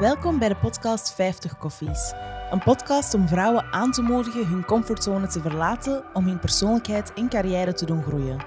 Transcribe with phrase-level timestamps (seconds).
[0.00, 2.12] Welkom bij de podcast 50 Koffies.
[2.50, 7.28] Een podcast om vrouwen aan te moedigen hun comfortzone te verlaten om hun persoonlijkheid en
[7.28, 8.44] carrière te doen groeien.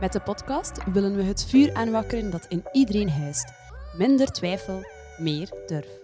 [0.00, 3.52] Met de podcast willen we het vuur aanwakkeren dat in iedereen huist.
[3.96, 4.82] Minder twijfel,
[5.18, 5.98] meer durf.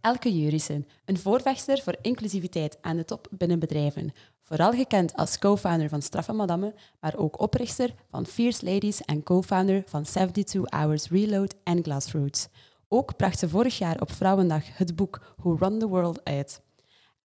[0.00, 4.12] Elke Jurissen, een voorvechter voor inclusiviteit aan de top binnen bedrijven.
[4.42, 9.82] Vooral gekend als co-founder van Straffe Madame, maar ook oprichter van Fierce Ladies en co-founder
[9.86, 12.48] van 72 Hours Reload en Glassroots.
[12.88, 16.62] Ook bracht ze vorig jaar op Vrouwendag het boek Who Run the World uit.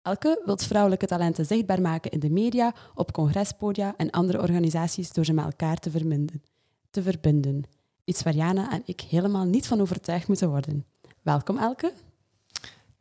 [0.02, 5.26] Elke wil vrouwelijke talenten zichtbaar maken in de media, op congrespodia en andere organisaties door
[5.26, 6.44] ze met elkaar te verbinden.
[6.90, 7.64] Te verbinden.
[8.04, 10.86] Iets waar Jana en ik helemaal niet van overtuigd moeten worden.
[11.22, 11.94] Welkom Elke.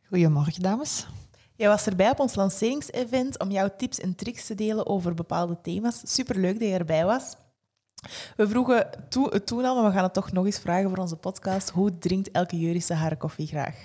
[0.07, 1.07] Goedemorgen dames.
[1.55, 5.61] Jij was erbij op ons lanceringsevent om jouw tips en tricks te delen over bepaalde
[5.61, 6.01] thema's.
[6.03, 7.35] Superleuk dat je erbij was.
[8.35, 8.87] We vroegen
[9.29, 11.69] het toen al, maar we gaan het toch nog eens vragen voor onze podcast.
[11.69, 13.75] Hoe drinkt elke Jurische haar koffie graag?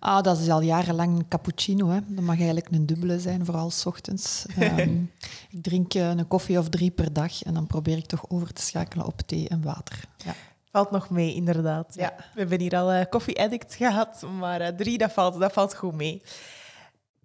[0.00, 1.88] Ah, dat is al jarenlang een cappuccino.
[1.88, 1.98] Hè.
[2.06, 4.46] Dat mag eigenlijk een dubbele zijn, vooral s ochtends.
[4.58, 5.02] Ehm,
[5.50, 8.52] ik drink eh, een koffie of drie per dag en dan probeer ik toch over
[8.52, 10.04] te schakelen op thee en water.
[10.16, 10.34] Ja.
[10.70, 11.94] Valt nog mee, inderdaad.
[11.94, 12.14] Ja.
[12.16, 15.94] We hebben hier al uh, koffie-addict gehad, maar uh, drie, dat valt, dat valt goed
[15.94, 16.22] mee.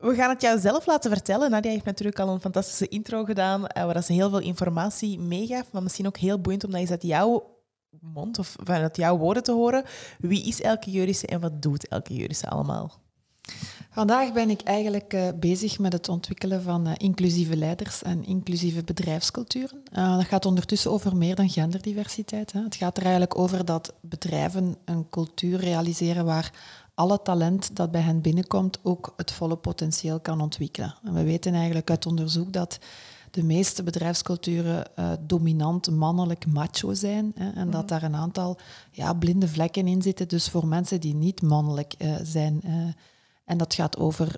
[0.03, 1.51] We gaan het jou zelf laten vertellen.
[1.51, 5.71] Nadia heeft natuurlijk al een fantastische intro gedaan, uh, waar ze heel veel informatie meegaf,
[5.71, 7.51] maar misschien ook heel boeiend om dat eens uit jouw
[8.01, 9.83] mond of vanuit jouw woorden te horen.
[10.19, 13.01] Wie is Elke Jurische en wat doet Elke Jurische allemaal?
[13.89, 18.83] Vandaag ben ik eigenlijk uh, bezig met het ontwikkelen van uh, inclusieve leiders en inclusieve
[18.83, 19.81] bedrijfsculturen.
[19.91, 22.51] Dat gaat ondertussen over meer dan genderdiversiteit.
[22.51, 22.61] Hè.
[22.61, 26.51] Het gaat er eigenlijk over dat bedrijven een cultuur realiseren waar
[26.95, 30.95] alle talent dat bij hen binnenkomt ook het volle potentieel kan ontwikkelen.
[31.03, 32.79] En we weten eigenlijk uit onderzoek dat
[33.31, 37.31] de meeste bedrijfsculturen uh, dominant mannelijk macho zijn.
[37.35, 37.89] Hè, en dat mhm.
[37.89, 38.57] daar een aantal
[38.91, 42.61] ja, blinde vlekken in zitten, dus voor mensen die niet mannelijk uh, zijn.
[42.65, 42.71] Uh,
[43.45, 44.35] en dat gaat over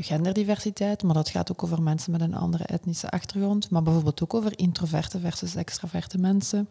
[0.00, 4.34] genderdiversiteit, maar dat gaat ook over mensen met een andere etnische achtergrond, maar bijvoorbeeld ook
[4.34, 6.68] over introverte versus extraverte mensen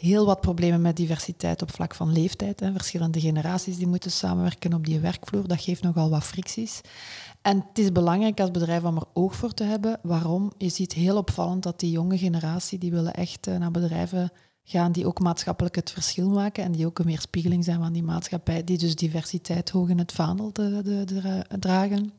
[0.00, 2.60] heel wat problemen met diversiteit op vlak van leeftijd.
[2.60, 2.72] Hè.
[2.72, 5.48] Verschillende generaties die moeten samenwerken op die werkvloer.
[5.48, 6.80] Dat geeft nogal wat fricties.
[7.42, 9.98] En het is belangrijk als bedrijf om er oog voor te hebben.
[10.02, 10.52] Waarom?
[10.56, 14.32] Je ziet heel opvallend dat die jonge generatie, die willen echt eh, naar bedrijven
[14.64, 18.02] gaan die ook maatschappelijk het verschil maken en die ook een weerspiegeling zijn van die
[18.02, 22.12] maatschappij, die dus diversiteit hoog in het vaandel de, de, de, dragen.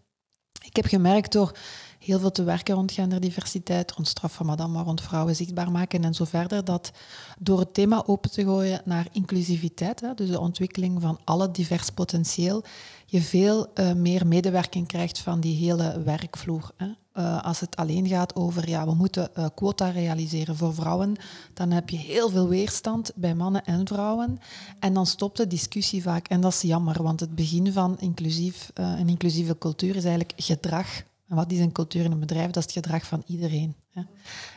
[0.62, 1.58] Ik heb gemerkt door
[2.00, 6.04] heel veel te werken rond genderdiversiteit, rond straf van madame, maar rond vrouwen zichtbaar maken
[6.04, 6.92] en zo verder, dat
[7.40, 11.90] door het thema open te gooien naar inclusiviteit, hè, dus de ontwikkeling van alle divers
[11.90, 12.64] potentieel,
[13.06, 16.72] je veel uh, meer medewerking krijgt van die hele werkvloer.
[16.78, 16.88] Hè.
[17.18, 21.16] Uh, als het alleen gaat over, ja, we moeten uh, quota realiseren voor vrouwen,
[21.54, 24.40] dan heb je heel veel weerstand bij mannen en vrouwen.
[24.80, 26.28] En dan stopt de discussie vaak.
[26.28, 31.04] En dat is jammer, want het begin van inclusief, een inclusieve cultuur is eigenlijk gedrag
[31.32, 32.52] en wat is een cultuur in een bedrijf?
[32.52, 33.76] Dat is het gedrag van iedereen.
[33.92, 34.02] Hè.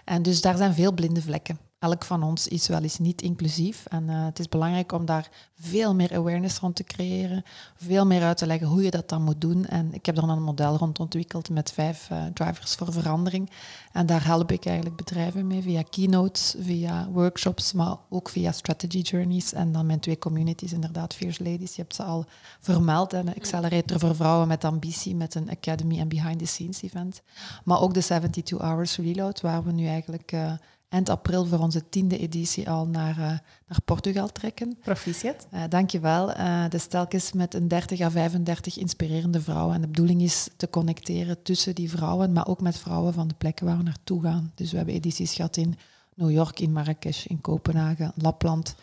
[0.04, 3.86] En dus daar zijn veel blinde vlekken elk van ons is wel eens niet inclusief.
[3.86, 5.28] En uh, het is belangrijk om daar
[5.60, 7.42] veel meer awareness rond te creëren,
[7.76, 9.66] veel meer uit te leggen hoe je dat dan moet doen.
[9.66, 13.50] En ik heb dan een model rond ontwikkeld met vijf uh, drivers voor verandering.
[13.92, 19.00] En daar help ik eigenlijk bedrijven mee via keynotes, via workshops, maar ook via strategy
[19.00, 19.52] journeys.
[19.52, 22.24] En dan mijn twee communities, inderdaad, Fierce Ladies, je hebt ze al
[22.60, 23.12] vermeld.
[23.12, 27.22] En accelerator voor vrouwen met ambitie, met een academy en behind the scenes event.
[27.64, 30.32] Maar ook de 72 Hours Reload, waar we nu eigenlijk...
[30.32, 30.52] Uh,
[30.94, 33.24] eind april voor onze tiende editie al naar, uh,
[33.66, 34.76] naar Portugal trekken.
[34.82, 35.46] Proficiat.
[35.54, 36.30] Uh, dankjewel.
[36.30, 39.74] Uh, dus telkens met een 30 à 35 inspirerende vrouwen.
[39.74, 43.34] En de bedoeling is te connecteren tussen die vrouwen, maar ook met vrouwen van de
[43.38, 44.52] plekken waar we naartoe gaan.
[44.54, 45.76] Dus we hebben edities gehad in
[46.14, 48.74] New York, in Marrakesh, in Kopenhagen, Lapland,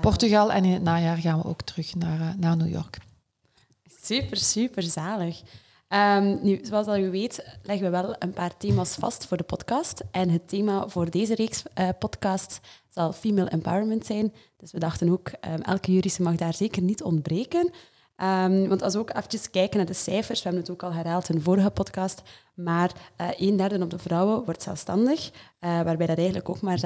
[0.00, 0.52] Portugal.
[0.52, 2.98] En in het najaar gaan we ook terug naar, naar New York.
[4.02, 5.42] Super, super zalig.
[5.88, 9.42] Um, nu, zoals al u weet, leggen we wel een paar thema's vast voor de
[9.42, 10.02] podcast.
[10.10, 14.32] En het thema voor deze reeks uh, podcast zal female empowerment zijn.
[14.56, 17.70] Dus we dachten ook, um, elke jurische mag daar zeker niet ontbreken.
[18.16, 20.92] Um, want als we ook even kijken naar de cijfers, we hebben het ook al
[20.92, 22.22] herhaald in de vorige podcast,
[22.54, 26.80] maar uh, een derde op de vrouwen wordt zelfstandig, uh, waarbij dat eigenlijk ook maar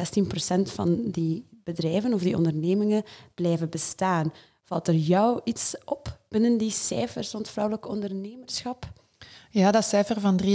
[0.58, 3.02] 16% van die bedrijven of die ondernemingen
[3.34, 4.32] blijven bestaan.
[4.64, 8.92] Valt er jou iets op binnen die cijfers rond vrouwelijk ondernemerschap?
[9.50, 10.46] Ja, dat cijfer van 33%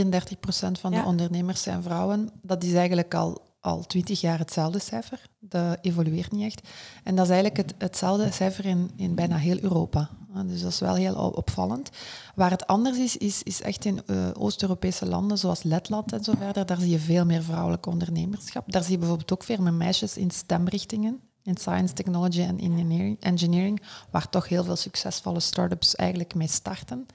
[0.79, 5.21] van de ondernemers zijn vrouwen, dat is eigenlijk al, al 20 jaar hetzelfde cijfer.
[5.39, 6.67] Dat evolueert niet echt.
[7.03, 10.09] En dat is eigenlijk het, hetzelfde cijfer in, in bijna heel Europa.
[10.45, 11.89] Dus dat is wel heel opvallend.
[12.35, 16.33] Waar het anders is, is, is echt in uh, Oost-Europese landen zoals Letland en zo
[16.37, 16.65] verder.
[16.65, 18.71] Daar zie je veel meer vrouwelijk ondernemerschap.
[18.71, 23.17] Daar zie je bijvoorbeeld ook veel meer meisjes in stemrichtingen in science, technology en engineering,
[23.19, 27.05] engineering, waar toch heel veel succesvolle start-ups eigenlijk mee starten.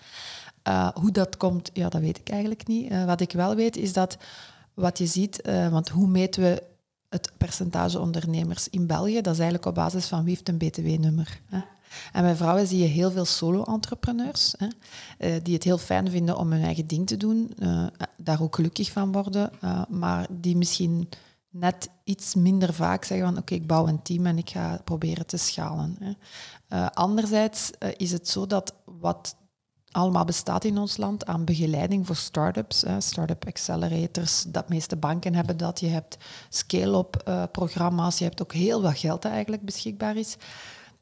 [0.68, 2.92] Uh, hoe dat komt, ja, dat weet ik eigenlijk niet.
[2.92, 4.16] Uh, wat ik wel weet is dat
[4.74, 6.62] wat je ziet, uh, want hoe meten we
[7.08, 9.20] het percentage ondernemers in België?
[9.20, 11.40] Dat is eigenlijk op basis van wie heeft een btw-nummer.
[12.12, 14.54] En bij vrouwen zie je heel veel solo-entrepreneurs,
[15.42, 17.54] die het heel fijn vinden om hun eigen ding te doen,
[18.16, 19.50] daar ook gelukkig van worden,
[19.88, 21.08] maar die misschien
[21.50, 25.26] net iets minder vaak zeggen van oké, ik bouw een team en ik ga proberen
[25.26, 25.96] te schalen.
[26.00, 26.12] Hè.
[26.76, 29.36] Uh, anderzijds uh, is het zo dat wat
[29.90, 35.56] allemaal bestaat in ons land aan begeleiding voor start-ups, start-up accelerators, dat meeste banken hebben
[35.56, 35.80] dat.
[35.80, 36.16] Je hebt
[36.48, 40.36] scale-up uh, programma's, je hebt ook heel wat geld dat eigenlijk beschikbaar is.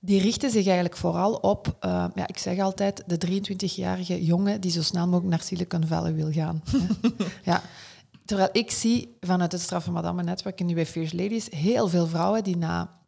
[0.01, 1.77] Die richten zich eigenlijk vooral op,
[2.15, 6.33] ja, ik zeg altijd, de 23-jarige jongen die zo snel mogelijk naar Silicon Valley wil
[6.33, 6.63] gaan.
[7.45, 7.63] ja,
[8.29, 12.07] Terwijl ik zie vanuit het Straffe Madame Netwerk en nu bij Fierce Ladies heel veel
[12.07, 13.01] vrouwen die na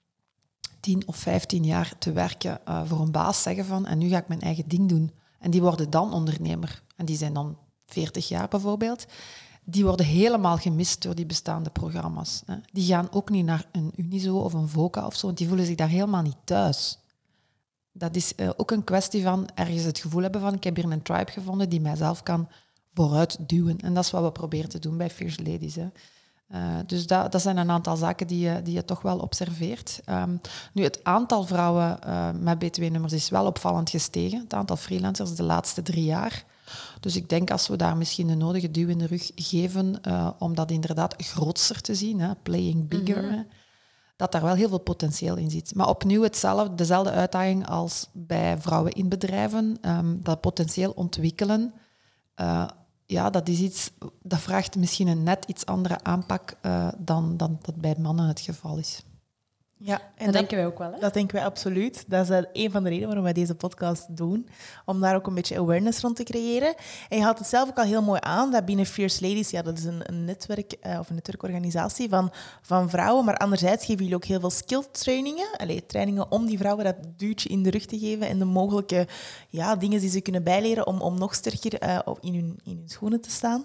[0.81, 4.19] 10 of 15 jaar te werken uh, voor een baas zeggen van en nu ga
[4.19, 5.11] ik mijn eigen ding doen.
[5.39, 6.83] En die worden dan ondernemer.
[6.97, 9.07] En die zijn dan 40 jaar bijvoorbeeld.
[9.65, 12.43] Die worden helemaal gemist door die bestaande programma's.
[12.47, 12.55] Hè.
[12.73, 15.67] Die gaan ook niet naar een Unizo of een VOCA of zo, want die voelen
[15.67, 16.99] zich daar helemaal niet thuis.
[17.93, 20.91] Dat is uh, ook een kwestie van ergens het gevoel hebben van ik heb hier
[20.91, 22.49] een tribe gevonden die mijzelf kan
[22.95, 23.79] vooruit duwen.
[23.79, 25.75] En dat is wat we proberen te doen bij Fierce Ladies.
[25.75, 25.89] Hè.
[26.55, 30.01] Uh, dus dat, dat zijn een aantal zaken die je, die je toch wel observeert.
[30.09, 30.41] Um,
[30.73, 34.41] nu, het aantal vrouwen uh, met BTW-nummers is wel opvallend gestegen.
[34.41, 36.45] Het aantal freelancers de laatste drie jaar.
[37.01, 40.31] Dus ik denk als we daar misschien de nodige duw in de rug geven uh,
[40.39, 43.47] om dat inderdaad grootser te zien, hè, playing bigger, mm -hmm.
[44.17, 45.75] dat daar wel heel veel potentieel in zit.
[45.75, 49.79] Maar opnieuw hetzelfde, dezelfde uitdaging als bij vrouwen in bedrijven.
[49.83, 51.75] Um, dat potentieel ontwikkelen
[53.11, 53.91] ja, dat is iets
[54.23, 58.41] dat vraagt misschien een net iets andere aanpak uh, dan, dan dat bij mannen het
[58.41, 59.03] geval is.
[59.83, 60.93] Ja, en dat, denken wij ook wel.
[60.93, 60.99] Hè?
[60.99, 62.05] Dat denken wij absoluut.
[62.07, 64.49] Dat is een van de redenen waarom wij deze podcast doen.
[64.85, 66.75] Om daar ook een beetje awareness rond te creëren.
[67.09, 69.63] En je haalt het zelf ook al heel mooi aan, dat binnen Fierce Ladies, ja,
[69.63, 72.33] dat is een, een netwerk uh, of een netwerkorganisatie van,
[72.63, 73.25] van vrouwen.
[73.25, 75.49] Maar anderzijds geven jullie ook heel veel skill trainingen.
[75.57, 79.07] Allee, trainingen om die vrouwen dat duwtje in de rug te geven en de mogelijke
[79.49, 82.89] ja, dingen die ze kunnen bijleren om, om nog sterker uh, in, hun, in hun
[82.89, 83.65] schoenen te staan.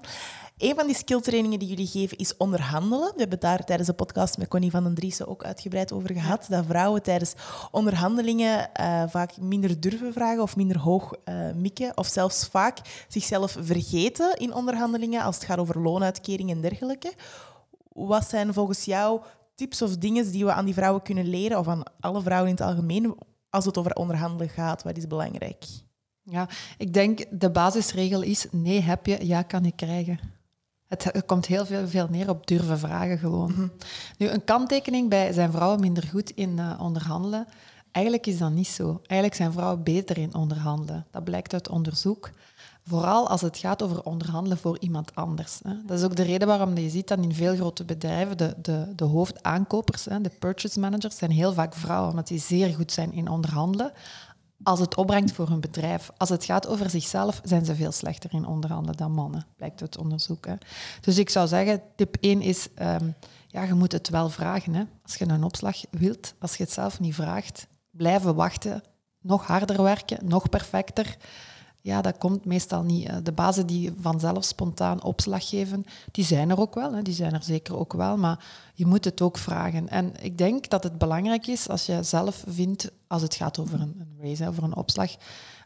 [0.57, 3.11] Een van die skilltrainingen die jullie geven is onderhandelen.
[3.13, 6.45] We hebben daar tijdens de podcast met Connie van den Driessen ook uitgebreid over gehad.
[6.49, 7.33] Dat vrouwen tijdens
[7.71, 11.97] onderhandelingen uh, vaak minder durven vragen of minder hoog uh, mikken.
[11.97, 17.13] Of zelfs vaak zichzelf vergeten in onderhandelingen als het gaat over loonuitkering en dergelijke.
[17.93, 19.21] Wat zijn volgens jou
[19.55, 22.55] tips of dingen die we aan die vrouwen kunnen leren, of aan alle vrouwen in
[22.55, 23.15] het algemeen,
[23.49, 24.83] als het over onderhandelen gaat?
[24.83, 25.65] Wat is belangrijk?
[26.23, 30.34] Ja, ik denk de basisregel is: nee heb je, ja kan ik krijgen.
[31.03, 33.51] Het, komt heel veel, veel neer op durven vragen gewoon.
[33.51, 33.67] Mhm.
[34.17, 37.47] Nu, een kanttekening bij zijn vrouwen minder goed in uh, onderhandelen.
[37.91, 39.01] Eigenlijk is dat niet zo.
[39.07, 41.05] Eigenlijk zijn vrouwen beter in onderhandelen.
[41.11, 42.29] Dat blijkt uit onderzoek.
[42.87, 45.59] Vooral als het gaat over onderhandelen voor iemand anders.
[45.63, 45.73] Hè.
[45.85, 48.93] Dat is ook de reden waarom je ziet dat in veel grote bedrijven de, de,
[48.95, 53.13] de hoofdaankopers, hè, de purchase managers, zijn heel vaak vrouwen, omdat die zeer goed zijn
[53.13, 53.91] in onderhandelen
[54.63, 56.11] als het opbrengt voor hun bedrijf.
[56.17, 59.97] Als het gaat over zichzelf, zijn ze veel slechter in onderhandelen dan mannen, blijkt uit
[59.97, 60.47] onderzoek.
[61.01, 63.15] Dus ik zou zeggen, tip 1 is, um,
[63.47, 64.73] ja, je moet het wel vragen.
[64.73, 64.83] Hè.
[65.03, 68.83] Als je een opslag wilt, als je het zelf niet vraagt, blijven wachten,
[69.21, 71.17] nog harder werken, nog perfecter
[71.85, 73.25] ja, dat komt meestal niet.
[73.25, 76.93] De bazen die vanzelf spontaan opslag geven, die zijn er ook wel.
[76.93, 77.01] Hè.
[77.01, 79.89] Die zijn er zeker ook wel, maar je moet het ook vragen.
[79.89, 83.81] En ik denk dat het belangrijk is als je zelf vindt, als het gaat over
[83.81, 85.15] een, een raise, over een opslag,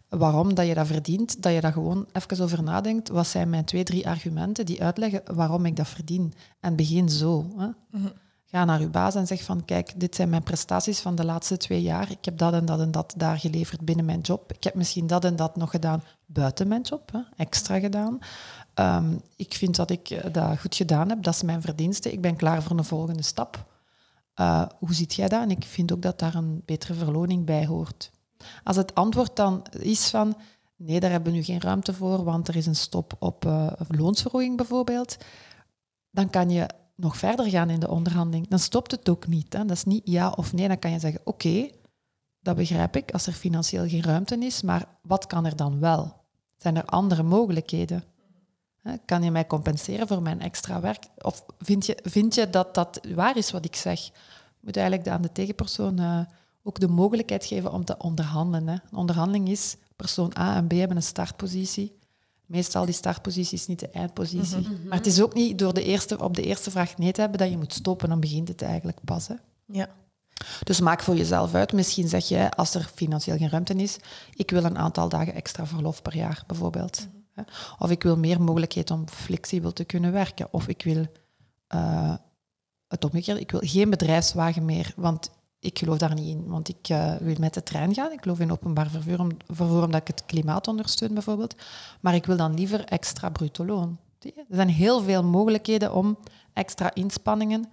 [0.10, 3.10] waarom dat je dat verdient, dat je daar gewoon even over nadenkt.
[3.10, 6.34] Wat zijn mijn twee, drie argumenten die uitleggen waarom ik dat verdien?
[6.60, 7.46] En begin zo.
[7.58, 7.68] Hè.
[7.92, 8.08] Mhm.
[8.52, 11.58] Ga naar uw baas en zeg van, kijk, dit zijn mijn prestaties van de laatste
[11.58, 12.12] twee jaar.
[12.12, 14.54] Ik heb dat en dat en dat daar geleverd binnen mijn job.
[14.54, 18.20] Ik heb misschien dat en dat nog gedaan buiten mijn job, hè, extra gedaan.
[18.76, 21.24] Um, ik vind dat ik eh, dat goed gedaan heb.
[21.24, 22.12] Dat is mijn verdienste.
[22.12, 23.66] Ik ben klaar voor een volgende stap.
[24.36, 25.42] Uh, hoe ziet jij dat?
[25.42, 28.12] En ik vind ook dat daar een betere verloning bij hoort.
[28.64, 30.36] Als het antwoord dan is van
[30.76, 33.72] nee, daar hebben we nu geen ruimte voor, want er is een stop op uh,
[33.88, 35.18] loonsverhoging bijvoorbeeld,
[36.12, 38.48] dan kan je nog verder gaan in de onderhandeling.
[38.48, 39.54] Dan stopt het ook niet.
[39.54, 39.66] Hè.
[39.66, 40.68] Dat is niet ja of nee.
[40.68, 41.70] Dan kan je zeggen, oké,
[42.42, 46.14] dat begrijp ik als er financieel geen ruimte is, maar wat kan er dan wel?
[46.58, 48.04] Zijn er andere mogelijkheden?
[49.06, 51.04] Kan je mij compenseren voor mijn extra werk?
[51.22, 54.06] Of vind je, vind je dat dat waar is wat ik zeg?
[54.06, 54.12] Je
[54.60, 56.20] moet eigenlijk aan de tegenpersoon uh,
[56.64, 58.68] ook de mogelijkheid geven om te onderhandelen.
[58.68, 58.74] Hè.
[58.74, 61.99] Een onderhandeling is persoon A en B hebben een startpositie
[62.50, 64.58] meestal die startpositie is niet de eindpositie.
[64.58, 64.88] Mhm.
[64.88, 67.40] Maar het is ook niet door de eerste, op de eerste vraag nee te hebben
[67.40, 69.28] dat je moet stoppen, dan begint het eigenlijk pas.
[69.28, 69.36] Hè.
[69.66, 69.90] Ja.
[70.64, 71.74] Dus maak voor jezelf uit.
[71.74, 73.98] Misschien zeg jij, als er financieel geen ruimte is,
[74.34, 77.08] ik wil een aantal dagen extra verlof per jaar, bijvoorbeeld.
[77.34, 77.46] Mhm.
[77.80, 80.48] Of ik wil meer mogelijkheid om flexibel te kunnen werken.
[80.52, 81.06] Of ik wil
[81.76, 82.14] uh,
[82.88, 86.48] het omgekeerde, ik wil geen bedrijfswagen meer, want ik geloof daar niet in.
[86.48, 88.12] Want ik uh, wil met de trein gaan.
[88.12, 91.56] Ik geloof in openbaar vervoer, om, vervoer omdat ik het klimaat ondersteun, bijvoorbeeld.
[92.00, 93.98] Maar ik wil dan liever extra bruto loon.
[94.20, 96.18] Er zijn heel veel mogelijkheden om
[96.54, 97.70] extra inspanningen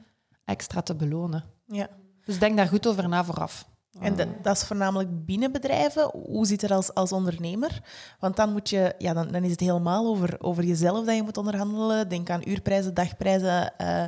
[0.47, 1.45] extra te belonen.
[1.67, 1.89] Ja.
[2.25, 3.69] Dus denk daar goed over na vooraf.
[4.01, 6.11] En dat is voornamelijk binnen bedrijven.
[6.13, 7.81] Hoe zit het als, als ondernemer?
[8.21, 11.23] Want dan, moet je, ja, dan, dan is het helemaal over, over jezelf dat je
[11.23, 12.09] moet onderhandelen.
[12.09, 14.05] Denk aan uurprijzen, dagprijzen, uh,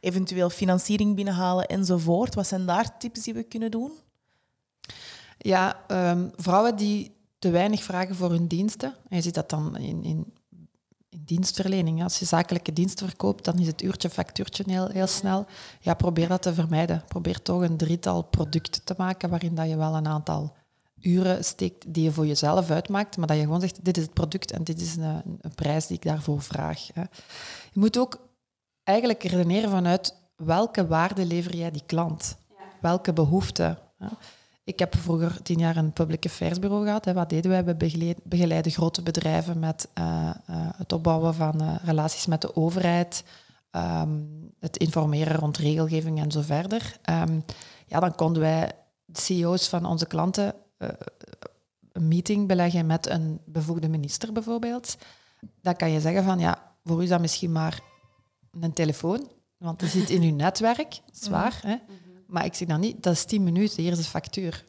[0.00, 2.34] eventueel financiering binnenhalen enzovoort.
[2.34, 3.92] Wat zijn daar tips die we kunnen doen?
[5.38, 8.94] Ja, um, vrouwen die te weinig vragen voor hun diensten.
[9.08, 10.32] En je ziet dat dan in, in
[11.24, 12.02] dienstverlening.
[12.02, 15.46] Als je zakelijke diensten verkoopt, dan is het uurtje factuurtje heel, heel snel.
[15.80, 17.04] Ja, probeer dat te vermijden.
[17.08, 20.56] Probeer toch een drietal producten te maken waarin dat je wel een aantal
[21.00, 24.14] uren steekt die je voor jezelf uitmaakt, maar dat je gewoon zegt, dit is het
[24.14, 26.86] product en dit is een, een prijs die ik daarvoor vraag.
[26.94, 27.00] Hè.
[27.72, 28.28] Je moet ook
[28.82, 32.36] eigenlijk redeneren vanuit welke waarde lever jij die klant?
[32.80, 33.78] Welke behoeften?
[34.68, 37.04] Ik heb vroeger tien jaar een public affairs bureau gehad.
[37.04, 37.12] Hè.
[37.12, 37.64] Wat deden wij?
[37.64, 37.76] We
[38.24, 40.30] begeleiden, grote bedrijven met uh,
[40.76, 43.24] het opbouwen van uh, relaties met de overheid,
[43.70, 46.98] um, het informeren rond regelgeving en zo verder.
[47.10, 47.44] Um,
[47.86, 48.72] ja, dan konden wij
[49.04, 50.54] de CEO's van onze klanten
[51.92, 54.96] een meeting beleggen met een bevoegde minister bijvoorbeeld.
[55.60, 57.80] Dan kan je zeggen van ja, voor u is dat misschien maar
[58.60, 61.60] een telefoon, want het zit in uw netwerk, zwaar.
[61.62, 61.76] Hè?
[62.28, 64.64] Maar ik zeg dan niet, dat is tien minuten, hier is de factuur.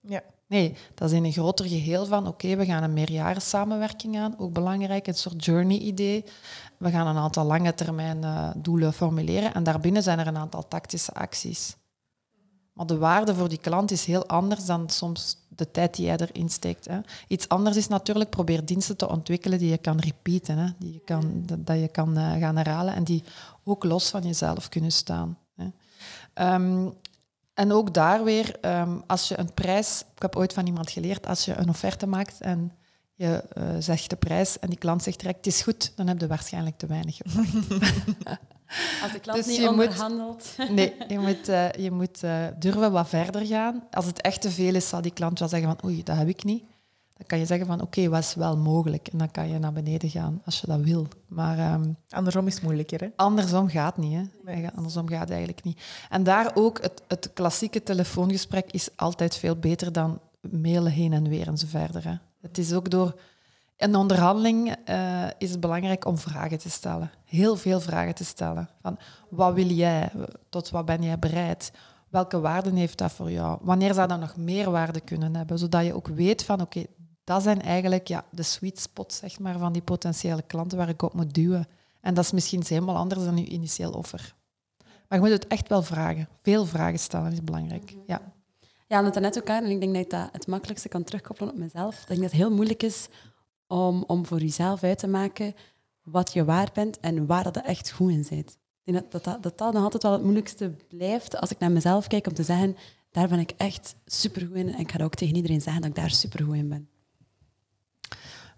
[0.00, 0.22] Ja.
[0.48, 4.38] Nee, dat is in een groter geheel van, oké, we gaan een meerjaren samenwerking aan,
[4.38, 6.24] ook belangrijk, een soort journey-idee.
[6.76, 10.68] We gaan een aantal lange termijn uh, doelen formuleren en daarbinnen zijn er een aantal
[10.68, 11.76] tactische acties.
[12.72, 16.16] Maar de waarde voor die klant is heel anders dan soms de tijd die jij
[16.16, 16.84] erin steekt.
[16.84, 16.98] Hè.
[17.28, 20.68] Iets anders is natuurlijk, probeer diensten te ontwikkelen die je kan repeaten, hè.
[20.78, 23.22] Die je kan, dat, je kan uh, gaan herhalen en die
[23.64, 25.38] ook los van jezelf kunnen staan.
[26.40, 26.94] Um,
[27.54, 30.04] en ook daar weer, um, als je een prijs...
[30.14, 32.72] Ik heb ooit van iemand geleerd, als je een offerte maakt en
[33.14, 36.20] je uh, zegt de prijs en die klant zegt direct, het is goed, dan heb
[36.20, 37.18] je waarschijnlijk te weinig
[39.02, 40.54] Als de klant dus niet onderhandelt.
[40.70, 43.82] nee, je moet, uh, je moet uh, durven wat verder gaan.
[43.90, 46.28] Als het echt te veel is, zal die klant wel zeggen van oei, dat heb
[46.28, 46.64] ik niet
[47.16, 49.08] dan kan je zeggen van oké, wat is wel mogelijk?
[49.08, 51.06] En dan kan je naar beneden gaan als je dat wil.
[51.26, 53.08] Maar, um, andersom is het moeilijker, hè?
[53.16, 54.22] Andersom gaat niet, hè?
[54.44, 54.68] Nee.
[54.74, 55.80] Andersom gaat eigenlijk niet.
[56.10, 61.28] En daar ook, het, het klassieke telefoongesprek is altijd veel beter dan mailen heen en
[61.28, 62.04] weer en zo verder.
[62.04, 62.14] Hè?
[62.40, 63.20] Het is ook door...
[63.76, 67.10] een onderhandeling uh, is het belangrijk om vragen te stellen.
[67.24, 68.68] Heel veel vragen te stellen.
[68.82, 70.10] Van, wat wil jij?
[70.48, 71.72] Tot wat ben jij bereid?
[72.08, 73.58] Welke waarden heeft dat voor jou?
[73.62, 75.58] Wanneer zou dat nog meer waarde kunnen hebben?
[75.58, 76.84] Zodat je ook weet van, oké,
[77.26, 81.02] dat zijn eigenlijk ja, de sweet spots zeg maar, van die potentiële klanten waar ik
[81.02, 81.68] op moet duwen.
[82.00, 84.34] En dat is misschien helemaal anders dan uw initieel offer.
[85.08, 86.28] Maar je moet het echt wel vragen.
[86.42, 87.90] Veel vragen stellen is belangrijk.
[87.90, 88.00] Mhm.
[88.06, 88.32] Ja.
[88.88, 91.52] Ja, het net ook aan, en ik denk dat ik dat het makkelijkste kan terugkoppelen
[91.52, 92.00] op mezelf.
[92.00, 93.08] Ik denk dat het heel moeilijk is
[93.66, 95.54] om, om voor jezelf uit te maken
[96.02, 98.58] wat je waar bent en waar dat echt goed in zit.
[98.84, 101.72] Ik denk dat dat, dat, dat nog altijd wel het moeilijkste blijft als ik naar
[101.72, 102.76] mezelf kijk om te zeggen,
[103.10, 105.96] daar ben ik echt supergoed in en ik ga ook tegen iedereen zeggen dat ik
[105.96, 106.88] daar supergoed in ben.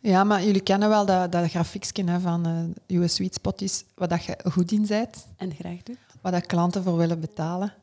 [0.00, 4.25] Ja, maar jullie kennen wel dat, dat grafiekje van uh, sweet spot is wat dat
[4.25, 5.26] je goed in bent.
[5.37, 5.99] En graag doet.
[6.21, 7.75] Wat dat klanten voor willen betalen.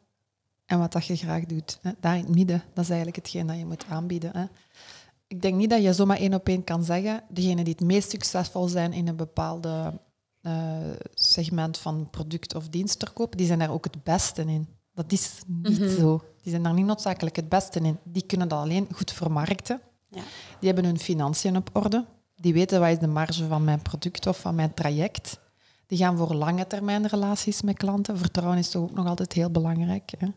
[0.66, 1.80] En wat dat je graag doet.
[1.82, 1.92] Hè.
[2.00, 4.32] Daar in het midden, dat is eigenlijk hetgeen dat je moet aanbieden.
[4.34, 4.46] Hè.
[5.28, 8.10] Ik denk niet dat je zomaar één op één kan zeggen, degenen die het meest
[8.10, 10.00] succesvol zijn in een bepaalde
[10.42, 10.78] uh,
[11.14, 14.68] segment van product of dienstverkoop, die zijn daar ook het beste in.
[14.94, 15.90] Dat is niet mhm.
[15.90, 16.24] zo.
[16.42, 17.98] Die zijn daar niet noodzakelijk het beste in.
[18.04, 19.82] Die kunnen dat alleen goed vermarkten.
[20.66, 22.06] Die hebben hun financiën op orde.
[22.36, 25.40] Die weten wat is de marge van mijn product of van mijn traject.
[25.88, 28.18] Die gaan voor lange termijn relaties met klanten.
[28.18, 30.12] Vertrouwen is toch ook nog altijd heel belangrijk.
[30.18, 30.28] Hè?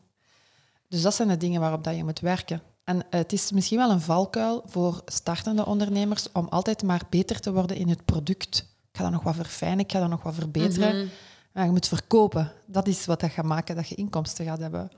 [0.88, 2.62] Dus dat zijn de dingen waarop dat je moet werken.
[2.84, 7.52] En het is misschien wel een valkuil voor startende ondernemers om altijd maar beter te
[7.52, 8.58] worden in het product.
[8.90, 10.96] Ik ga dat nog wat verfijnen, ik ga dat nog wat verbeteren.
[10.96, 11.06] Mhm.
[11.52, 12.52] Maar je moet verkopen.
[12.66, 14.90] Dat is wat dat gaat maken dat je inkomsten gaat hebben.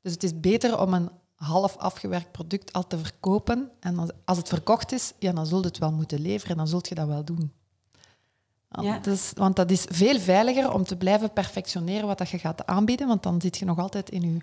[0.00, 3.70] Dus het is beter om een half afgewerkt product al te verkopen.
[3.80, 6.88] En als het verkocht is, ja, dan zult het wel moeten leveren en dan zult
[6.88, 7.52] je dat wel doen.
[8.80, 8.98] Ja.
[8.98, 13.06] Dus, want dat is veel veiliger om te blijven perfectioneren wat dat je gaat aanbieden,
[13.06, 14.38] want dan zit je nog altijd in je,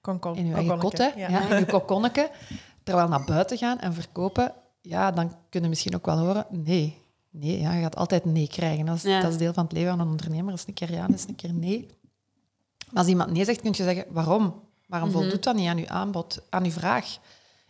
[0.00, 1.28] Konkon, in je eigen kotte, ja.
[1.28, 1.48] ja.
[1.48, 2.30] in je kokonneke.
[2.82, 7.00] Terwijl naar buiten gaan en verkopen, ja, dan kunnen misschien ook wel horen, nee.
[7.30, 8.86] Nee, ja, je gaat altijd nee krijgen.
[8.86, 10.50] Dat is, dat is deel van het leven van een ondernemer.
[10.50, 11.86] Dat is een keer ja, dat is een keer nee.
[12.90, 14.54] Maar als iemand nee zegt, kun je zeggen, waarom?
[14.92, 17.18] Waarom voldoet dat niet aan uw aanbod, aan uw vraag?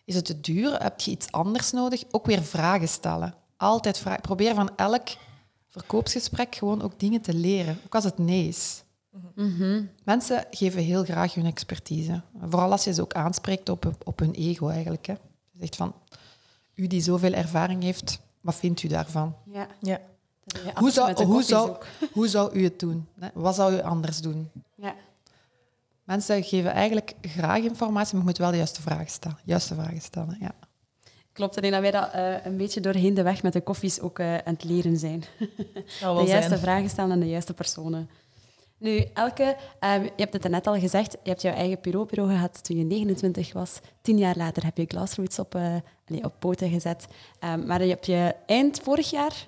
[0.05, 0.83] Is het te duur?
[0.83, 2.05] Heb je iets anders nodig?
[2.11, 3.35] Ook weer vragen stellen.
[3.57, 4.21] Altijd vragen.
[4.21, 5.09] Probeer van elk
[5.69, 7.79] verkoopsgesprek gewoon ook dingen te leren.
[7.85, 8.83] Ook als het nee is.
[10.05, 12.23] Mensen geven heel graag hun expertise.
[12.41, 15.07] Vooral als je ze ook aanspreekt op, op hun ego eigenlijk.
[15.07, 15.13] Hè.
[15.51, 15.95] Je zegt van,
[16.75, 19.35] u die zoveel ervaring heeft, wat vindt u daarvan?
[19.53, 19.67] Ja.
[19.81, 20.01] Ja.
[20.75, 21.77] Hoe zou, hoe, zou,
[22.13, 23.09] hoe zou u het doen?
[23.35, 24.51] Wat zou u anders doen?
[26.05, 29.39] Mensen geven eigenlijk graag informatie, maar je moet wel de juiste vragen stellen.
[29.45, 30.55] Juiste vragen stellen, ja.
[31.33, 33.61] Klopt, en ik denk dat wij dat eh, een beetje doorheen de weg met de
[33.61, 35.25] koffies ook eh, aan het leren zijn.
[36.01, 36.59] De juiste zijn.
[36.59, 38.09] vragen stellen aan de juiste personen.
[38.83, 42.65] Nu, Elke, eh, je hebt het net al gezegd, je hebt jouw eigen bureau gehad
[42.65, 43.81] toen je 29 was.
[44.01, 45.77] Tien jaar later heb je Glassroots op, eh,
[46.23, 47.07] op poten gezet.
[47.45, 49.47] Um, maar je hebt je eind vorig jaar,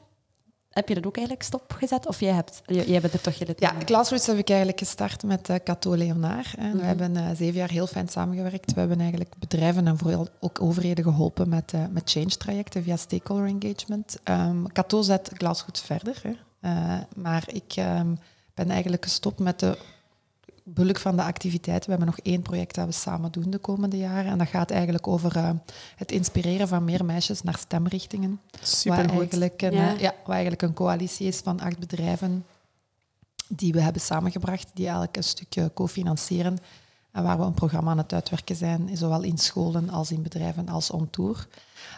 [0.74, 2.06] heb je dat ook eigenlijk stopgezet?
[2.06, 5.48] Of jij, hebt, jij bent er toch gelid Ja, Glassroots heb ik eigenlijk gestart met
[5.48, 6.54] uh, Cato Leonard.
[6.54, 8.74] En We hebben uh, zeven jaar heel fijn samengewerkt.
[8.74, 13.46] We hebben eigenlijk bedrijven en vooral ook overheden geholpen met, uh, met change-trajecten via stakeholder
[13.46, 14.16] engagement.
[14.24, 16.22] Um, Cato zet Glassroots verder.
[16.22, 16.32] Hè.
[17.14, 18.18] Maar ik um,
[18.54, 19.78] ben eigenlijk gestopt met de
[20.64, 21.90] bulk van de activiteiten.
[21.90, 24.30] We hebben nog één project dat we samen doen de komende jaren.
[24.30, 25.50] En dat gaat eigenlijk over uh,
[25.96, 28.40] het inspireren van meer meisjes naar stemrichtingen.
[28.62, 29.10] Supergoed.
[29.10, 29.94] Wat eigenlijk, een, ja.
[29.94, 32.46] Uh, ja, wat eigenlijk een coalitie is van acht bedrijven
[33.48, 36.58] die we hebben samengebracht, die eigenlijk een stukje cofinancieren.
[37.12, 40.68] En waar we een programma aan het uitwerken zijn, zowel in scholen als in bedrijven
[40.68, 41.46] als on tour.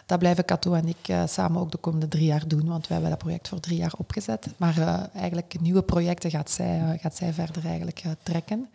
[0.05, 2.93] Dat blijven Cato en ik uh, samen ook de komende drie jaar doen, want we
[2.93, 4.47] hebben dat project voor drie jaar opgezet.
[4.57, 8.69] Maar uh, eigenlijk nieuwe projecten gaat zij, uh, gaat zij verder eigenlijk trekken.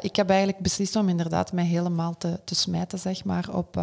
[0.00, 3.74] Ik heb eigenlijk beslist om inderdaad mij helemaal te, te smijten zeg maar, op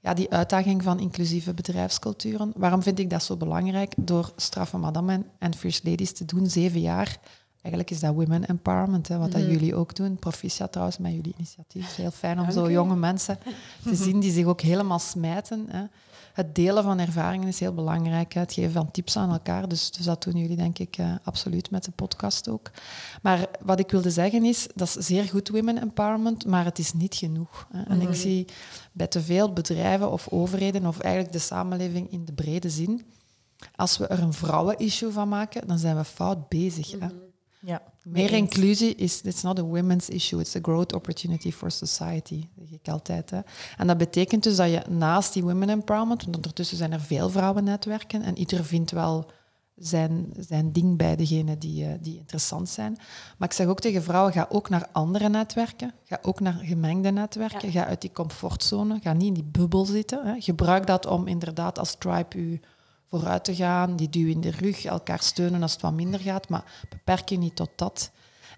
[0.00, 2.52] ja, die uitdaging van inclusieve bedrijfsculturen.
[2.56, 3.92] Waarom vind ik dat zo belangrijk?
[3.96, 7.18] Door Straffe Madame en First Ladies te doen, zeven jaar.
[7.64, 10.16] Eigenlijk is dat women empowerment, hè, wat mm dat jullie ook doen.
[10.16, 11.88] Proficiat trouwens met jullie initiatief.
[11.90, 13.38] Is heel fijn om zo jonge mensen
[13.84, 15.66] te zien die zich ook helemaal smijten.
[15.68, 15.84] Hè.
[16.32, 18.32] Het delen van ervaringen is heel belangrijk.
[18.32, 18.40] Hè.
[18.40, 19.68] Het geven van tips aan elkaar.
[19.68, 22.70] Dus, dus dat doen jullie denk ik uh, absoluut met de podcast ook.
[23.22, 26.92] Maar wat ik wilde zeggen is, dat is zeer goed women empowerment, maar het is
[26.92, 27.68] niet genoeg.
[27.72, 27.82] Hè.
[27.82, 28.46] En mm ik zie
[28.92, 33.04] bij te veel bedrijven of overheden, of eigenlijk de samenleving in de brede zin,
[33.76, 36.90] als we er een vrouwen-issue van maken, dan zijn we fout bezig.
[36.90, 36.96] Hè.
[36.96, 37.23] Mm -hmm.
[37.66, 42.48] Ja, Meer inclusie is, it's not a women's issue, it's a growth opportunity for society,
[42.58, 43.30] zeg ik altijd.
[43.30, 43.40] Hè.
[43.76, 47.30] En dat betekent dus dat je naast die women empowerment, want ondertussen zijn er veel
[47.30, 49.30] vrouwennetwerken en ieder vindt wel
[49.76, 52.98] zijn, zijn ding bij degene die, uh, die interessant zijn.
[53.38, 57.10] Maar ik zeg ook tegen vrouwen, ga ook naar andere netwerken, ga ook naar gemengde
[57.10, 57.80] netwerken, ja.
[57.80, 60.26] ga uit die comfortzone, ga niet in die bubbel zitten.
[60.26, 60.40] Hè.
[60.40, 62.60] Gebruik dat om inderdaad als tribe je
[63.18, 66.48] vooruit te gaan, die duw in de rug, elkaar steunen als het wat minder gaat,
[66.48, 68.10] maar beperk je niet tot dat.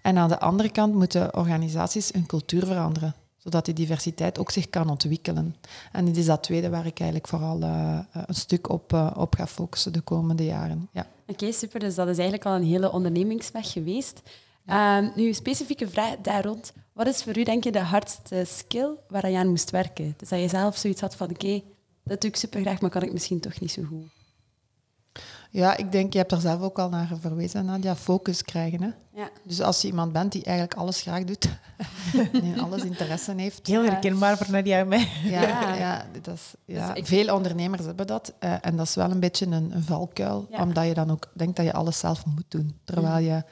[0.03, 4.71] En aan de andere kant moeten organisaties hun cultuur veranderen, zodat die diversiteit ook zich
[4.71, 5.57] kan ontwikkelen.
[5.93, 9.35] En dit is dat tweede waar ik eigenlijk vooral uh, een stuk op, uh, op
[9.35, 10.89] ga focussen de komende jaren.
[10.93, 11.07] Ja.
[11.27, 11.81] Oké, okay, super.
[11.81, 14.23] Dus dat is eigenlijk al een hele ondernemingsweg geweest.
[14.67, 15.03] Ja.
[15.03, 16.73] Uh, nu, specifieke vraag daar rond.
[16.93, 20.15] Wat is voor u, denk je, de hardste skill waar je aan moest werken?
[20.17, 21.65] Dus dat je zelf zoiets had van, oké, okay,
[22.05, 24.16] dat doe ik super graag, maar kan ik misschien toch niet zo goed.
[25.51, 28.83] Ja, ik denk, je hebt er zelf ook al naar verwezen, Nadia, focus krijgen.
[28.83, 28.89] Hè?
[29.21, 29.29] Ja.
[29.45, 31.49] Dus als je iemand bent die eigenlijk alles graag doet,
[32.33, 33.67] en alles interesse heeft.
[33.67, 35.09] Heel herkenbaar voor Nadia en mij.
[35.25, 35.75] Ja, ja.
[35.75, 36.89] ja, dat is, ja.
[36.89, 37.07] Dus ik...
[37.07, 38.33] veel ondernemers hebben dat.
[38.41, 40.63] Uh, en dat is wel een beetje een, een valkuil, ja.
[40.63, 42.79] omdat je dan ook denkt dat je alles zelf moet doen.
[42.85, 43.45] Terwijl je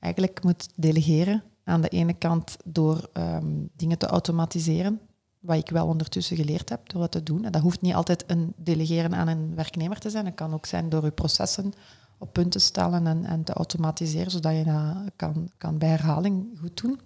[0.00, 1.42] eigenlijk moet delegeren.
[1.64, 5.00] Aan de ene kant door um, dingen te automatiseren,
[5.40, 7.44] wat ik wel ondertussen geleerd heb door het te doen.
[7.44, 10.26] En dat hoeft niet altijd een delegeren aan een werknemer te zijn.
[10.26, 11.72] Het kan ook zijn door je processen
[12.18, 16.58] op punt te stellen en, en te automatiseren, zodat je dat kan, kan bij herhaling
[16.60, 17.00] goed doen.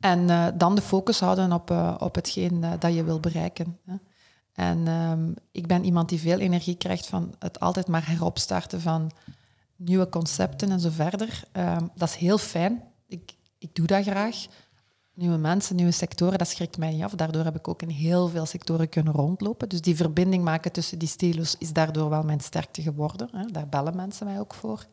[0.00, 3.78] En uh, dan de focus houden op, uh, op hetgeen uh, dat je wil bereiken.
[3.84, 3.94] Hè.
[4.52, 9.10] En um, ik ben iemand die veel energie krijgt van het altijd maar heropstarten van
[9.76, 11.42] nieuwe concepten en zo verder.
[11.52, 12.82] Um, dat is heel fijn.
[13.06, 14.46] Ik, ik doe dat graag
[15.18, 17.12] nieuwe mensen, nieuwe sectoren, dat schrikt mij niet af.
[17.12, 19.68] Daardoor heb ik ook in heel veel sectoren kunnen rondlopen.
[19.68, 23.28] Dus die verbinding maken tussen die stilos is daardoor wel mijn sterkte geworden.
[23.32, 23.44] Hè.
[23.44, 24.86] Daar bellen mensen mij ook voor.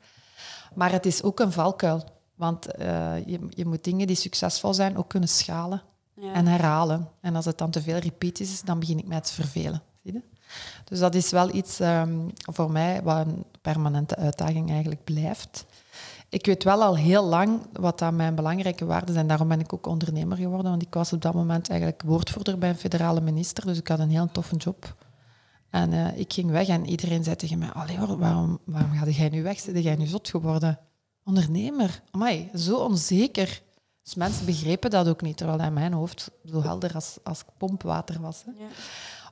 [0.73, 2.03] Maar het is ook een valkuil.
[2.35, 5.81] Want uh, je, je moet dingen die succesvol zijn ook kunnen schalen
[6.13, 6.33] ja.
[6.33, 7.09] en herhalen.
[7.21, 9.81] En als het dan te veel repeat is, dan begin ik mij te vervelen.
[10.03, 10.21] Zie je?
[10.83, 15.65] Dus dat is wel iets um, voor mij wat een permanente uitdaging eigenlijk blijft.
[16.35, 19.27] Ik weet wel al heel lang wat dat mijn belangrijke waarden zijn.
[19.27, 22.69] Daarom ben ik ook ondernemer geworden, want ik was op dat moment eigenlijk woordvoerder bij
[22.69, 23.65] een federale minister.
[23.65, 24.95] Dus ik had een heel toffe job.
[25.69, 29.29] En uh, ik ging weg en iedereen zei tegen mij, Allee, waarom, waarom ga jij
[29.29, 29.59] nu weg?
[29.59, 30.79] Zit jij nu zot geworden?
[31.23, 32.01] Ondernemer?
[32.11, 33.61] Amai, zo onzeker.
[34.03, 38.21] Dus mensen begrepen dat ook niet, terwijl in mijn hoofd zo helder als, als pompwater
[38.21, 38.43] was.
[38.45, 38.51] Hè.
[38.63, 38.69] Ja.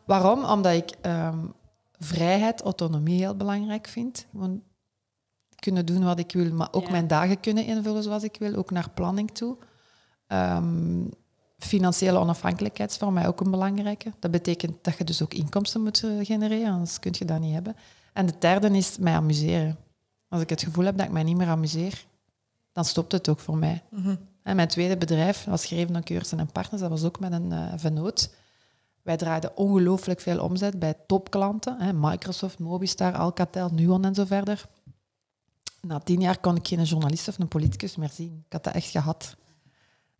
[0.05, 0.43] Waarom?
[0.43, 1.39] Omdat ik ehm,
[1.99, 4.25] vrijheid, autonomie heel belangrijk vind.
[4.31, 4.61] Gewoon
[5.63, 8.71] kunnen doen wat ik wil, maar ook mijn dagen kunnen invullen zoals ik wil, ook
[8.71, 9.57] naar planning toe.
[10.27, 11.09] Um,
[11.57, 14.11] financiële onafhankelijkheid is voor mij ook een belangrijke.
[14.19, 17.53] Dat betekent dat je dus ook inkomsten moet eh, genereren, anders kun je dat niet
[17.53, 17.75] hebben.
[18.13, 19.77] En de derde is mij amuseren.
[20.29, 22.05] Als ik het gevoel heb dat ik mij niet meer amuseer,
[22.71, 23.81] dan stopt het ook voor mij.
[23.89, 24.15] Mhm.
[24.43, 26.81] En mijn tweede bedrijf was Gereven en Keursen en Partners.
[26.81, 28.35] Dat was ook met een uh, vennoot.
[29.01, 31.81] Wij draaiden ongelooflijk veel omzet bij topklanten.
[31.81, 34.65] Hè, Microsoft, Mobistar, Alcatel, Nuon en zo verder.
[35.87, 38.43] Na tien jaar kon ik geen journalist of een politicus meer zien.
[38.45, 39.35] Ik had dat echt gehad.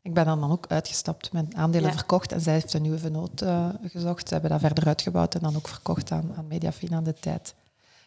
[0.02, 3.70] Ik ben dan ook uitgestapt, mijn aandelen verkocht en zij heeft een nieuwe vennoot uh,
[3.84, 4.28] gezocht.
[4.28, 7.56] Ze hebben dat verder uitgebouwd en dan ook verkocht aan, aan Mediafin aan de tijd.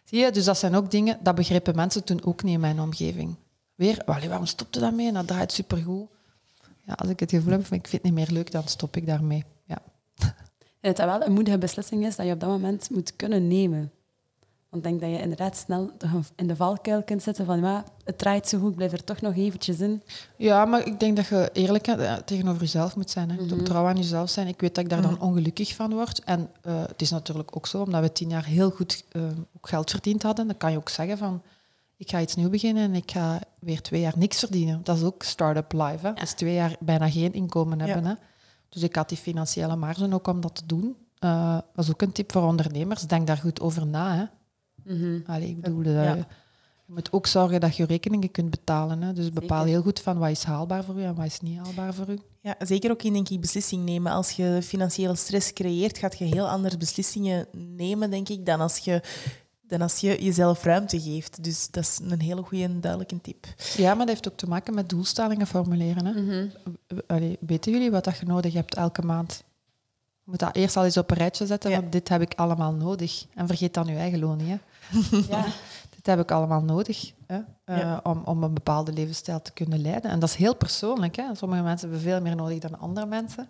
[0.05, 2.81] Zie je, dus dat zijn ook dingen, dat begrepen mensen toen ook niet in mijn
[2.81, 3.35] omgeving.
[3.75, 5.12] Weer, waarom stopte dat mee?
[5.12, 6.09] Dat draait supergoed.
[6.87, 9.07] Ja, als ik het gevoel heb, ik vind het niet meer leuk, dan stop ik
[9.07, 9.45] daarmee.
[9.64, 9.79] Ja.
[10.81, 13.92] En het wel een moedige beslissing is dat je op dat moment moet kunnen nemen.
[14.83, 15.91] Want ik denk dat je inderdaad snel
[16.37, 19.21] in de valkuil kunt zitten van ja, het draait zo goed, ik blijf er toch
[19.21, 20.03] nog eventjes in.
[20.37, 23.31] Ja, maar ik denk dat je eerlijk eh, tegenover jezelf moet zijn.
[23.31, 23.43] Hè.
[23.43, 24.47] Mm trouw aan jezelf zijn.
[24.47, 25.23] Ik weet dat ik daar dan mhm.
[25.23, 26.25] ongelukkig van word.
[26.25, 29.23] En uh, het is natuurlijk ook zo, omdat we tien jaar heel goed uh,
[29.57, 31.43] ook geld verdiend hadden, dan kan je ook zeggen van
[31.97, 34.81] ik ga iets nieuws beginnen en ik ga weer twee jaar niks verdienen.
[34.83, 36.07] Dat is ook start-up life.
[36.07, 36.12] Hè.
[36.12, 38.05] Dat is twee jaar bijna geen inkomen hebben.
[38.05, 38.15] Hè.
[38.69, 40.97] Dus ik had die financiële marge ook om dat te doen.
[41.21, 43.03] Uh, was ook een tip voor ondernemers.
[43.03, 44.15] Denk daar goed over na.
[44.15, 44.25] Hè.
[44.87, 45.83] Mm ik bedoel,
[46.87, 49.03] je moet ook zorgen dat je rekeningen kunt betalen.
[49.03, 49.12] Hè.
[49.12, 51.94] Dus bepaal heel goed van wat is haalbaar voor u en wat is niet haalbaar
[51.94, 52.18] voor u.
[52.40, 54.12] Ja, zeker ook in denk ik beslissing nemen.
[54.12, 58.79] Als je financiële stress creëert, gaat je heel andere beslissingen nemen, denk ik, dan als
[58.79, 59.03] je
[59.68, 61.44] dan als je jezelf ruimte geeft.
[61.44, 63.46] Dus dat is een hele goede en duidelijke tip.
[63.77, 66.07] Ja, maar dat heeft ook te maken met doelstellingen formuleren.
[66.07, 66.20] Hè?
[66.20, 66.51] Mm
[67.40, 69.44] weten jullie wat dat je nodig hebt elke maand?
[70.25, 72.72] Je moet dat eerst al eens op een rijtje zetten, want dit heb ik allemaal
[72.72, 73.27] nodig.
[73.35, 74.49] En vergeet dan je eigen loon niet.
[74.49, 74.57] Hè?
[75.29, 75.44] Ja.
[75.90, 77.38] dit heb ik allemaal nodig hè?
[77.66, 80.11] Uh, om, om een bepaalde levensstijl te kunnen leiden.
[80.11, 81.16] En dat is heel persoonlijk.
[81.16, 81.35] Hè?
[81.35, 83.49] Sommige mensen hebben veel meer nodig dan andere mensen.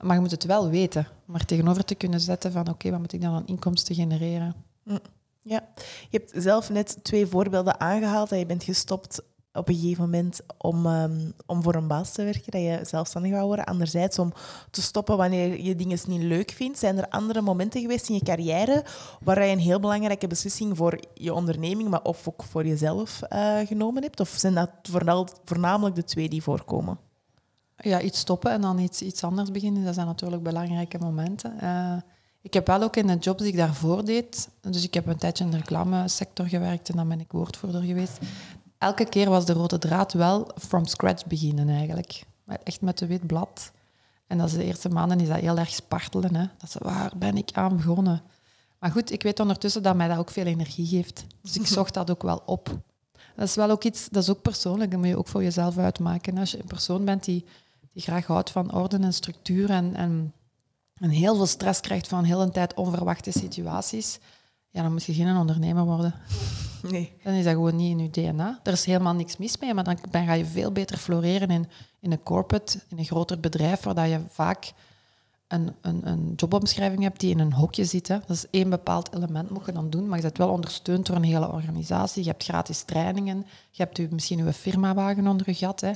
[0.00, 1.06] Maar je moet het wel weten.
[1.24, 4.54] Maar tegenover te kunnen zetten van oké, wat moet ik dan aan inkomsten genereren?
[4.82, 4.98] Mm.
[5.40, 5.68] Ja,
[6.10, 9.22] je hebt zelf net twee voorbeelden aangehaald dat je bent gestopt
[9.56, 13.32] op een gegeven moment om, um, om voor een baas te werken, dat je zelfstandig
[13.32, 13.64] wou worden.
[13.64, 14.32] Anderzijds om
[14.70, 16.78] te stoppen wanneer je dingen niet leuk vindt.
[16.78, 18.84] Zijn er andere momenten geweest in je carrière
[19.20, 23.58] waar je een heel belangrijke beslissing voor je onderneming, maar of ook voor jezelf uh,
[23.66, 24.20] genomen hebt?
[24.20, 24.70] Of zijn dat
[25.44, 26.98] voornamelijk de twee die voorkomen?
[27.76, 31.56] Ja, iets stoppen en dan iets, iets anders beginnen, dat zijn natuurlijk belangrijke momenten.
[31.62, 31.96] Uh,
[32.42, 35.16] ik heb wel ook in de jobs die ik daarvoor deed, dus ik heb een
[35.16, 38.18] tijdje in de reclamesector gewerkt en dan ben ik woordvoerder geweest.
[38.78, 42.22] Elke keer was de rode draad wel from scratch beginnen eigenlijk.
[42.62, 43.72] Echt met een wit blad.
[44.26, 46.34] En dat is de eerste maanden is dat heel erg spartelen.
[46.34, 46.46] Hè?
[46.58, 48.22] Dat ze, waar ben ik aan begonnen?
[48.78, 51.24] Maar goed, ik weet ondertussen dat mij dat ook veel energie geeft.
[51.42, 52.78] Dus ik zocht dat ook wel op.
[53.36, 55.78] Dat is wel ook iets, dat is ook persoonlijk, dat moet je ook voor jezelf
[55.78, 56.38] uitmaken.
[56.38, 57.44] Als je een persoon bent die,
[57.92, 60.32] die graag houdt van orde en structuur en, en
[61.00, 64.18] en heel veel stress krijgt van heel een tijd onverwachte situaties,
[64.76, 66.14] ja, dan moet je geen ondernemer worden.
[66.82, 67.12] Nee.
[67.22, 68.60] Dan is dat gewoon niet in je DNA.
[68.62, 71.68] Er is helemaal niks mis mee, maar dan, dan ga je veel beter floreren in,
[72.00, 74.72] in een corporate, in een groter bedrijf, waar dat je vaak
[75.48, 78.08] een, een, een jobomschrijving hebt die in een hokje zit.
[78.08, 78.18] Hè.
[78.26, 81.16] Dat is één bepaald element moet je dan doen, maar je bent wel ondersteund door
[81.16, 82.22] een hele organisatie.
[82.22, 85.80] Je hebt gratis trainingen, je hebt u, misschien uw firmawagen onder je gat.
[85.80, 85.92] Hè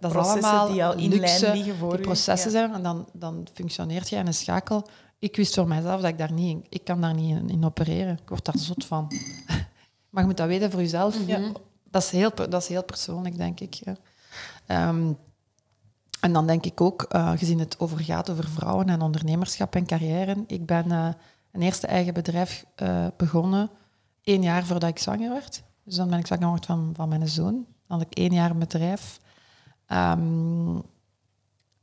[0.00, 3.08] dat is allemaal die al in luxe, lijn liggen voor die processen zijn en dan,
[3.12, 4.86] dan functioneert je in een schakel.
[5.22, 7.64] Ik wist voor mijzelf dat ik daar niet in, ik kan daar niet in, in
[7.64, 8.18] opereren.
[8.22, 9.12] Ik word daar zot van.
[10.10, 11.26] maar je moet dat weten voor jezelf.
[11.26, 11.52] Ja.
[11.90, 13.74] Dat, is heel, dat is heel persoonlijk, denk ik.
[13.74, 13.96] Ja.
[14.66, 15.12] Ehm,
[16.20, 19.86] en dan denk ik ook, uh, gezien het over gaat over vrouwen en ondernemerschap en
[19.86, 20.44] carrière.
[20.46, 21.08] Ik ben uh,
[21.52, 23.70] een eerste eigen bedrijf uh, begonnen
[24.22, 25.62] één jaar voordat ik zwanger werd.
[25.84, 27.66] Dus dan ben ik zwanger geworden van, van mijn zoon.
[27.86, 29.20] Dan had ik één jaar een bedrijf.
[29.88, 30.82] Um,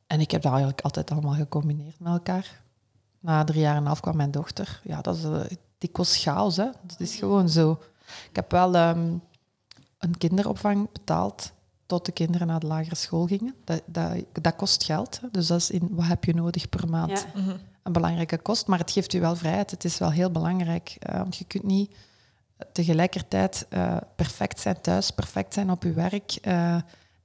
[0.07, 2.67] en ik heb dat eigenlijk altijd allemaal gecombineerd met elkaar.
[3.19, 4.81] Na drie jaar en een half kwam mijn dochter.
[4.83, 5.41] Ja, dat is uh,
[5.77, 6.65] dikwijls chaos, hè.
[6.85, 7.79] Dat is gewoon zo.
[8.29, 9.21] Ik heb wel um,
[9.97, 11.51] een kinderopvang betaald
[11.85, 13.55] tot de kinderen naar de lagere school gingen.
[13.63, 15.19] Dat, dat, dat kost geld.
[15.21, 15.27] Hè.
[15.31, 17.25] Dus dat is in wat heb je nodig per maand.
[17.33, 17.41] Ja.
[17.41, 17.55] Mhm.
[17.83, 19.71] Een belangrijke kost, maar het geeft u wel vrijheid.
[19.71, 20.97] Het is wel heel belangrijk.
[21.09, 21.95] Uh, want je kunt niet
[22.71, 26.37] tegelijkertijd uh, perfect zijn thuis, perfect zijn op je werk.
[26.41, 26.75] Uh,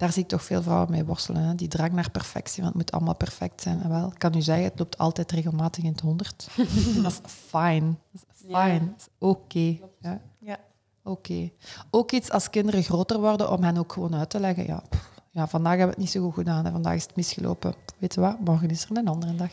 [0.04, 1.42] daar zie ik toch veel vrouwen mee worstelen.
[1.42, 1.54] Hè?
[1.54, 3.82] Die drang naar perfectie, want het moet allemaal perfect zijn.
[3.82, 6.48] En wel, ik kan u zeggen, het loopt altijd regelmatig in het honderd.
[7.02, 7.94] dat is fine.
[8.34, 8.80] fine.
[8.80, 8.94] Ja.
[9.18, 9.78] oké.
[10.00, 10.20] Ja.
[10.38, 10.58] ja.
[11.02, 11.50] Oké.
[11.90, 14.66] Ook iets als kinderen groter worden, om hen ook gewoon uit te leggen.
[14.66, 14.82] Ja,
[15.30, 16.64] ja, vandaag hebben we het niet zo goed gedaan.
[16.64, 16.70] Hè.
[16.70, 17.74] Vandaag is het misgelopen.
[17.98, 18.40] Weet je wat?
[18.40, 19.50] Morgen is er een andere dag.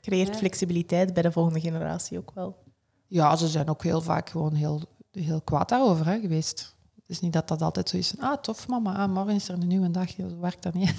[0.00, 2.56] Creëert flexibiliteit bij de volgende generatie ook wel.
[3.06, 6.76] Ja, ze zijn ook heel vaak gewoon heel, heel kwaad daarover hè, geweest.
[7.08, 8.14] Het is niet dat dat altijd zo is.
[8.18, 10.10] Ah, tof mama, ah, morgen is er een nieuwe dag.
[10.10, 10.94] Zo werkt dat niet.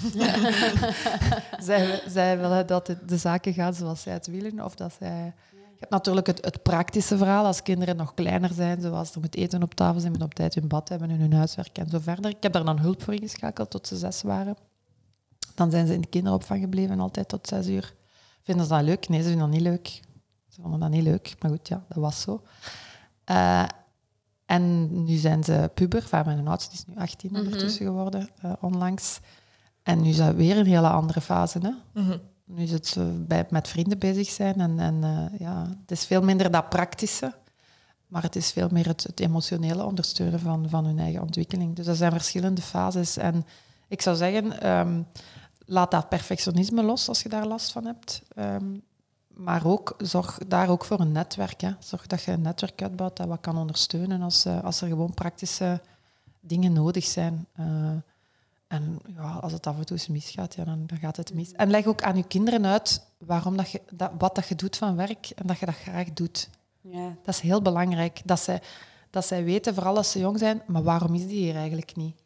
[1.68, 4.64] zij, zij willen dat de, de, zaken gaan zoals zij het willen.
[4.64, 5.34] Of dat zij...
[5.52, 9.36] Je hebt natuurlijk het, het, praktische verhaal als kinderen nog kleiner zijn, zoals er moet
[9.36, 11.98] eten op tafel zijn, moet op tijd hun bad hebben en hun huiswerk en zo
[11.98, 12.30] verder.
[12.30, 14.56] Ik heb daar dan hulp voor ingeschakeld tot ze zes waren.
[15.54, 17.94] Dan zijn ze in de kinderopvang gebleven, altijd tot zes uur.
[18.42, 19.08] Vinden ze dat leuk?
[19.08, 20.00] Nee, ze vinden dat niet leuk.
[20.48, 22.42] Ze vonden dat niet leuk, maar goed, ja, dat was zo.
[23.30, 23.64] Uh,
[24.50, 26.02] en nu zijn ze puber.
[26.02, 27.40] Enfin, mijn oudste is nu 18 mhm.
[27.40, 29.20] ondertussen geworden, uh, onlangs.
[29.82, 31.58] En nu is dat weer een hele andere fase.
[31.58, 32.02] Hè?
[32.02, 34.60] Mm Nu is het bij, met vrienden bezig zijn.
[34.60, 37.34] En, en uh, ja, het is veel minder dat praktische.
[38.06, 41.76] Maar het is veel meer het, het, emotionele ondersteunen van, van hun eigen ontwikkeling.
[41.76, 43.16] Dus dat zijn verschillende fases.
[43.16, 43.44] En
[43.88, 45.06] ik zou zeggen, um,
[45.58, 48.22] laat dat perfectionisme los als je daar last van hebt.
[48.38, 48.82] Um,
[49.34, 51.60] maar ook, zorg daar ook voor een netwerk.
[51.60, 51.70] Hè.
[51.78, 55.14] Zorg dat je een netwerk uitbouwt dat wat kan ondersteunen als, uh, als er gewoon
[55.14, 55.80] praktische
[56.40, 57.46] dingen nodig zijn.
[57.60, 57.66] Uh,
[58.66, 61.52] en ja, als het af en toe eens misgaat, ja, dan, dan gaat het mis.
[61.52, 64.76] En leg ook aan je kinderen uit waarom dat je, dat, wat dat je doet
[64.76, 66.48] van werk en dat je dat graag doet.
[66.80, 67.16] Ja.
[67.24, 68.20] Dat is heel belangrijk.
[68.24, 68.62] Dat zij,
[69.10, 72.16] dat zij weten, vooral als ze jong zijn, maar waarom is die hier eigenlijk niet?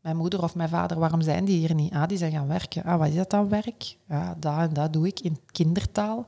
[0.00, 1.92] Mijn moeder of mijn vader, waarom zijn die hier niet?
[1.92, 2.84] Ah, die zijn gaan werken.
[2.84, 3.96] Ah, wat is dat dan werk?
[4.08, 6.26] Ja, dat en dat doe ik in kindertaal.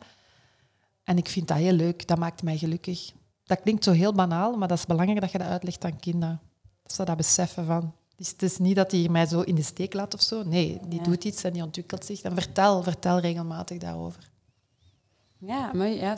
[1.05, 3.13] En ik vind dat heel leuk, dat maakt mij gelukkig.
[3.45, 6.41] Dat klinkt zo heel banaal, maar dat is belangrijk dat je dat uitlegt aan kinderen.
[6.83, 7.93] Dat ze dat beseffen van.
[8.17, 10.43] Dus het is niet dat hij mij zo in de steek laat of zo.
[10.43, 12.23] Nee, die doet iets en die ontwikkelt zich.
[12.23, 14.31] En vertel, vertel regelmatig daarover.
[15.39, 16.17] Ja, maar ja,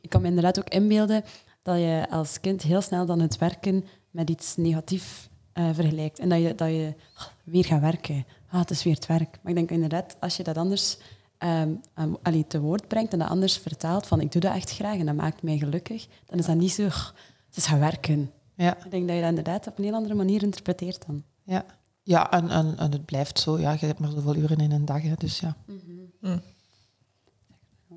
[0.00, 1.24] Ik kan me inderdaad ook inbeelden
[1.62, 6.18] dat je als kind heel snel dan het werken met iets negatiefs uh, vergelijkt.
[6.18, 8.26] En dat je, dat je oh, weer gaat werken.
[8.50, 9.38] Ah, het is weer het werk.
[9.42, 10.98] Maar ik denk inderdaad, als je dat anders
[11.44, 14.70] um, um, allee, te woord brengt en dat anders vertaalt van ik doe dat echt
[14.70, 18.30] graag en dat maakt mij gelukkig, dan is dat niet zo, het is gaan werken.
[18.54, 18.76] Ja.
[18.84, 21.24] Ik denk dat je dat inderdaad op een heel andere manier interpreteert dan.
[21.44, 21.64] Ja,
[22.02, 23.58] ja en, en, en het blijft zo.
[23.58, 25.56] Ja, je hebt maar zoveel uren in een dag, hè, dus ja.
[25.66, 26.42] Mm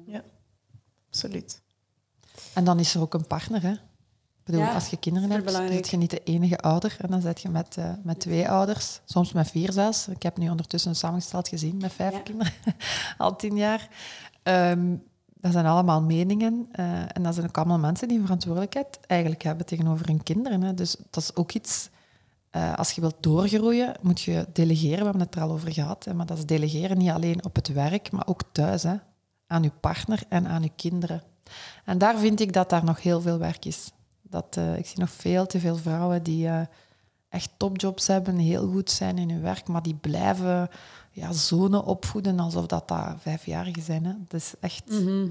[0.05, 0.23] Ja,
[1.07, 1.61] absoluut.
[2.53, 3.75] En dan is er ook een partner, hè?
[4.45, 6.95] Bedoel, als je kinderen hebt, ben je niet de enige ouder.
[6.99, 10.07] En dan zit je met, uh, met twee ouders, soms met vier zelfs.
[10.07, 12.53] Ik heb nu ondertussen een samengesteld gezien met vijf kinderen,
[13.17, 13.89] al tien jaar.
[14.43, 15.03] Um,
[15.45, 16.69] dat zijn allemaal meningen.
[16.79, 20.61] Uh, en dat zijn ook allemaal mensen die een verantwoordelijkheid eigenlijk hebben tegenover hun kinderen.
[20.61, 20.73] Hè.
[20.73, 21.89] Dus dat is ook iets...
[22.51, 24.97] Uh, als je wilt doorgroeien, moet je delegeren.
[24.97, 26.05] We hebben het er al over gehad.
[26.05, 26.13] Hè.
[26.13, 28.83] Maar dat is delegeren niet alleen op het werk, maar ook thuis.
[28.83, 28.95] Hè.
[29.47, 31.23] Aan je partner en aan je kinderen.
[31.85, 33.91] En daar vind ik dat daar nog heel veel werk is.
[34.35, 36.61] Dat, uh, ik zie nog veel te veel vrouwen die uh,
[37.29, 40.69] echt topjobs hebben, heel goed zijn in hun werk, maar die blijven
[41.11, 44.05] ja, zonen opvoeden alsof dat, dat vijfjarigen zijn.
[44.05, 44.13] Hè.
[44.27, 44.89] Dat is echt...
[44.89, 45.27] Mhm.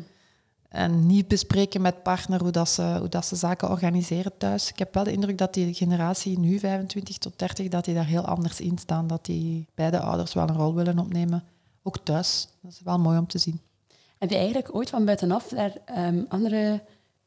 [0.69, 4.69] En niet bespreken met partner hoe, dat ze, hoe dat ze zaken organiseren thuis.
[4.69, 8.07] Ik heb wel de indruk dat die generatie nu, 25 tot 30, dat die daar
[8.07, 9.07] heel anders in staan.
[9.07, 11.45] Dat die beide ouders wel een rol willen opnemen.
[11.83, 12.49] Ook thuis.
[12.61, 13.61] Dat is wel mooi om te zien.
[14.19, 16.83] Heb je eigenlijk ooit van buitenaf daar um, andere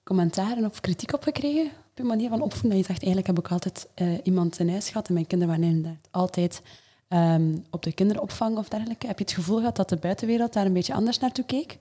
[0.08, 2.70] commentaren of kritiek op gekregen op je manier van opvoeden?
[2.70, 5.56] Dat je zegt, eigenlijk heb ik altijd uh, iemand in huis gehad en mijn kinderen
[5.56, 6.62] waren inderdaad altijd
[7.10, 9.08] um, op de kinderopvang of dergelijke.
[9.08, 11.80] Heb je het gevoel gehad dat de buitenwereld daar een beetje anders naartoe keek?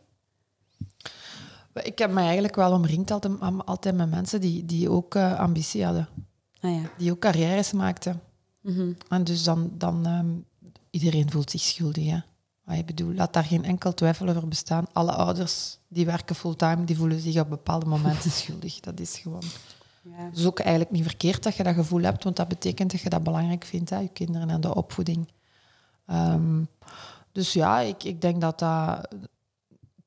[1.82, 5.84] Ik heb me eigenlijk wel omringd altijd, altijd met mensen die, die ook uh, ambitie
[5.84, 6.08] hadden.
[6.60, 6.90] Ah, ja.
[6.98, 8.20] Die ook carrières maakten.
[8.60, 8.96] Mm -hmm.
[9.08, 10.44] En dus dan, dan um,
[10.90, 12.10] iedereen voelt zich schuldig.
[12.10, 12.18] Hè?
[12.62, 14.86] Maar ik bedoel, laat daar geen enkel twijfel over bestaan.
[14.92, 18.80] Alle ouders die werken fulltime, die voelen zich op bepaalde momenten schuldig.
[18.80, 19.42] Dat is gewoon...
[20.02, 20.30] Ja.
[20.32, 23.08] Is ook eigenlijk niet verkeerd dat je dat gevoel hebt, want dat betekent dat je
[23.08, 25.28] dat belangrijk vindt, hè, je kinderen en de opvoeding.
[26.10, 26.68] Um,
[27.32, 29.08] dus ja, ik, ik denk dat dat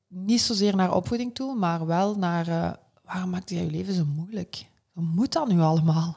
[0.08, 2.72] niet zozeer naar opvoeding toe, maar wel naar uh,
[3.04, 4.66] waarom maakt jij je leven zo moeilijk?
[4.92, 6.16] moet dat nu allemaal?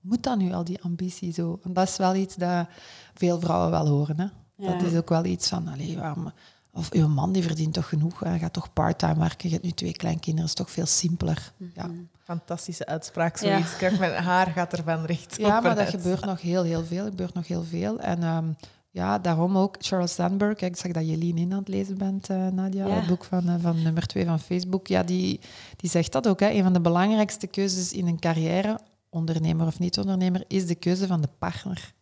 [0.00, 1.58] Moet dat nu al die ambitie zo?
[1.62, 2.66] En dat is wel iets dat
[3.14, 4.20] veel vrouwen wel horen.
[4.20, 4.26] Hè?
[4.66, 6.32] Dat is ook wel iets van, allee, waarom,
[6.76, 9.70] of uw man die verdient toch genoeg, hij gaat toch parttime werken, je hebt nu
[9.70, 11.52] twee kleinkinderen, is toch veel simpeler.
[11.74, 11.86] Ja.
[11.86, 11.96] Mhm.
[12.24, 13.70] Fantastische uitspraak, zoiets.
[13.70, 13.76] Ja.
[13.76, 17.04] Kijk, mijn haar gaat ervan recht Ja, maar dat gebeurt nog heel, heel veel.
[17.04, 18.00] Er gebeurt nog heel veel.
[18.00, 18.56] En um,
[18.90, 20.60] ja, daarom ook Charles Sandberg.
[20.60, 23.48] Ik zag dat je Lean In aan het lezen bent, uh, Nadia, het boek van,
[23.48, 24.86] uh, van nummer twee van Facebook.
[24.86, 25.40] Ja, die,
[25.76, 26.40] die zegt dat ook.
[26.40, 26.50] Hè.
[26.50, 31.20] Een van de belangrijkste keuzes in een carrière, ondernemer of niet-ondernemer, is de keuze van
[31.20, 31.94] de partner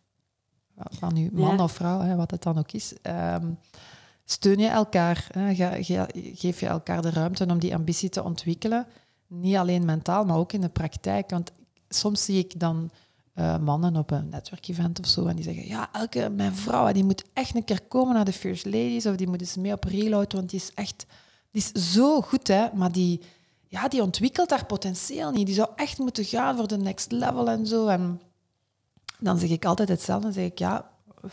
[0.77, 3.57] van uw man of vrouw, hè, wat het dan ook is, um,
[4.25, 5.27] steun je elkaar.
[5.31, 5.53] Hè,
[6.13, 8.87] geef je elkaar de ruimte om die ambitie te ontwikkelen.
[9.27, 11.29] Niet alleen mentaal, maar ook in de praktijk.
[11.29, 11.51] Want
[11.89, 12.89] soms zie ik dan
[13.33, 15.25] eh, mannen op een netwerkevent of zo.
[15.25, 18.33] En die zeggen, ja, elke, mijn vrouw die moet echt een keer komen naar de
[18.33, 21.05] First Ladies of die moet eens mee op reload, want die is echt
[21.55, 23.21] die is zo goed, hè, maar die,
[23.67, 25.45] ja, die ontwikkelt haar potentieel niet.
[25.45, 27.87] Die zou echt moeten gaan voor de next level en zo.
[27.87, 28.21] En
[29.19, 30.23] dan zeg ik altijd hetzelfde.
[30.23, 30.91] Dan zeg ik, ja,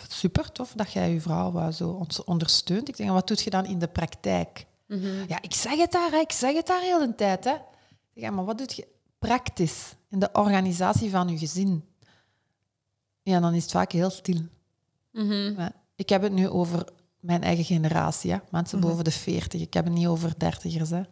[0.09, 2.89] super tof dat jij je vrouw zo ondersteunt.
[2.89, 4.67] Ik zeg, wat doet je dan in de praktijk?
[4.87, 5.25] Mhm.
[5.29, 7.45] Ja, ik zeg het daar, ik zeg het daar heel de tijd.
[7.45, 7.55] Hè.
[8.15, 8.87] Zeg, maar wat doet je
[9.19, 11.85] praktisch in de organisatie van je gezin?
[13.23, 14.41] Ja, dan is het vaak heel stil.
[15.13, 15.69] Mhm.
[15.97, 16.85] Ik heb het nu over
[17.21, 18.39] mijn eigen generatie, hè?
[18.51, 18.89] mensen mhm.
[18.89, 19.61] boven de 40.
[19.61, 20.91] Ik heb het niet over dertigers.
[20.91, 21.03] Hè.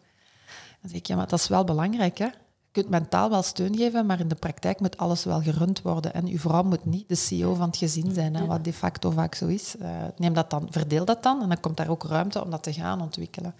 [0.81, 2.17] Dan zeg ik, ja, maar dat is wel belangrijk.
[2.17, 2.27] Hè?
[2.73, 6.13] Je kunt mentaal wel steun geven, maar in de praktijk moet alles wel gerund worden.
[6.13, 9.09] En uw vrouw moet niet de CEO van het gezin zijn, hè, wat de facto
[9.09, 9.75] vaak zo is.
[9.81, 12.63] Uh, neem dat dan, verdeel dat dan en dan komt daar ook ruimte om dat
[12.63, 13.53] te gaan ontwikkelen.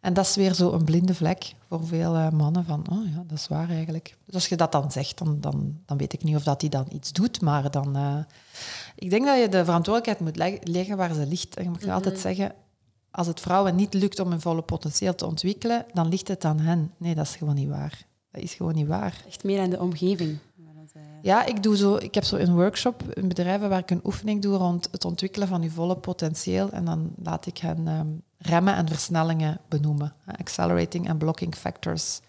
[0.00, 3.22] En dat is weer zo een blinde vlek voor veel uh, mannen van, oh ja,
[3.26, 4.16] dat is waar eigenlijk.
[4.24, 6.70] Dus als je dat dan zegt, dan, dan, dan weet ik niet of dat hij
[6.70, 7.96] dan iets doet, maar dan...
[7.96, 8.16] Uh,
[8.94, 11.56] ik denk dat je de verantwoordelijkheid moet leggen waar ze ligt.
[11.56, 12.22] En je moet altijd mhm.
[12.22, 12.54] zeggen,
[13.10, 16.60] als het vrouwen niet lukt om hun volle potentieel te ontwikkelen, dan ligt het aan
[16.60, 16.92] hen.
[16.96, 18.08] Nee, dat is gewoon niet waar.
[18.30, 19.22] Dat is gewoon niet waar.
[19.26, 20.38] Echt meer aan de omgeving.
[21.22, 24.42] Ja, ik, doe zo, ik heb zo een workshop in bedrijven waar ik een oefening
[24.42, 26.70] doe rond het ontwikkelen van je volle potentieel.
[26.70, 28.06] En dan laat ik hen ehm,
[28.38, 30.14] remmen en versnellingen benoemen.
[30.36, 32.20] Accelerating en blocking factors.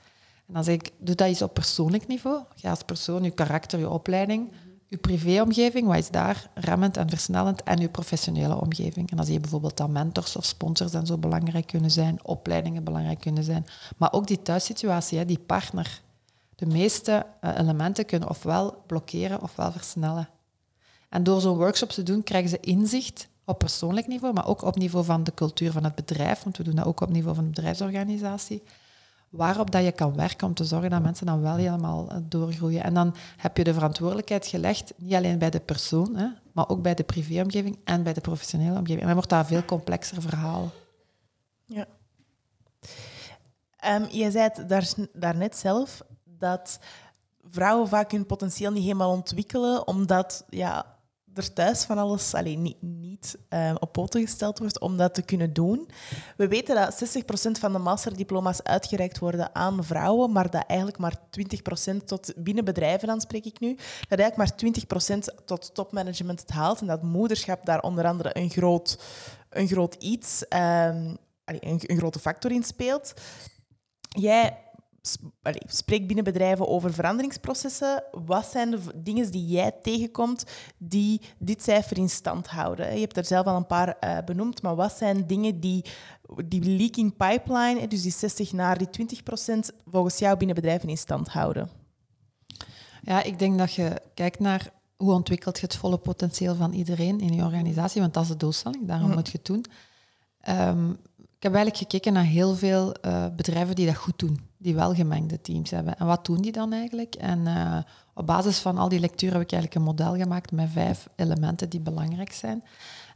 [0.48, 2.44] En dan zeg ik, doe dat eens op persoonlijk niveau.
[2.56, 4.52] Ga als persoon, je karakter, je opleiding,
[4.92, 9.12] je privéomgeving, wat is daar remmend en versnellend, en je professionele omgeving.
[9.12, 13.20] En zie je bijvoorbeeld dat mentors of sponsors en zo belangrijk kunnen zijn, opleidingen belangrijk
[13.20, 13.66] kunnen zijn.
[13.98, 16.02] Maar ook die thuissituatie, die partner.
[16.56, 20.30] De meeste eh, elementen kunnen ofwel blokkeren ofwel versnellen.
[21.10, 24.76] En door zo'n workshop te doen, krijgen ze inzicht op persoonlijk niveau, maar ook op
[24.76, 27.44] niveau van de cultuur van het bedrijf, want we doen dat ook op niveau van
[27.44, 28.64] de bedrijfsorganisatie,
[29.32, 32.84] waarop dat je kan werken om te zorgen dat mensen dan wel helemaal eh, doorgroeien.
[32.84, 36.82] En dan heb je de verantwoordelijkheid gelegd, niet alleen bij de persoon, hè, maar ook
[36.82, 39.00] bij de privéomgeving en bij de professionele omgeving.
[39.00, 40.72] En dan wordt dat een veel complexer verhaal.
[41.66, 41.86] Ja.
[43.86, 46.80] Um, je zei het daar, daarnet zelf, dat
[47.44, 50.86] vrouwen vaak hun potentieel niet helemaal ontwikkelen, omdat ja,
[51.34, 55.22] er thuis van alles alleen niet, niet uh, op poten gesteld wordt om dat te
[55.22, 55.90] kunnen doen.
[56.38, 61.18] We weten dat 60% van de masterdiploma's uitgereikt worden aan vrouwen, maar dat eigenlijk maar
[61.94, 63.76] 20% tot binnen bedrijven, dan spreek ik nu,
[64.08, 64.74] dat eigenlijk maar
[65.14, 69.00] 20% tot topmanagement het haalt en dat moederschap daar onder andere een groot,
[69.50, 73.14] een groot iets, um, een, een grote factor in speelt.
[74.02, 74.58] Jij
[75.66, 78.04] spreek binnen bedrijven over veranderingsprocessen.
[78.26, 80.46] Wat zijn de dingen die jij tegenkomt
[80.78, 82.94] die dit cijfer in stand houden?
[82.94, 85.86] Je hebt er zelf al een paar uh, benoemd, maar wat zijn dingen die
[86.46, 90.98] die leaking pipeline, dus die 60 naar die 20 procent, volgens jou binnen bedrijven in
[90.98, 91.70] stand houden?
[93.02, 97.20] Ja, ik denk dat je kijkt naar hoe ontwikkelt je het volle potentieel van iedereen
[97.20, 99.16] in je organisatie, want dat is de doelstelling, daarom mm.
[99.16, 99.66] moet je het doen.
[100.50, 104.76] Um, ik heb eigenlijk gekeken naar heel veel uh, bedrijven die dat goed doen die
[104.76, 105.98] wel gemengde teams hebben.
[105.98, 107.16] En wat doen die dan eigenlijk?
[107.16, 107.78] En uh,
[108.14, 111.70] op basis van al die lectuur heb ik eigenlijk een model gemaakt met vijf elementen
[111.70, 112.64] die belangrijk zijn.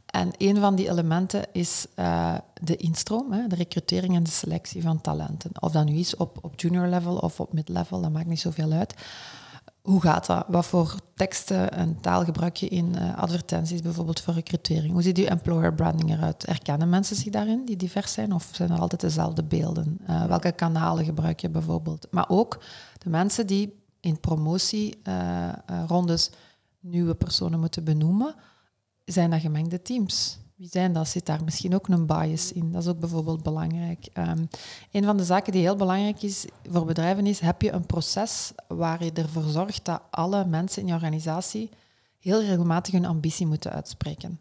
[0.06, 4.82] En een van die elementen is uh, de instroom, hè, de recrutering en de selectie
[4.82, 5.50] van talenten.
[5.60, 8.72] Of dat nu is op, op junior level of op mid-level, dat maakt niet zoveel
[8.72, 8.94] uit.
[9.86, 10.44] Hoe gaat dat?
[10.48, 14.92] Wat voor teksten en taal gebruik je in uh, advertenties, bijvoorbeeld voor recrutering?
[14.92, 16.46] Hoe ziet je employer branding eruit?
[16.46, 19.98] Herkennen mensen zich daarin, die divers zijn, of zijn er altijd dezelfde beelden?
[20.10, 22.06] Uh, welke kanalen gebruik je bijvoorbeeld?
[22.10, 22.62] Maar ook
[22.98, 26.36] de mensen die in promotierondes uh,
[26.80, 28.34] nieuwe personen moeten benoemen,
[29.04, 30.38] zijn dat gemengde teams?
[30.56, 31.08] Wie zijn dat?
[31.08, 32.72] Zit daar misschien ook een bias in?
[32.72, 34.08] Dat is ook bijvoorbeeld belangrijk.
[34.14, 34.48] Um,
[34.92, 38.52] een van de zaken die heel belangrijk is voor bedrijven is, heb je een proces
[38.68, 41.70] waar je ervoor zorgt dat alle mensen in je organisatie
[42.18, 44.40] heel regelmatig hun ambitie moeten uitspreken.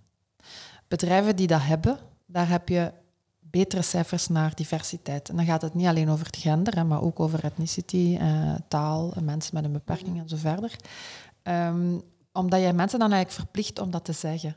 [0.87, 2.91] Bedrijven die dat hebben, daar heb je
[3.39, 5.29] betere cijfers naar diversiteit.
[5.29, 9.13] En dan gaat het niet alleen over het gender, maar ook over ethnicity, eh, taal,
[9.21, 10.75] mensen met een beperking en zo verder.
[11.43, 12.01] Um,
[12.35, 14.55] omdat jij mensen dan eigenlijk verplicht om dat te zeggen.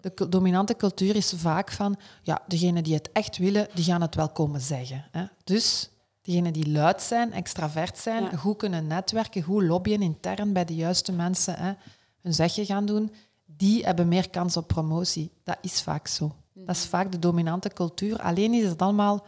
[0.00, 4.14] De dominante cultuur is vaak van, ja, degenen die het echt willen, die gaan het
[4.14, 5.04] wel komen zeggen.
[5.10, 5.24] Hè.
[5.44, 5.90] Dus
[6.22, 11.12] degenen die luid zijn, extravert zijn, goed kunnen netwerken, goed lobbyen intern bij de juiste
[11.12, 11.72] mensen, hè,
[12.20, 13.12] hun zegje gaan doen,
[13.44, 15.30] die hebben meer kans op promotie.
[15.44, 16.34] Dat is vaak zo.
[16.52, 16.90] Dat is mhm.
[16.90, 18.18] vaak de dominante cultuur.
[18.18, 19.26] Alleen is het allemaal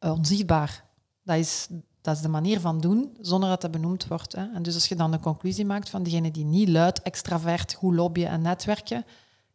[0.00, 0.84] uh, onzichtbaar.
[1.22, 1.68] Dat is,
[2.00, 4.32] dat is de manier van doen, zonder dat het benoemd wordt.
[4.32, 4.52] Hè.
[4.54, 7.94] En dus als je dan de conclusie maakt van degenen die niet luid, extravert, goed
[7.94, 9.04] lobbyen en netwerken,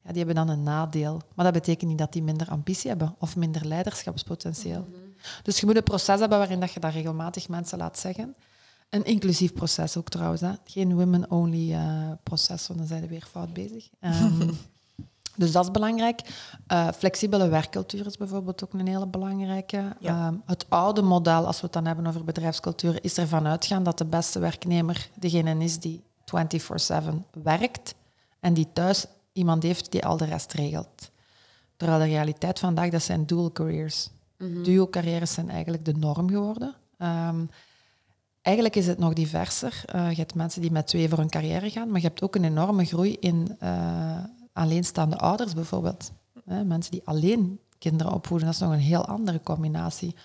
[0.05, 1.21] ja, die hebben dan een nadeel.
[1.35, 4.87] Maar dat betekent niet dat die minder ambitie hebben of minder leiderschapspotentieel.
[5.43, 8.35] Dus je moet een proces hebben waarin dat je dat regelmatig mensen laat zeggen.
[8.89, 10.41] Een inclusief proces ook trouwens.
[10.41, 10.51] Hè.
[10.65, 13.89] Geen women-only uh, proces, want dan zijn we weer fout bezig.
[14.01, 14.37] Um,
[15.35, 16.21] dus dat is belangrijk.
[16.71, 19.95] Uh, flexibele werkcultuur is bijvoorbeeld ook een hele belangrijke.
[19.99, 20.27] Ja.
[20.27, 23.97] Um, het oude model, als we het dan hebben over bedrijfscultuur, is ervan uitgaan dat
[23.97, 27.03] de beste werknemer degene is die 24/7
[27.43, 27.95] werkt
[28.39, 29.05] en die thuis
[29.35, 31.11] iemand heeft die al de rest regelt.
[31.77, 34.09] Terwijl de realiteit vandaag, dat zijn dual careers.
[34.37, 34.63] Mm -hmm.
[34.63, 36.75] Dual carrières zijn eigenlijk de norm geworden.
[36.97, 37.49] Um,
[38.41, 39.83] eigenlijk is het nog diverser.
[39.95, 42.35] Uh, je hebt mensen die met twee voor een carrière gaan, maar je hebt ook
[42.35, 44.23] een enorme groei in uh,
[44.53, 46.11] alleenstaande ouders bijvoorbeeld.
[46.43, 50.15] Mensen die alleen kinderen opvoeden, dat is nog een heel andere combinatie.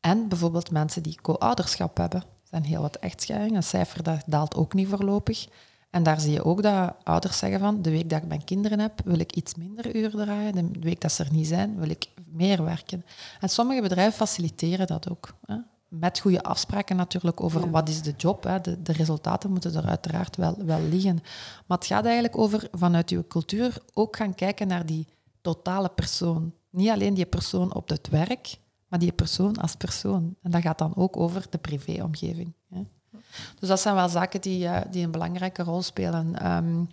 [0.00, 2.20] En bijvoorbeeld mensen die co-ouderschap hebben.
[2.20, 3.56] Er zijn heel wat echtscheidingen.
[3.56, 5.48] Een cijfer dat daalt ook niet voorlopig.
[5.96, 8.78] En daar zie je ook dat ouders zeggen van, de week dat ik mijn kinderen
[8.78, 10.72] heb, wil ik iets minder uren draaien.
[10.72, 13.04] De week dat ze er niet zijn, wil ik meer werken.
[13.40, 15.34] En sommige bedrijven faciliteren dat ook.
[15.46, 15.56] Hè?
[15.88, 17.70] Met goede afspraken natuurlijk over ja.
[17.70, 18.44] wat is de job.
[18.44, 18.60] Hè?
[18.60, 21.18] De, de, resultaten moeten er uiteraard wel, wel liggen.
[21.66, 25.06] Maar het gaat eigenlijk over vanuit je cultuur ook gaan kijken naar die
[25.40, 26.52] totale persoon.
[26.70, 30.36] Niet alleen die persoon op het werk, maar die persoon als persoon.
[30.42, 32.52] En dat gaat dan ook over de privéomgeving.
[33.58, 36.52] Dus dat zijn wel zaken die, uh, die een belangrijke rol spelen.
[36.52, 36.88] Um,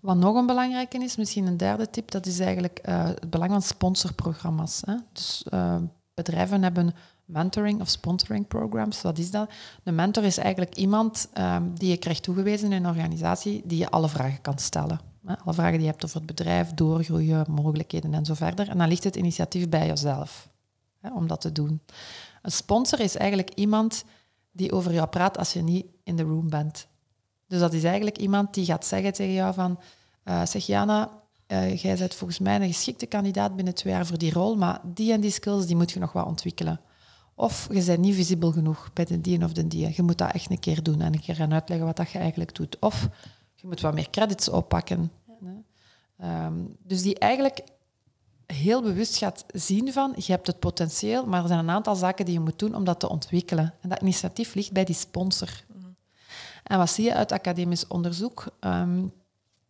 [0.00, 3.50] wat nog een belangrijke is, misschien een derde tip, dat is eigenlijk uh, het belang
[3.50, 4.82] van sponsorprogramma's.
[4.86, 4.94] Hè?
[5.12, 5.76] Dus uh,
[6.14, 6.94] bedrijven hebben
[7.24, 9.02] mentoring of sponsoring programs.
[9.02, 9.50] Wat is dat?
[9.82, 13.90] De mentor is eigenlijk iemand um, die je krijgt toegewezen in een organisatie die je
[13.90, 15.00] alle vragen kan stellen.
[15.26, 15.38] Hè?
[15.38, 18.68] Alle vragen die je hebt over het bedrijf, doorgroeien, mogelijkheden en zo verder.
[18.68, 20.48] En dan ligt het initiatief bij jezelf
[21.00, 21.80] hè, om dat te doen.
[22.42, 24.04] Een sponsor is eigenlijk iemand
[24.58, 26.86] die over jou praat als je niet in de room bent.
[27.46, 29.80] Dus dat is eigenlijk iemand die gaat zeggen tegen jou van...
[30.24, 31.10] Uh, zeg Jana,
[31.46, 34.80] uh, jij bent volgens mij een geschikte kandidaat binnen twee jaar voor die rol, maar
[34.84, 36.80] die en die skills die moet je nog wat ontwikkelen.
[37.34, 39.92] Of je bent niet visibel genoeg bij de die of de die.
[39.94, 42.18] Je moet dat echt een keer doen en een keer gaan uitleggen wat dat je
[42.18, 42.76] eigenlijk doet.
[42.80, 43.08] Of
[43.54, 45.10] je moet wat meer credits oppakken.
[45.40, 46.46] Ja.
[46.46, 47.60] Um, dus die eigenlijk
[48.52, 52.24] heel bewust gaat zien van, je hebt het potentieel, maar er zijn een aantal zaken
[52.24, 53.74] die je moet doen om dat te ontwikkelen.
[53.80, 55.64] En dat initiatief ligt bij die sponsor.
[55.72, 55.96] Mm.
[56.62, 58.46] En wat zie je uit academisch onderzoek?
[58.60, 59.12] Um,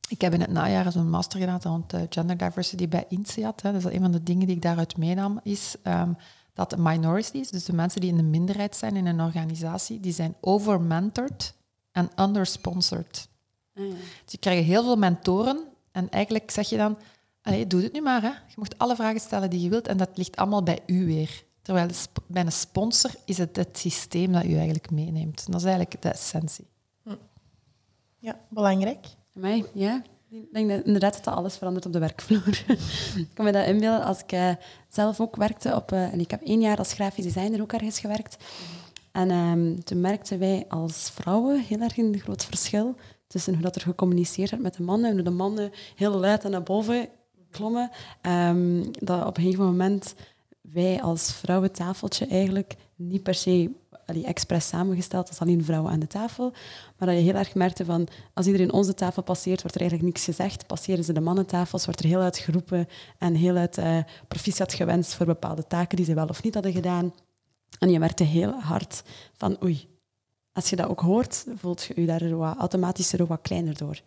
[0.08, 3.62] ik heb in het najaar zo'n master gedaan rond uh, gender diversity bij INSEAD.
[3.62, 3.72] Hè.
[3.72, 6.16] Dus een van de dingen die ik daaruit meenam is um,
[6.54, 10.34] dat minorities, dus de mensen die in de minderheid zijn in een organisatie, die zijn
[10.40, 11.54] overmentored
[11.92, 13.28] en undersponsored.
[13.74, 13.90] Mm.
[14.24, 16.98] Dus je krijgt heel veel mentoren en eigenlijk zeg je dan,
[17.48, 18.22] Allee, doe het nu maar.
[18.22, 18.28] Hè.
[18.28, 21.44] Je mag alle vragen stellen die je wilt en dat ligt allemaal bij u weer.
[21.62, 21.88] Terwijl
[22.26, 25.46] bij een sponsor is het het systeem dat u eigenlijk meeneemt.
[25.46, 26.66] Dat is eigenlijk de essentie.
[27.02, 27.14] Hm.
[28.18, 29.06] Ja, belangrijk.
[29.32, 30.02] Mij, ja.
[30.30, 32.64] Ik denk dat inderdaad dat dat alles verandert op de werkvloer.
[33.16, 34.50] ik kan me dat inbeelden als ik uh,
[34.88, 35.92] zelf ook werkte op...
[35.92, 38.36] Uh, en ik heb één jaar als grafisch designer ook ergens gewerkt.
[39.12, 42.94] En um, toen merkten wij als vrouwen heel erg een groot verschil
[43.26, 46.44] tussen hoe dat er gecommuniceerd werd met de mannen en hoe de mannen heel luid
[46.44, 47.08] en naar boven
[47.50, 47.90] klommen.
[48.22, 50.14] Um, dat op een gegeven moment
[50.60, 53.70] wij als vrouwentafeltje eigenlijk niet per se
[54.06, 56.52] allee, expres samengesteld als alleen vrouwen aan de tafel,
[56.96, 60.12] maar dat je heel erg merkte van als iedereen onze tafel passeert, wordt er eigenlijk
[60.12, 60.66] niks gezegd.
[60.66, 62.88] Passeren ze de mannentafels, wordt er heel uit geroepen
[63.18, 66.72] en heel uit uh, proficiat gewenst voor bepaalde taken die ze wel of niet hadden
[66.72, 67.14] gedaan.
[67.78, 69.02] En je merkte heel hard
[69.36, 69.88] van oei,
[70.52, 74.00] als je dat ook hoort, voelt je je daar automatisch er wat kleiner door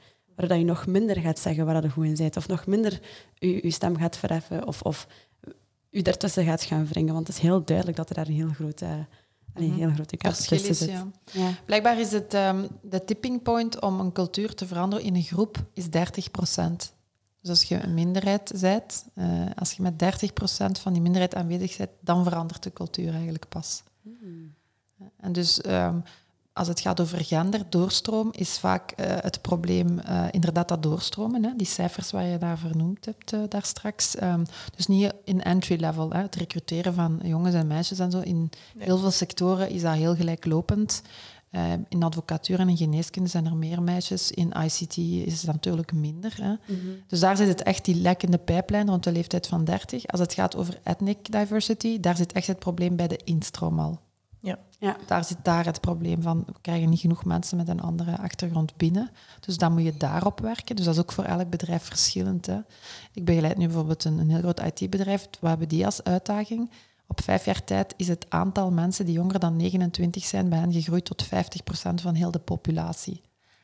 [0.47, 2.99] waar je nog minder gaat zeggen waar je goed in bent, of nog minder
[3.33, 5.07] je, je stem gaat verheffen, of, of
[5.89, 7.13] je daartussen gaat gaan wringen.
[7.13, 8.91] Want het is heel duidelijk dat er daar een heel grote, uh,
[9.53, 9.77] een mhm.
[9.77, 10.89] heel grote kans tussen zit.
[10.89, 11.07] Ja.
[11.31, 11.53] Ja.
[11.65, 15.65] Blijkbaar is het um, de tipping point om een cultuur te veranderen in een groep
[15.73, 16.93] is 30 procent.
[17.41, 21.35] Dus als je een minderheid bent, uh, als je met 30 procent van die minderheid
[21.35, 23.83] aanwezig bent, dan verandert de cultuur eigenlijk pas.
[24.01, 24.53] Mm.
[25.17, 26.03] En dus um,
[26.53, 31.43] als het gaat over gender, doorstroom, is vaak uh, het probleem uh, inderdaad dat doorstromen.
[31.43, 31.55] Hè?
[31.55, 34.21] Die cijfers waar je daar vernoemd hebt uh, daar straks.
[34.21, 34.45] Um,
[34.75, 36.21] dus niet in entry level, hè?
[36.21, 38.19] het recruteren van jongens en meisjes en zo.
[38.19, 38.85] In nee.
[38.85, 41.01] heel veel sectoren is dat heel gelijklopend.
[41.89, 44.31] in advocatuur en in geneeskunde zijn er meer meisjes.
[44.31, 46.33] In ICT is het natuurlijk minder.
[46.41, 46.49] Hè?
[46.49, 47.03] Mm -hmm.
[47.07, 50.07] Dus daar zit het echt die lekkende pijplijn rond de leeftijd van 30.
[50.07, 53.99] Als het gaat over ethnic diversity, daar zit echt het probleem bij de instroom al.
[54.81, 54.97] Ja.
[55.05, 56.43] Daar zit daar het probleem van.
[56.45, 59.11] We krijgen niet genoeg mensen met een andere achtergrond binnen.
[59.39, 60.75] Dus dan moet je daarop werken.
[60.75, 62.45] Dus dat is ook voor elk bedrijf verschillend.
[62.45, 62.59] Hè.
[63.13, 65.27] Ik begeleid nu bijvoorbeeld een, een heel groot IT-bedrijf.
[65.39, 66.69] We hebben die als uitdaging.
[67.07, 70.73] Op vijf jaar tijd is het aantal mensen die jonger dan 29 zijn bij hen
[70.73, 71.29] gegroeid tot 50%
[72.01, 73.21] van heel de populatie.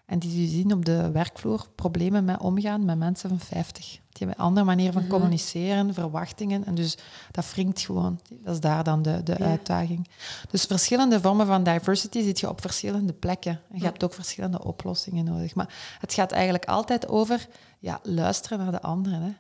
[0.08, 3.86] En die zien op de werkvloer problemen met omgaan met mensen van 50.
[3.86, 5.12] Die hebben een andere manier van mhm.
[5.12, 6.66] communiceren, verwachtingen.
[6.66, 6.98] En dus
[7.32, 8.20] dat wringt gewoon.
[8.44, 10.10] Dat is daar dan de, de uitdaging.
[10.50, 13.62] Dus verschillende vormen van diversity zit je op verschillende plekken.
[13.72, 15.56] En je hebt ook verschillende oplossingen nodig.
[15.56, 17.48] Maar het gaat eigenlijk altijd over
[17.80, 19.22] ja, luisteren naar de anderen.
[19.22, 19.34] Hè.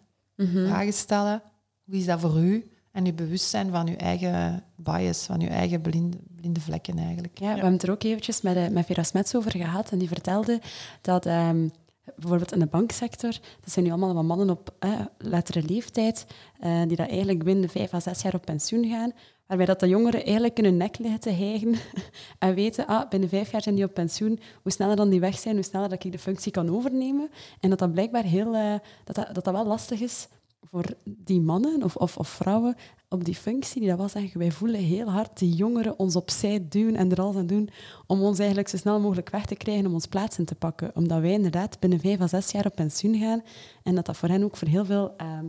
[0.45, 0.68] Mhm.
[0.68, 1.41] Vragen stellen.
[1.86, 2.72] Hoe is dat voor u?
[2.98, 7.39] En je bewust zijn van je eigen bias, van je eigen blinde, blinde vlekken eigenlijk.
[7.39, 9.91] Ja, we hebben het er ook eventjes met, eh, met Vera Smets over gehad.
[9.91, 10.62] En die vertelde
[11.02, 11.72] dat um,
[12.16, 16.26] bijvoorbeeld in de banksector, dat zijn nu allemaal wat mannen op eh, latere leeftijd,
[16.64, 19.12] uh, die dat eigenlijk binnen vijf à zes jaar op pensioen gaan.
[19.48, 21.76] Waarbij dat de jongeren eigenlijk kunnen nek liggen te hijgen
[22.39, 24.39] en weten, ah, binnen vijf jaar zijn die op pensioen.
[24.62, 27.30] Hoe sneller dan die weg zijn, hoe sneller dat ik de functie kan overnemen.
[27.60, 28.74] En dat dat blijkbaar heel, uh,
[29.04, 30.28] dat, dat, dat, dat wel lastig is
[30.72, 32.76] voor die mannen of, of, of, vrouwen
[33.09, 36.65] op die functie, die dat wel zeggen, wij voelen heel hard die jongeren ons opzij
[36.70, 37.70] duwen en er alles aan doen
[38.07, 40.91] om ons eigenlijk zo snel mogelijk weg te krijgen om ons plaats in te pakken.
[40.95, 43.41] Omdat wij inderdaad binnen vijf à zes jaar op pensioen gaan
[43.84, 45.39] en dat dat voor hen ook voor heel veel uh,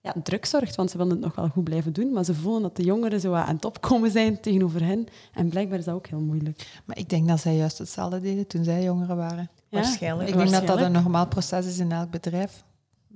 [0.00, 2.62] ja, druk zorgt, want ze willen het nog wel goed blijven doen, maar ze voelen
[2.62, 5.06] dat de jongeren zo aan het opkomen zijn tegenover hen.
[5.32, 6.80] En blijkbaar is dat ook heel moeilijk.
[6.84, 9.50] Maar ik denk dat zij juist hetzelfde deden toen zij jongeren waren.
[9.68, 10.28] Waarschijnlijk.
[10.28, 12.64] Ik denk dat dat een normaal proces is in elk bedrijf.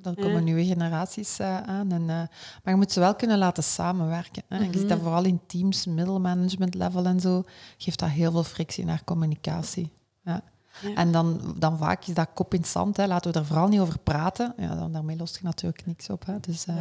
[0.04, 1.92] Dan komen nieuwe generaties uh, aan.
[1.92, 2.28] En, uh, maar
[2.62, 4.42] je moet ze wel kunnen laten samenwerken.
[4.48, 4.56] Hè.
[4.56, 4.72] Mm -hmm.
[4.72, 7.44] Je ziet dat vooral in teams, middelmanagement level en zo,
[7.78, 9.90] geeft dat heel veel frictie naar communicatie.
[10.24, 10.42] Ja.
[10.80, 10.94] Ja.
[10.94, 12.96] En dan, dan vaak is dat kop in zand.
[12.96, 13.06] Hè.
[13.06, 14.54] Laten we er vooral niet over praten.
[14.56, 16.26] Ja, dan, daarmee lost je natuurlijk niks op.
[16.26, 16.40] Hè.
[16.40, 16.76] Dus uh,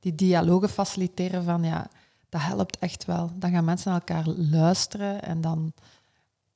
[0.00, 1.86] die dialogen faciliteren van ja,
[2.28, 3.30] dat helpt echt wel.
[3.34, 5.72] Dan gaan mensen naar elkaar luisteren en dan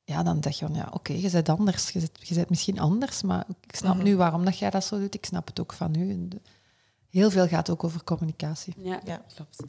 [0.07, 1.91] ja, dan zeg je van, ja, oké, je bent anders.
[1.91, 4.05] Je bent, je bent misschien anders, maar ik snap mhm.
[4.05, 5.15] nu waarom dat jij dat zo doet.
[5.15, 6.29] Ik snap het ook van u.
[7.11, 8.75] Heel veel gaat ook over communicatie.
[8.77, 9.23] Ja, ja.
[9.35, 9.63] klopt.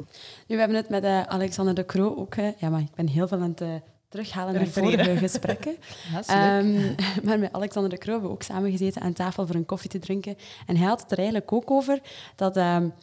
[0.47, 2.35] Nu, we hebben het met uh, Alexander de Croo ook...
[2.35, 3.73] Uh, ja, maar ik ben heel veel aan het uh,
[4.07, 5.75] terughalen naar vorige gesprekken.
[6.27, 9.55] ja, um, maar met Alexander de Croo hebben we ook samen gezeten aan tafel voor
[9.55, 10.37] een koffie te drinken.
[10.65, 12.01] En hij had het er eigenlijk ook over
[12.35, 12.57] dat...
[12.57, 12.93] Um,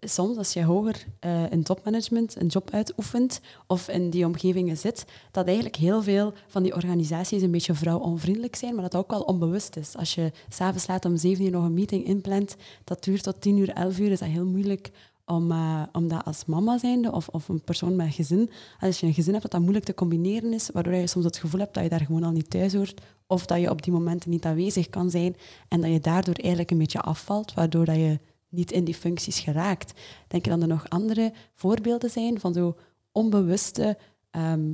[0.00, 5.04] soms als je hoger uh, in topmanagement een job uitoefent of in die omgevingen zit,
[5.30, 9.20] dat eigenlijk heel veel van die organisaties een beetje vrouwonvriendelijk zijn, maar dat ook wel
[9.20, 9.96] onbewust is.
[9.96, 13.56] Als je s'avonds laat om zeven uur nog een meeting inplant, dat duurt tot tien
[13.56, 14.90] uur, elf uur, is dat heel moeilijk
[15.26, 19.06] om, uh, om dat als mama zijnde of, of een persoon met gezin, als je
[19.06, 21.74] een gezin hebt, dat dat moeilijk te combineren is, waardoor je soms het gevoel hebt
[21.74, 24.44] dat je daar gewoon al niet thuis hoort, of dat je op die momenten niet
[24.44, 25.36] aanwezig kan zijn
[25.68, 28.18] en dat je daardoor eigenlijk een beetje afvalt, waardoor dat je
[28.54, 30.00] niet in die functies geraakt.
[30.28, 32.76] Denk je dan er nog andere voorbeelden zijn van zo
[33.12, 33.98] onbewuste
[34.30, 34.72] ehm,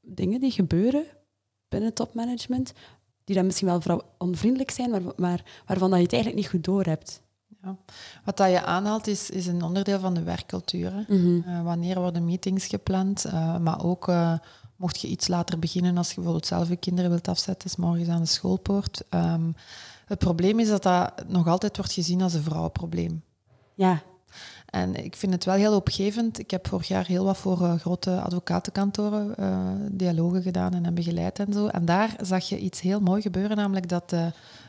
[0.00, 1.04] dingen die gebeuren
[1.68, 2.72] binnen topmanagement,
[3.24, 6.64] die dan misschien wel onvriendelijk zijn, maar, maar waarvan dat je het eigenlijk niet goed
[6.64, 7.22] door hebt?
[7.62, 7.76] Ja.
[8.24, 11.04] Wat dat je aanhaalt is, is een onderdeel van de werkcultuur.
[11.08, 14.38] Mm wanneer worden meetings gepland, uh, maar ook uh,
[14.76, 18.08] mocht je iets later beginnen als je bijvoorbeeld zelf je kinderen wilt afzetten, is morgens
[18.08, 19.02] aan de schoolpoort.
[19.10, 19.54] Um,
[20.04, 23.22] het probleem is dat dat nog altijd wordt gezien als een vrouwenprobleem.
[23.74, 24.02] Ja.
[24.66, 26.38] En ik vind het wel heel opgevend.
[26.38, 31.38] Ik heb vorig jaar heel wat voor uh, grote advocatenkantoren uh, dialogen gedaan en begeleid
[31.38, 31.66] en zo.
[31.66, 34.14] En daar zag je iets heel mooi gebeuren, namelijk dat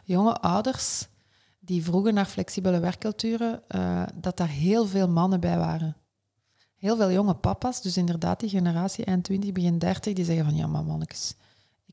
[0.03, 1.07] jonge ouders
[1.65, 5.95] die vroegen naar flexibele werkculturen, uh, dat daar heel veel mannen bij waren.
[6.75, 10.55] Heel veel jonge papa's, dus inderdaad die generatie eind 20, begin 30, die zeggen van
[10.55, 11.35] ja, maar mannetjes,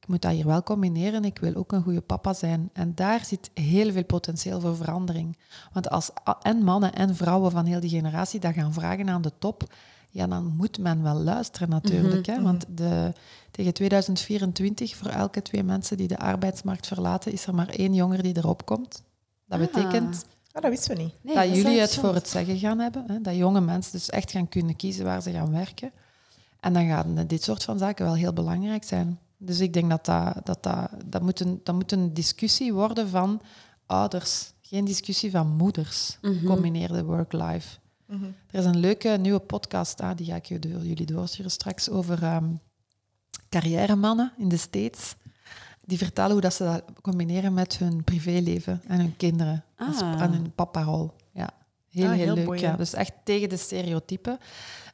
[0.02, 1.24] ik moet dat hier wel combineren.
[1.24, 2.70] Ik wil ook een goede papa zijn.
[2.72, 5.36] En daar zit heel veel potentieel voor verandering.
[5.72, 6.10] Want als
[6.42, 9.74] en mannen en vrouwen van heel die generatie dat gaan vragen aan de top,
[10.10, 12.26] ja, dan moet men wel luisteren natuurlijk.
[12.26, 12.34] hè?
[12.34, 12.74] Mhm, Want mhm.
[12.76, 13.12] de,
[13.50, 18.22] tegen 2024, voor elke twee mensen die de arbeidsmarkt verlaten, is er maar één jonger
[18.22, 19.02] die erop komt.
[19.46, 19.66] Dat ah.
[19.66, 21.34] betekent Ah, dat wisten we niet.
[21.34, 23.04] dat, jullie het voor het zeggen gaan hebben.
[23.06, 23.20] Hè?
[23.20, 25.90] Dat jonge mensen dus echt gaan kunnen kiezen waar ze gaan werken.
[26.60, 29.18] En dan gaan dit soort van zaken wel heel belangrijk zijn.
[29.44, 33.08] Dus ik denk dat dat, dat, dat, dat, moet, een, dat moet een discussie worden
[33.08, 33.40] van
[33.86, 36.18] ouders, geen discussie van moeders.
[36.20, 37.78] Mm Combineerde work-life.
[38.06, 38.24] Mhm.
[38.50, 42.60] Er is een leuke nieuwe podcast, ah, die ga ik jullie doorsturen straks, over um,
[43.48, 45.14] carrièremannen in de States.
[45.84, 49.64] Die vertellen hoe dat ze dat combineren met hun privéleven en hun kinderen.
[49.76, 50.20] Ah.
[50.20, 51.14] En hun paparol.
[51.32, 51.50] Ja,
[51.88, 52.58] heel, ah, heel, leuk.
[52.58, 52.76] ja.
[52.76, 54.38] Dus echt tegen de stereotypen.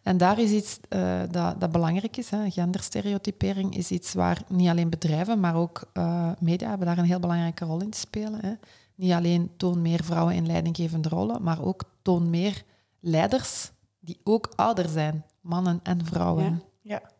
[0.08, 2.30] En daar is iets uh, dat, dat, belangrijk is.
[2.30, 2.50] Hè.
[2.50, 7.20] Genderstereotypering is iets waar niet alleen bedrijven, maar ook uh, media hebben daar een heel
[7.20, 8.40] belangrijke rol in te spelen.
[8.40, 8.52] Hè.
[8.94, 12.64] Niet alleen toon meer vrouwen in leidinggevende rollen, maar ook toon meer
[13.00, 16.62] leiders die ook ouder zijn, mannen en vrouwen.
[16.80, 16.94] Ja.
[16.94, 17.10] ja.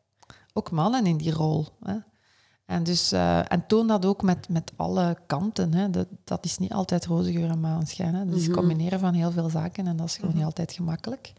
[0.53, 1.67] Ook mannen in die rol.
[1.83, 1.97] Hè.
[2.67, 5.75] En, dus, uh, en toon dat ook met, met alle kanten.
[5.75, 5.91] Hè.
[5.91, 8.15] Dat, dat is niet altijd roze geur en maanschijn.
[8.15, 8.25] Hè.
[8.25, 8.57] Dat is mm -hmm.
[8.57, 10.45] combineren van heel veel zaken en dat is gewoon mm -hmm.
[10.45, 11.33] niet altijd gemakkelijk.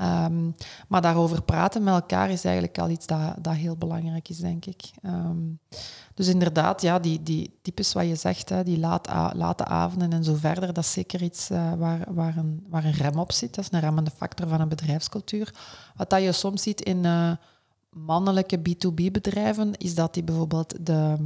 [0.00, 0.50] Ehm,
[0.88, 4.64] maar daarover praten met elkaar is eigenlijk al iets dat, dat heel belangrijk is, denk
[4.64, 4.90] ik.
[5.02, 5.38] Ehm,
[6.14, 10.24] dus inderdaad, ja, die, die types wat je zegt, hè, die laat, late avonden en
[10.24, 11.72] zo verder, dat is zeker iets uh,
[12.08, 13.54] waar, een, rem op zit.
[13.54, 15.54] Dat is een remmende factor van een bedrijfscultuur.
[15.96, 17.32] Wat dat je soms ziet in uh,
[17.90, 21.16] mannelijke B2B-bedrijven, is dat die bijvoorbeeld de,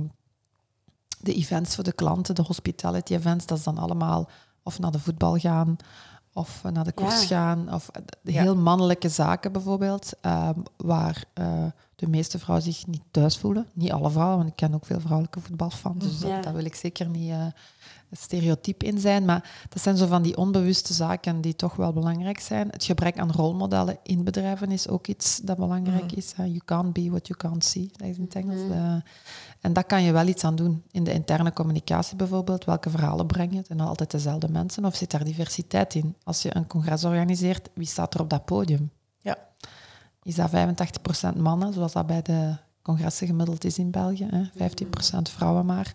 [1.21, 4.29] de events voor de klanten, de hospitality events, dat is dan allemaal
[4.63, 5.77] of naar de voetbal gaan
[6.35, 7.91] of naar de koers gaan, of
[8.23, 11.65] de heel mannelijke zaken bijvoorbeeld, ehm, waar uh,
[11.97, 13.67] de meeste vrouwen zich niet thuis voelen.
[13.73, 16.41] Niet alle vrouwen, want ik ken ook veel vrouwelijke voetbalfans, dus ja.
[16.41, 17.33] dat, wil ik zeker niet
[18.11, 19.25] stereotyp in zijn.
[19.25, 22.69] Maar dat zijn zo van die onbewuste zaken die toch wel belangrijk zijn.
[22.71, 26.17] Het gebrek aan rolmodellen in bedrijven is ook iets dat belangrijk mm.
[26.17, 26.33] is.
[26.37, 28.61] You can't be what you can't see, dat is in het Engels.
[28.61, 29.03] Mm.
[29.61, 30.83] En daar kan je wel iets aan doen.
[30.91, 32.65] In de interne communicatie bijvoorbeeld.
[32.65, 33.63] Welke verhalen breng je?
[33.69, 34.85] En dan altijd dezelfde mensen?
[34.85, 36.17] Of zit daar diversiteit in?
[36.25, 38.91] Als je een congres organiseert, wie staat er op dat podium?
[39.21, 39.37] Ja.
[40.23, 40.51] Is dat
[41.35, 44.27] 85% mannen, zoals dat bij de congressen gemiddeld is in België?
[44.31, 44.69] Hè?
[44.71, 45.95] 15% vrouwen maar.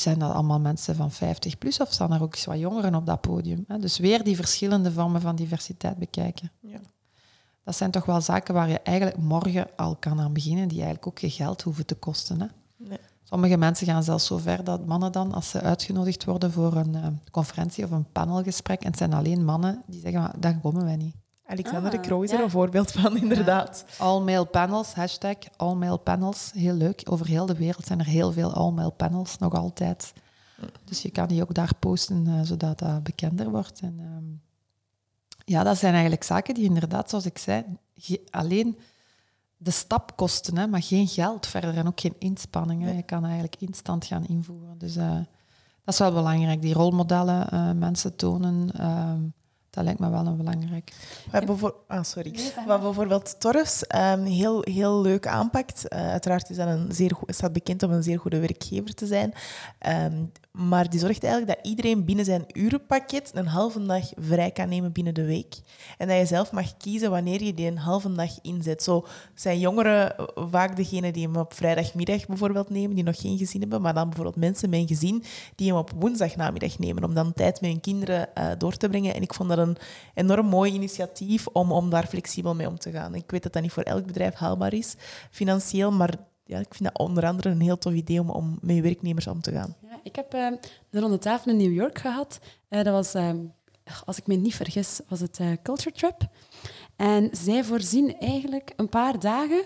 [0.00, 3.06] Zijn dat allemaal mensen van 50 plus of staan er ook eens wat jongeren op
[3.06, 3.64] dat podium?
[3.68, 3.78] Hè?
[3.78, 6.50] Dus weer die verschillende vormen van diversiteit bekijken.
[6.60, 6.80] Ja
[7.64, 11.06] dat zijn toch wel zaken waar je eigenlijk morgen al kan aan beginnen, die eigenlijk
[11.06, 12.40] ook je geld hoeven te kosten.
[12.40, 12.46] Hè?
[13.22, 16.94] Sommige mensen gaan zelfs zo ver dat mannen dan, als ze uitgenodigd worden voor een
[16.94, 20.84] uh, conferentie of een panelgesprek, en het zijn alleen mannen die zeggen, maar, dan komen
[20.84, 21.14] wij niet.
[21.52, 23.84] Alexander de Croo is er een voorbeeld van, inderdaad.
[23.98, 26.50] All-male panels, hashtag all-male panels.
[26.54, 27.02] Heel leuk.
[27.04, 30.12] Over heel de wereld zijn er heel veel all-male panels, nog altijd.
[30.84, 33.80] Dus je kan die ook daar posten, uh, zodat dat bekender wordt.
[33.80, 34.24] En, ehm,
[35.44, 37.64] ja, dat zijn eigenlijk zaken die inderdaad, zoals ik zei,
[38.30, 38.78] alleen
[39.56, 42.96] de stap kosten, hè, maar geen geld verder en ook geen inspanningen.
[42.96, 44.78] Je kan eigenlijk instant gaan invoeren.
[44.78, 45.14] Dus uh,
[45.84, 46.62] dat is wel belangrijk.
[46.62, 49.12] Die rolmodellen, uh, mensen tonen, uh,
[49.72, 50.92] dat lijkt me wel een belangrijk.
[51.24, 52.34] We hebben voor, ah, sorry.
[52.66, 55.84] Wat bijvoorbeeld Torres um, heel, heel leuk aanpakt.
[55.88, 59.06] Uh, uiteraard is dat een zeer goed, staat bekend om een zeer goede werkgever te
[59.06, 59.32] zijn.
[60.04, 64.68] Um, maar die zorgt eigenlijk dat iedereen binnen zijn urenpakket een halve dag vrij kan
[64.68, 65.56] nemen binnen de week.
[65.98, 68.82] En dat je zelf mag kiezen wanneer je die een halve dag inzet.
[68.82, 73.60] Zo zijn jongeren vaak degene die hem op vrijdagmiddag bijvoorbeeld nemen, die nog geen gezin
[73.60, 73.82] hebben.
[73.82, 75.24] Maar dan bijvoorbeeld mensen met een gezin
[75.54, 77.04] die hem op woensdagnamiddag nemen.
[77.04, 79.14] Om dan tijd met hun kinderen uh, door te brengen.
[79.14, 79.76] En ik vond dat een
[80.14, 83.14] enorm mooi initiatief om, om daar flexibel mee om te gaan.
[83.14, 84.94] Ik weet dat dat niet voor elk bedrijf haalbaar is,
[85.30, 85.92] financieel.
[85.92, 89.26] Maar ja, ik vind dat onder andere een heel tof idee om, om met werknemers
[89.26, 89.76] om te gaan.
[89.82, 90.48] Ja, ik heb uh,
[90.90, 92.38] de ronde tafel in New York gehad.
[92.68, 93.30] Uh, dat was, uh,
[94.04, 96.28] als ik me niet vergis, was het Culture Trip.
[96.96, 99.62] En zij voorzien eigenlijk een paar dagen,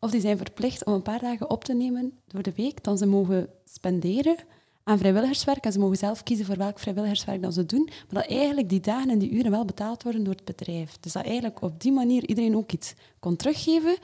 [0.00, 2.98] of die zijn verplicht om een paar dagen op te nemen door de week, dan
[2.98, 4.36] ze mogen spenderen
[4.84, 5.64] aan vrijwilligerswerk.
[5.64, 7.88] En ze mogen zelf kiezen voor welk vrijwilligerswerk dat ze doen.
[8.10, 10.96] Maar dat eigenlijk die dagen en die uren wel betaald worden door het bedrijf.
[11.00, 13.96] Dus dat eigenlijk op die manier iedereen ook iets kon teruggeven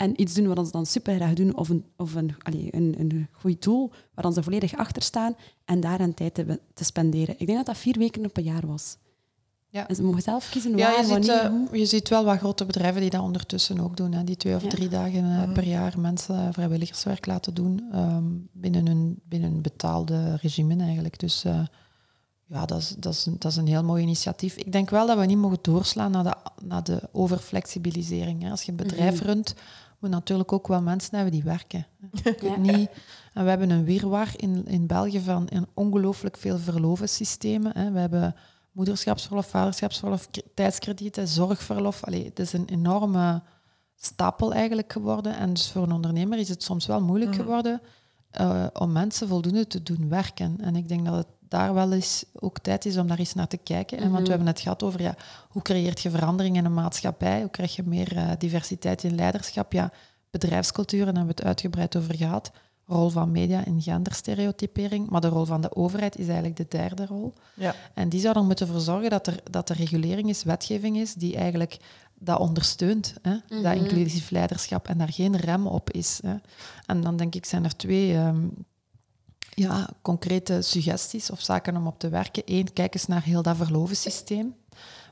[0.00, 2.94] en iets doen wat ze dan super graag doen, of een, of een, allee, een,
[2.98, 7.34] een goed doel waar ze volledig achter staan en daar een tijd te, te, spenderen.
[7.38, 8.96] Ik denk dat dat vier weken op een jaar was.
[9.68, 9.88] Ja.
[9.88, 12.64] En ze mogen zelf kiezen ja, waar, je ziet, uh, je ziet wel wat grote
[12.64, 14.12] bedrijven die dat ondertussen ook doen.
[14.12, 14.24] Hè.
[14.24, 19.20] Die twee of drie dagen uh, per jaar mensen vrijwilligerswerk laten doen um, binnen, een,
[19.24, 21.18] binnen een betaalde regime eigenlijk.
[21.18, 21.60] Dus uh,
[22.46, 24.56] ja, dat is, dat, is, dat is een heel mooi initiatief.
[24.56, 26.34] Ik denk wel dat we niet mogen doorslaan naar de,
[26.64, 28.42] naar de overflexibilisering.
[28.42, 28.50] Hè.
[28.50, 29.26] Als je een bedrijf mm -hmm.
[29.26, 29.54] runt,
[30.00, 31.86] moet natuurlijk ook wel mensen hebben die werken.
[32.40, 32.56] Ja.
[32.56, 32.90] Niet,
[33.32, 37.72] en we hebben een wirwar in, in België van een ongelooflijk veel verlovensystemen.
[37.78, 37.90] Hè.
[37.90, 38.34] We hebben
[38.72, 42.04] moederschapsverlof, vaderschapsverlof, tijdskredieten, zorgverlof.
[42.04, 43.42] Allee, het is een enorme
[43.96, 45.36] stapel eigenlijk geworden.
[45.36, 47.40] En dus voor een ondernemer is het soms wel moeilijk mhm.
[47.40, 47.80] geworden
[48.40, 50.56] uh, om mensen voldoende te doen werken.
[50.60, 53.48] En ik denk dat het daar wel eens ook tijd is om daar eens naar
[53.48, 53.98] te kijken.
[53.98, 54.30] En want we mhm.
[54.30, 55.14] hebben het gehad over ja,
[55.48, 57.40] hoe creëert je verandering in een maatschappij?
[57.40, 59.72] Hoe krijg je meer uh, diversiteit in leiderschap?
[59.72, 59.92] Ja,
[60.30, 62.50] bedrijfscultuur, daar hebben we het uitgebreid over gehad.
[62.86, 65.08] Rol van media in genderstereotypering.
[65.08, 67.32] Maar de rol van de overheid is eigenlijk de derde rol.
[67.54, 67.74] Ja.
[67.94, 71.14] En die zou er moeten voor zorgen dat er, dat er regulering is, wetgeving is,
[71.14, 71.76] die eigenlijk
[72.14, 73.30] dat ondersteunt, hè?
[73.30, 73.84] Mm dat mhm.
[73.84, 76.20] inclusief leiderschap, en daar geen rem op is.
[76.22, 76.34] Hè?
[76.86, 78.52] En dan denk ik, zijn er twee um,
[79.50, 82.42] ja, concrete suggesties of zaken om op te werken.
[82.46, 84.54] Eén, kijk eens naar heel dat verlovensysteem.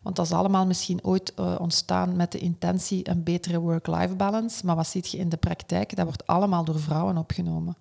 [0.02, 4.66] Want dat is allemaal misschien ooit uh, ontstaan met de intentie een betere work-life balance.
[4.66, 5.96] Maar wat ziet je in de praktijk?
[5.96, 7.76] Dat wordt allemaal door vrouwen opgenomen.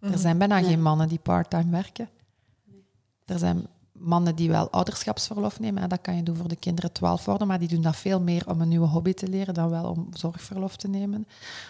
[0.00, 0.18] Er mhm.
[0.18, 2.08] zijn bijna geen mannen die parttime werken.
[3.24, 3.66] Er zijn
[3.98, 5.82] mannen die wel ouderschapsverlof nemen.
[5.82, 8.20] En dat kan je doen voor de kinderen 12 worden, maar die doen dat veel
[8.20, 11.26] meer om een nieuwe hobby te leren dan wel om zorgverlof te nemen.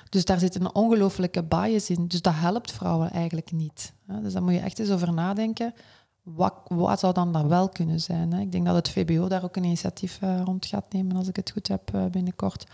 [0.08, 2.08] Dus daar zit een ongelooflijke bias in.
[2.08, 3.92] Dus dat helpt vrouwen eigenlijk niet.
[4.22, 5.74] Dus daar moet je echt eens over nadenken.
[6.22, 8.32] wat, wat zou dan dat wel kunnen zijn?
[8.32, 11.36] Ik denk dat het VBO daar ook een initiatief uh, rond gaat nemen, als ik
[11.36, 12.64] het goed heb uh, binnenkort.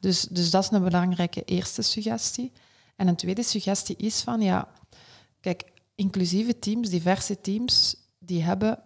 [0.00, 2.52] Dus, dus dat is een belangrijke eerste suggestie.
[2.96, 4.68] En een tweede suggestie is van, ja,
[5.40, 8.78] kijk, inclusieve teams, diverse teams, die hebben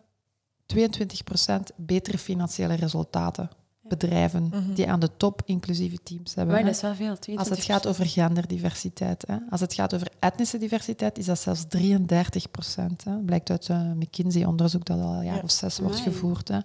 [0.75, 3.51] 22% betere financiële resultaten
[3.83, 4.75] bedrijven mhm.
[4.75, 6.55] die aan de top inclusieve teams hebben.
[6.55, 7.37] Maar dat is wel veel.
[7.37, 9.25] Als het gaat over genderdiversiteit.
[9.27, 9.37] Hè.
[9.51, 13.05] Als het gaat over etnische diversiteit, is dat zelfs 33 procent.
[13.25, 16.49] Blijkt uit een McKinsey-onderzoek dat al een jaar of zes wordt gevoerd.
[16.49, 16.59] Hè.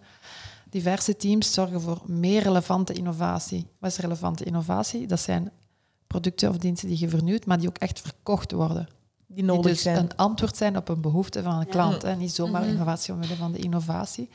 [0.70, 3.68] Diverse teams zorgen voor meer relevante innovatie.
[3.80, 5.08] Wat is relevante innovatie?
[5.08, 5.51] Dat zijn
[6.08, 8.88] producten of diensten die je vernieuwt, maar die ook echt verkocht worden.
[9.28, 9.97] Die nodig die dus zijn.
[9.97, 12.01] een antwoord zijn op een behoefte van een klant.
[12.01, 12.15] Hè.
[12.15, 12.71] Niet zomaar mhm.
[12.71, 14.30] innovatie omwille van de innovatie.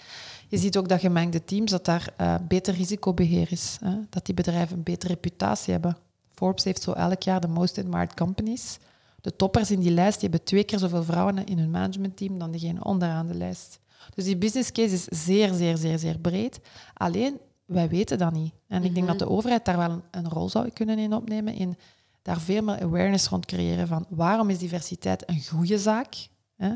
[0.49, 3.79] Je ziet ook dat gemengde teams, dat daar uh, beter risicobeheer is.
[3.85, 3.95] Hè?
[4.11, 5.97] Dat die bedrijven een betere reputatie hebben.
[6.35, 8.79] Forbes heeft zo elk jaar de most admired companies.
[9.21, 12.51] De toppers in die lijst die hebben twee keer zoveel vrouwen in hun managementteam dan
[12.51, 13.81] diegene onderaan de lijst.
[14.15, 16.61] Dus die business case is zeer, zeer, zeer, zeer breed.
[16.95, 18.53] Alleen, wij weten dat niet.
[18.69, 19.35] En ik denk dat de mhm.
[19.35, 21.77] overheid daar wel een, rol zou kunnen in opnemen, in
[22.23, 26.73] daar veel meer awareness rond creëren van waarom is diversiteit een goede zaak, hè?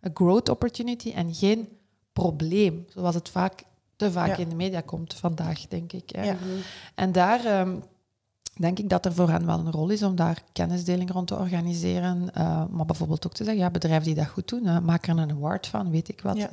[0.00, 1.68] een growth opportunity en geen
[2.12, 3.62] probleem, zoals het vaak,
[3.96, 6.10] te vaak in de media komt vandaag, denk ik.
[6.10, 6.32] Hè.
[6.94, 7.76] En daar ehm,
[8.60, 11.36] denk ik dat er voor hen wel een rol is om daar kennisdeling rond te
[11.36, 12.30] organiseren.
[12.38, 15.18] Uh, maar bijvoorbeeld ook te zeggen, ja, bedrijven die dat goed doen, uh, maak er
[15.18, 16.36] een award van, weet ik wat.
[16.36, 16.50] Ja.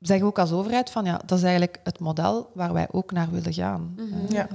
[0.00, 3.30] Zeg ook als overheid van, ja, dat is eigenlijk het model waar wij ook naar
[3.30, 3.94] willen gaan.
[3.96, 4.32] Mhm.
[4.32, 4.48] ja.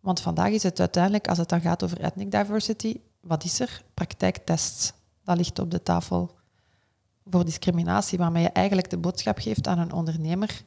[0.00, 3.82] Want vandaag is het uiteindelijk, als het dan gaat over ethnic diversity, wat is er?
[3.94, 4.92] Praktijktests.
[5.24, 6.36] Dat ligt op de tafel
[7.30, 10.62] voor discriminatie, waarmee je eigenlijk de boodschap geeft aan een ondernemer.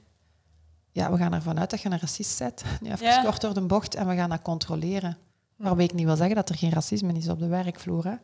[0.92, 2.64] Ja, we gaan ervan uit dat je een racist bent.
[2.82, 3.24] Nu even ja.
[3.24, 5.18] kort door de bocht en we gaan dat controleren.
[5.56, 8.06] Waarbij ik niet wil zeggen dat er geen racisme is op de werkvloer.
[8.06, 8.16] Hè.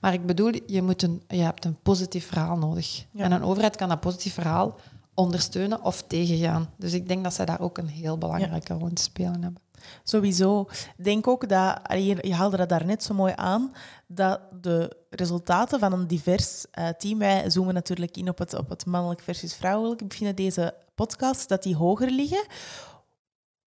[0.00, 3.04] Maar ik bedoel, je, moet een, je hebt een positief verhaal nodig.
[3.16, 4.76] En een overheid kan dat positief verhaal
[5.14, 6.68] ondersteunen of tegengaan.
[6.76, 9.62] Dus ik denk dat zij daar ook een heel belangrijke rol in spelen hebben.
[10.02, 10.60] Sowieso.
[10.96, 11.80] Ik denk ook dat,
[12.20, 13.72] je haalde dat daarnet zo mooi aan,
[14.06, 18.68] dat de resultaten van een divers uh, team, wij zoomen natuurlijk in op het, op
[18.68, 22.46] het mannelijk versus vrouwelijk, ik vind deze podcast, dat die hoger liggen.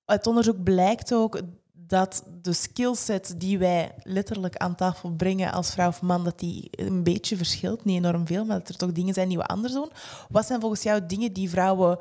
[0.05, 1.41] Uit onderzoek blijkt ook
[1.89, 6.67] dat de skillset die wij letterlijk aan tafel brengen als vrouw of man, dat die
[6.71, 7.85] een beetje verschilt.
[7.85, 9.91] Niet enorm veel, maar dat er toch dingen zijn die we anders doen.
[10.29, 11.99] Wat zijn volgens jou dingen die vrouwen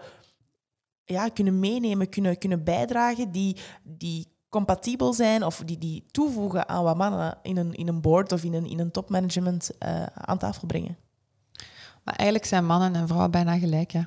[1.12, 6.82] ja, kunnen meenemen, kunnen, kunnen bijdragen, die, die compatibel zijn of die, die toevoegen aan
[6.82, 10.38] wat mannen in een, in een board of in een, in een topmanagement uh, aan
[10.38, 10.96] tafel brengen.
[12.04, 13.92] Maar eigenlijk zijn mannen en vrouwen bijna gelijk.
[13.92, 14.02] Hè?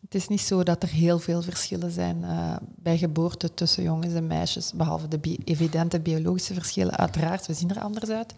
[0.00, 4.14] Het is niet zo dat er heel veel verschillen zijn uh, bij geboorte tussen jongens
[4.14, 6.96] en meisjes, behalve de evidente biologische verschillen.
[6.96, 8.34] Uiteraard, we zien er anders uit.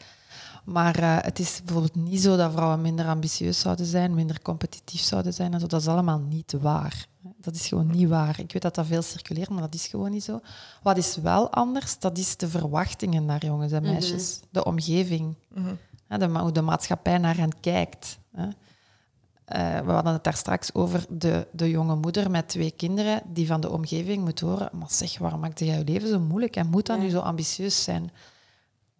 [0.64, 5.00] Maar uh, het is bijvoorbeeld niet zo dat vrouwen minder ambitieus zouden zijn, minder competitief
[5.00, 5.52] zouden zijn.
[5.54, 5.66] En zo.
[5.66, 7.06] Dat is allemaal niet waar.
[7.36, 8.40] Dat is gewoon niet waar.
[8.40, 10.40] Ik weet dat dat veel circuleert, maar dat is gewoon niet zo.
[10.82, 13.92] Wat is wel anders, dat is de verwachtingen naar jongens en mhm.
[13.92, 14.40] meisjes.
[14.50, 15.34] De omgeving.
[15.54, 15.78] Mm
[16.18, 18.18] de, hoe de maatschappij naar hen kijkt.
[18.32, 18.46] Hè.
[18.46, 23.46] Uh, we hadden het daar straks over de, de jonge moeder met twee kinderen die
[23.46, 26.68] van de omgeving moet horen, maar zeg, waarom maakt jij je leven zo moeilijk en
[26.68, 28.10] moet dat nu zo ambitieus zijn?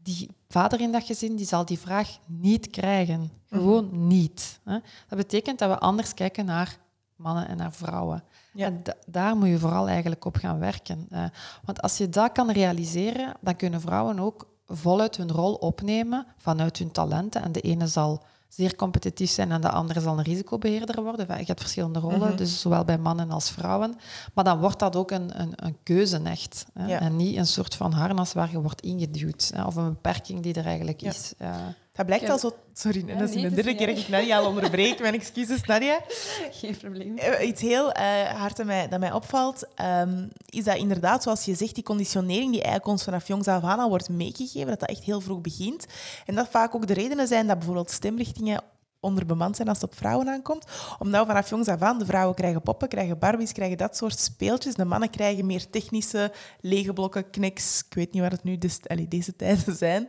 [0.03, 3.21] Die vader in dat gezin die zal die vraag niet krijgen.
[3.21, 3.31] Mhm.
[3.61, 4.61] Gewoon niet.
[4.65, 4.79] Hè.
[5.09, 6.79] Dat betekent dat we anders kijken naar
[7.17, 8.25] mannen en naar vrouwen.
[8.53, 8.67] Ja.
[8.67, 11.07] En daar moet je vooral eigenlijk op gaan werken.
[11.13, 11.25] Uh,
[11.65, 16.79] want als je dat kan realiseren, dan kunnen vrouwen ook voluit hun rol opnemen vanuit
[16.79, 17.43] hun talenten.
[17.43, 21.27] En de ene zal zeer competitief zijn en de andere zal een risicobeheerder worden.
[21.27, 22.37] Je hebt verschillende rollen, mhm.
[22.37, 23.95] dus zowel bij mannen als vrouwen.
[24.35, 26.67] Maar dan wordt dat ook een, een, een keuze echt.
[26.73, 26.95] Hè?
[26.95, 29.51] En niet een soort van harnas waar je wordt ingeduwd.
[29.55, 29.65] Hè?
[29.65, 31.33] Of een beperking die er eigenlijk is.
[31.39, 31.57] Uh,
[31.93, 32.53] dat blijkt al zo...
[32.73, 35.01] Sorry, dat is de derde keer dat ik Nadia al onderbreek.
[35.01, 36.01] Mijn excuses, Nadia.
[36.61, 37.19] Geen probleem.
[37.19, 39.69] Eh, iets heel uh, hard dat mij, dat mij opvalt,
[40.01, 43.63] um, is dat inderdaad, zoals je zegt, die conditionering die eigenlijk ons vanaf jongs af
[43.63, 45.87] aan al wordt meegegeven, dat dat echt heel vroeg begint.
[46.27, 48.63] En dat vaak ook de redenen zijn dat bijvoorbeeld stemrichtingen
[49.01, 50.67] onderbemand zijn als het op vrouwen aankomt.
[50.99, 54.75] Omdat vanaf jongs af aan, de vrouwen krijgen poppen, krijgen barbies, krijgen dat soort speeltjes.
[54.75, 57.85] De mannen krijgen meer technische lege blokken, kniks.
[57.89, 60.09] Ik weet niet waar het nu des, allez, deze tijden zijn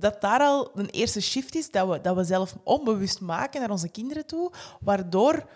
[0.00, 3.70] dat daar al een eerste shift is dat we, dat we zelf onbewust maken naar
[3.70, 5.46] onze kinderen toe, waardoor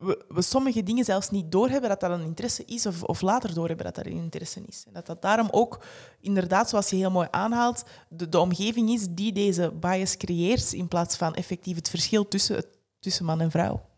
[0.00, 3.54] we, we sommige dingen zelfs niet doorhebben dat dat een interesse is, of, of later
[3.54, 4.84] doorhebben dat dat een interesse is.
[4.86, 5.84] En dat dat daarom ook,
[6.20, 10.88] inderdaad, zoals je heel mooi aanhaalt, de, de omgeving is die deze bias creëert, in
[10.88, 12.64] plaats van effectief het verschil tussen,
[12.98, 13.88] tussen man en vrouw.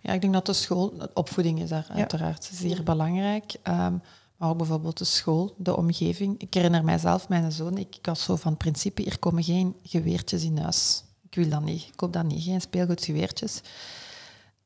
[0.00, 3.54] Ja, ik denk dat de school, opvoeding is daar uiteraard zeer belangrijk.
[3.68, 4.02] Um,
[4.44, 6.34] maar ook bijvoorbeeld de school, de omgeving.
[6.38, 10.58] Ik herinner mijzelf, mijn zoon, ik, was zo van principe, hier komen geen geweertjes in
[10.58, 11.04] huis.
[11.22, 11.82] Ik wil dat niet.
[11.82, 12.42] Ik koop dat niet.
[12.42, 13.60] Geen speelgoedgeweertjes.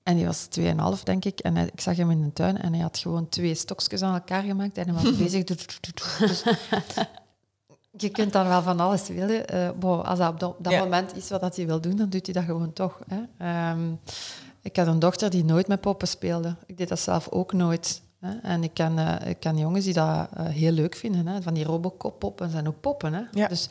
[0.02, 1.38] En die was 2,5, denk ik.
[1.38, 4.42] En ik zag hem in de tuin en hij had gewoon twee stokjes aan elkaar
[4.42, 5.44] gemaakt en hij was bezig.
[5.44, 5.64] Dus,
[7.90, 9.54] je kunt dan wel van alles willen.
[9.84, 12.44] Uh, als dat op dat, moment is wat hij wil doen, dan doet hij dat
[12.44, 13.00] gewoon toch.
[13.06, 13.20] Hè.
[13.38, 13.92] Ehm,
[14.62, 16.56] ik had een dochter die nooit met poppen speelde.
[16.66, 18.02] Ik deed dat zelf ook nooit.
[18.20, 18.38] Hè.
[18.38, 21.26] En ik ken, uh, ik ken jongens die dat uh, heel leuk vinden.
[21.26, 21.42] Hè.
[21.42, 23.12] Van die Robocop-poppen zijn ook poppen.
[23.12, 23.22] Hè.
[23.32, 23.48] Ja.
[23.48, 23.68] Dus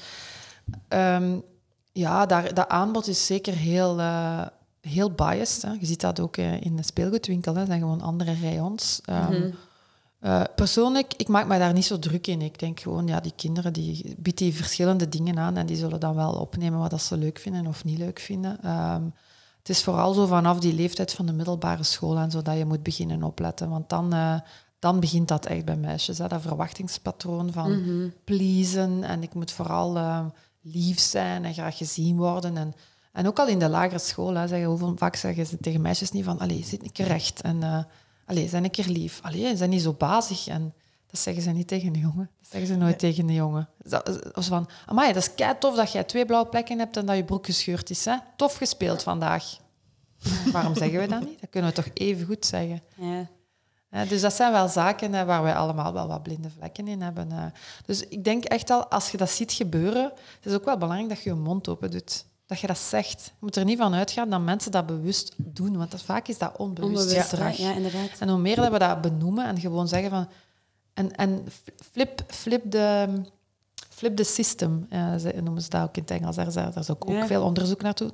[0.89, 1.43] um,
[1.91, 4.45] ja, daar, dat aanbod is zeker heel, uh,
[4.81, 5.61] heel biased.
[5.61, 5.71] Hè.
[5.79, 7.53] Je ziet dat ook in de speelgoedwinkel.
[7.53, 7.59] Hè.
[7.59, 9.01] Dat zijn gewoon andere rayons.
[9.09, 9.53] Um,
[10.21, 12.41] uh, persoonlijk, ik maak me daar niet zo druk in.
[12.41, 15.99] Ik denk gewoon, ja, die kinderen die bieden die verschillende dingen aan en die zullen
[15.99, 18.69] dan wel opnemen wat ze leuk vinden of niet leuk vinden.
[18.71, 19.13] Um,
[19.67, 22.65] het is vooral zo vanaf die leeftijd van de middelbare school en zo dat je
[22.65, 23.69] moet beginnen opletten.
[23.69, 24.39] Want dan, uh,
[24.79, 26.17] dan begint dat echt bij meisjes.
[26.17, 30.25] Hè, dat verwachtingspatroon van mm pleasen en ik moet vooral uh,
[30.61, 32.57] lief zijn en graag gezien worden.
[32.57, 32.73] En,
[33.11, 36.11] en ook al in de lagere school, hè, zeggen, hoeveel vaak zeggen ze tegen meisjes
[36.11, 37.41] niet van, allee, zit een keer recht.
[37.41, 37.87] En,
[38.27, 39.19] Allee, zijn een keer lief.
[39.21, 40.47] Allee, zijn niet zo bazig.
[40.47, 40.73] En
[41.07, 42.29] dat zeggen ze niet tegen de jongen.
[42.39, 43.69] Dat zeggen ze nooit tegen de jongen.
[44.33, 47.15] Of van, amai, dat is kei tof dat jij twee blauwe plekken hebt en dat
[47.15, 48.05] je broek gescheurd is.
[48.05, 48.15] Hè?
[48.35, 49.57] Tof gespeeld vandaag.
[50.51, 51.39] Waarom zeggen we dat niet?
[51.39, 52.81] Dat kunnen we toch even goed zeggen.
[53.89, 54.05] Ja.
[54.05, 57.53] dus dat zijn wel zaken waar wij allemaal wel wat blinde vlekken in hebben.
[57.85, 61.09] Dus ik denk echt al, als je dat ziet gebeuren, het is ook wel belangrijk
[61.09, 63.23] dat je je mond open doet dat je dat zegt.
[63.25, 66.37] Je moet er niet van uitgaan dat mensen dat bewust doen, want dat, vaak is
[66.37, 68.09] dat onbewust, onbewust Ja, inderdaad.
[68.19, 70.27] En hoe meer dat we dat benoemen en gewoon zeggen van...
[70.97, 71.45] En, en
[71.91, 73.07] flip, flip de...
[73.89, 76.35] Flip the system, ze noemen ze dat ook in het Engels.
[76.35, 78.11] Daar is, daar is ook, ook veel onderzoek naartoe.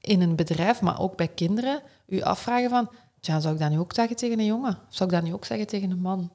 [0.00, 2.90] In een bedrijf, maar ook bij kinderen, u afvragen van...
[3.20, 4.78] Tja, zou ik dat nu ook zeggen tegen een jongen?
[4.88, 6.30] Of zou ik dat nu ook zeggen tegen een man?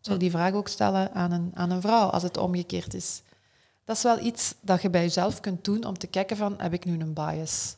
[0.00, 3.22] Zou ik die vraag ook stellen aan een, aan een vrouw, als het omgekeerd is?
[3.84, 6.72] dat is wel iets dat je bij jezelf kunt doen om te kijken van, heb
[6.72, 7.76] ik nu een bias?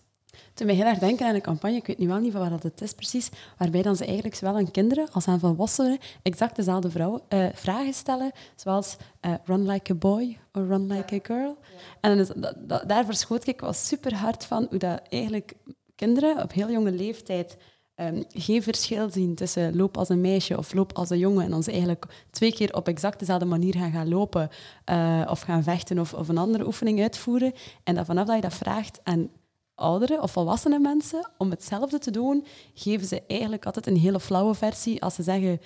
[0.54, 2.50] Toen mij heel erg denken aan een campagne, ik weet nu wel niet van waar
[2.50, 6.56] dat het is precies, waarbij dan ze eigenlijk zowel aan kinderen als aan volwassenen exact
[6.56, 11.18] dezelfde vrouw, uh, vragen stellen, zoals uh, run like a boy or run like a
[11.22, 11.56] girl.
[12.00, 15.52] En dus, dat, daar verschoot ik wel super hard van hoe dat eigenlijk
[15.94, 17.56] kinderen op heel jonge leeftijd
[17.96, 21.44] um, geen verschil zien tussen loop als een meisje of loop als een jongen.
[21.44, 24.48] En dan ze eigenlijk twee keer op exact dezelfde manier gaan, gaan lopen
[24.90, 27.52] uh, of gaan vechten of, of een andere oefening uitvoeren.
[27.84, 29.30] En dat vanaf dat je dat vraagt aan
[29.74, 32.44] oudere of volwassene mensen om hetzelfde te doen,
[32.74, 35.60] geven ze eigenlijk altijd een hele flauwe versie als ze zeggen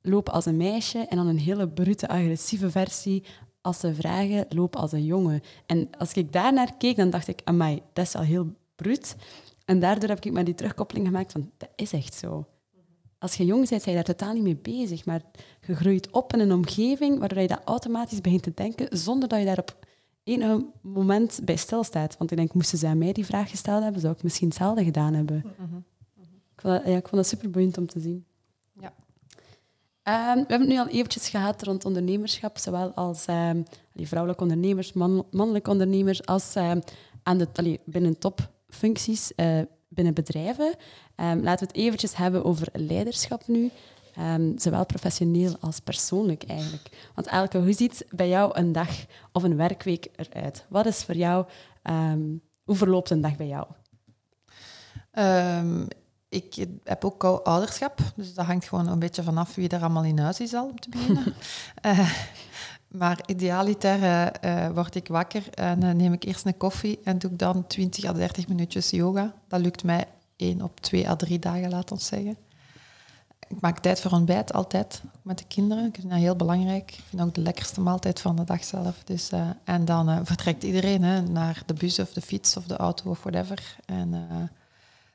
[0.00, 3.24] loop als een meisje en dan een hele brute, agressieve versie
[3.60, 5.40] als ze vragen loop als een jongen.
[5.66, 9.16] En als ik daar naar keek, dan dacht ik, amai, dat is al heel bruut.
[9.64, 12.46] En daardoor heb ik maar die terugkoppeling gemaakt van, dat is echt zo.
[13.18, 15.04] Als je jong bent, zijn je daar totaal niet mee bezig.
[15.04, 15.22] Maar
[15.66, 19.38] je groeit op in een omgeving waardoor je dat automatisch begint te denken, zonder dat
[19.38, 19.64] je daar
[20.24, 22.16] enig moment bij stilstaat.
[22.16, 24.84] Want ik denk, moesten ze aan mij die vraag gesteld hebben, zou ik misschien hetzelfde
[24.84, 25.36] gedaan hebben.
[25.36, 28.24] Ik, vond dat, ja, ik vond dat super boeiend om te zien.
[28.80, 28.92] Ja.
[30.02, 33.64] Ehm, we hebben het nu al eventjes gehad rond ondernemerschap, zowel als um,
[33.94, 34.92] vrouwelijke ondernemers,
[35.30, 36.80] mannelijke ondernemers, als um,
[37.22, 40.74] aan de, binnen top functies uh, binnen bedrijven.
[41.16, 43.70] Laten we het eventjes hebben over leiderschap nu.
[44.18, 47.10] Um, zowel professioneel als persoonlijk eigenlijk.
[47.14, 50.66] Want Elke, hoe ziet bij jou een dag of een werkweek eruit?
[50.68, 51.46] Wat is voor jou,
[51.82, 53.66] um, hoe verloopt een dag bij jou?
[56.28, 60.18] ik heb ook ouderschap, dus dat hangt gewoon een beetje vanaf wie er allemaal in
[60.18, 61.34] huis is al, om te beginnen.
[61.86, 62.10] uh,
[62.94, 63.98] Maar idealiter
[64.44, 68.04] uh, word ik wakker en neem ik eerst een koffie en doe ik dan 20
[68.04, 69.34] à 30 minuutjes yoga.
[69.48, 70.06] Dat lukt mij
[70.36, 72.36] één op twee à drie dagen, laat ons zeggen.
[73.48, 75.86] Ik maak tijd voor ontbijt, altijd, met de kinderen.
[75.86, 76.90] Ik vind dat heel belangrijk.
[76.90, 79.02] Ik vind ook de lekkerste maaltijd van de dag zelf.
[79.04, 82.76] Dus, uh, en dan vertrekt iedereen hè, naar de bus of de fiets of de
[82.76, 83.76] auto of whatever.
[83.84, 84.28] En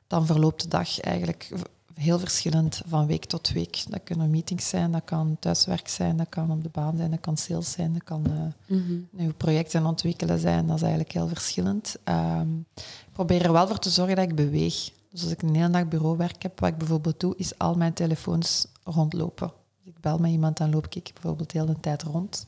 [0.06, 1.52] dan verloopt de dag eigenlijk
[2.00, 3.84] heel verschillend van week tot week.
[3.88, 7.20] Dat kunnen meetings zijn, dat kan thuiswerk zijn, dat kan op de baan zijn, dat
[7.20, 10.66] kan sales zijn, dat kan mm nieuwe projecten ontwikkelen zijn.
[10.66, 11.96] Dat is eigenlijk heel verschillend.
[12.04, 14.90] Ehm, ik probeer er wel voor te zorgen dat ik beweeg.
[15.10, 17.92] Dus als ik een hele dag bureauwerk heb, wat ik bijvoorbeeld doe, is al mijn
[17.92, 19.46] telefoons rondlopen.
[19.46, 22.46] Als ik bel met iemand, dan loop ik bijvoorbeeld heel de tijd rond.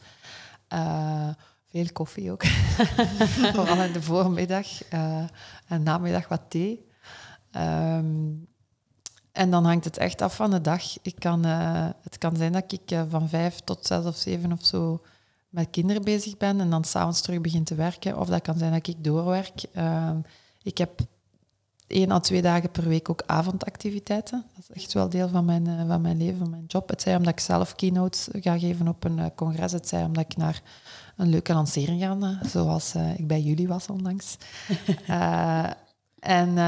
[0.73, 1.29] Uh,
[1.69, 2.45] veel koffie ook.
[3.55, 5.25] Vooral in de voormiddag uh,
[5.67, 6.87] en namiddag wat thee.
[7.57, 8.49] Um,
[9.33, 10.83] en dan hangt het echt af van de dag.
[11.03, 14.65] Ik kan, uh, het kan zijn dat ik van vijf tot zes of zeven of
[14.65, 15.03] zo
[15.49, 18.19] met kinderen bezig ben en dan s'avonds terug begin te werken.
[18.19, 19.65] Of dat kan zijn dat ik doorwerk.
[19.77, 20.11] Uh,
[20.63, 21.01] ik heb
[21.93, 24.45] één à twee dagen per week ook avondactiviteiten.
[24.55, 26.89] Dat is echt wel deel van mijn, uh, van mijn leven, van mijn job.
[26.89, 29.73] Het zij omdat ik zelf keynotes ga geven op een uh, congres.
[29.73, 30.63] Het zij omdat ik naar
[31.17, 34.37] een leuke lancering ga, uh, zoals ik bij jullie was onlangs.
[36.19, 36.59] en,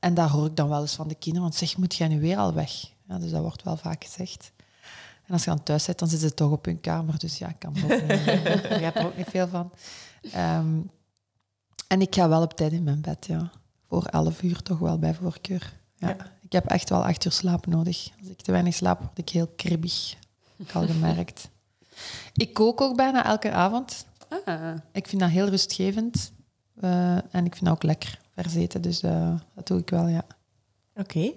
[0.00, 2.20] en daar hoor ik dan wel eens van de kinderen, want zeg, moet jij nu
[2.20, 2.72] weer al weg?
[3.08, 4.52] Ja, dus dat wordt wel vaak gezegd.
[5.26, 7.18] En als je dan thuis zit, dan zitten ze toch op hun kamer.
[7.18, 9.72] Dus ja, ik kan er ook niet, ik heb er ook niet veel van.
[10.36, 10.90] Um,
[11.88, 13.50] en ik ga wel op tijd in mijn bed, ja.
[13.92, 15.72] Voor elf uur toch wel bij voorkeur.
[15.96, 16.16] Ja.
[16.40, 18.10] Ik heb echt wel acht uur slaap nodig.
[18.20, 20.14] Als ik te weinig slaap, word ik heel kribbig.
[20.56, 21.48] Ik al gemerkt.
[22.34, 24.06] ik kook ook bijna elke avond.
[24.44, 24.74] Ah.
[24.92, 26.32] Ik vind dat heel rustgevend.
[26.80, 28.82] Uh, en ik vind dat ook lekker verzeten.
[28.82, 30.24] Dus uh, dat doe ik wel, ja.
[30.94, 31.32] Oké.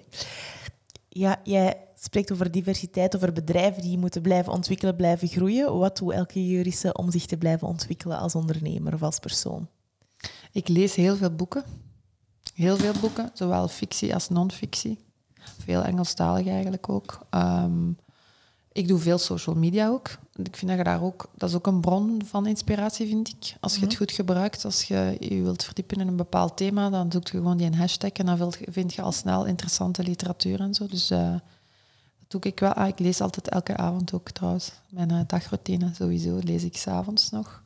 [1.10, 5.78] Ja, jij spreekt over diversiteit, over bedrijven die moeten blijven ontwikkelen, blijven groeien.
[5.78, 9.68] Wat doet elke jurische om zich te blijven ontwikkelen als ondernemer of als persoon?
[10.51, 11.85] Ik lees heel veel boeken.
[12.56, 14.99] Heel veel boeken, zowel fictie als non-fictie.
[15.64, 17.20] Veel Engelstalig eigenlijk ook.
[17.30, 17.89] Ehm,
[18.72, 20.08] ik doe veel social media ook.
[20.36, 21.30] Ik vind dat je daar ook...
[21.38, 23.56] Dat is ook een bron van inspiratie, vind ik.
[23.60, 23.97] Als je het mhm.
[23.97, 27.58] goed gebruikt, als je je wilt verdiepen in een bepaald thema, dan zoek je gewoon
[27.58, 30.88] die een hashtag en dan vind je al snel interessante literatuur en zo.
[30.88, 31.32] Dus uh,
[32.20, 32.74] dat doe ik wel.
[32.74, 34.72] Ah, ik lees altijd elke avond ook trouwens.
[34.89, 37.64] Mijn uh, dagroutine sowieso lees ik s'avonds nog.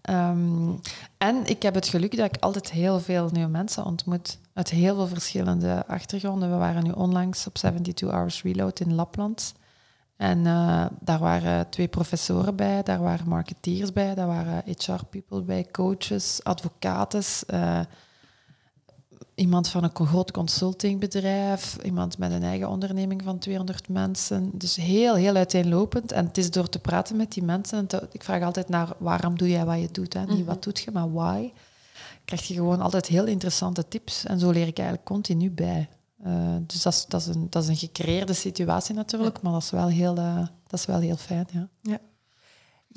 [0.00, 0.70] Ehm,
[1.18, 4.38] en ik heb het geluk dat ik altijd heel veel nieuwe mensen ontmoet.
[4.52, 6.50] Uit heel veel verschillende achtergronden.
[6.50, 9.54] We waren nu onlangs op 72 Hours Reload in Lapland.
[10.16, 15.66] En uh, daar waren twee professoren bij, daar waren marketeers bij, daar waren HR-people bij,
[15.72, 17.22] coaches, advocaten.
[17.50, 17.80] Uh,
[19.34, 24.50] iemand van een groot consultingbedrijf, iemand met een eigen onderneming van 200 mensen.
[24.52, 26.12] Dus heel, heel uiteenlopend.
[26.12, 27.86] En het is door te praten met die mensen.
[28.12, 30.14] ik vraag altijd naar waarom doe jij wat je doet.
[30.14, 30.20] Hè?
[30.20, 30.44] Niet mhm.
[30.44, 31.50] wat doet je, maar why.
[32.24, 34.24] Krijg je gewoon altijd heel interessante tips.
[34.24, 35.88] En zo leer ik eigenlijk continu bij.
[36.26, 39.62] Uh, dus dat is, dat, is een, dat is een gecreëerde situatie natuurlijk, maar dat
[39.62, 41.46] is wel heel, uh, dat is wel heel fijn.
[41.52, 41.68] Ja.
[41.82, 41.98] ja.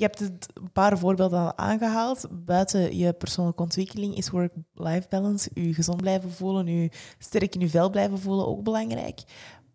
[0.02, 2.26] Je hebt het een paar voorbeelden al aangehaald.
[2.30, 7.68] Buiten je persoonlijke ontwikkeling is work-life balance, je gezond blijven voelen, je sterk in je
[7.68, 9.22] vel blijven voelen ook belangrijk.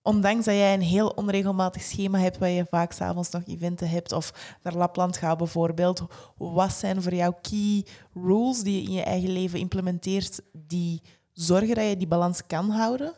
[0.01, 4.11] Ondanks dat jij een heel onregelmatig schema hebt waar je vaak s'avonds nog eventen hebt
[4.11, 6.03] of naar Lapland gaat bijvoorbeeld,
[6.37, 11.01] wat zijn voor jou key rules die je in je eigen leven implementeert die
[11.33, 13.13] zorgen dat je die balans kan houden?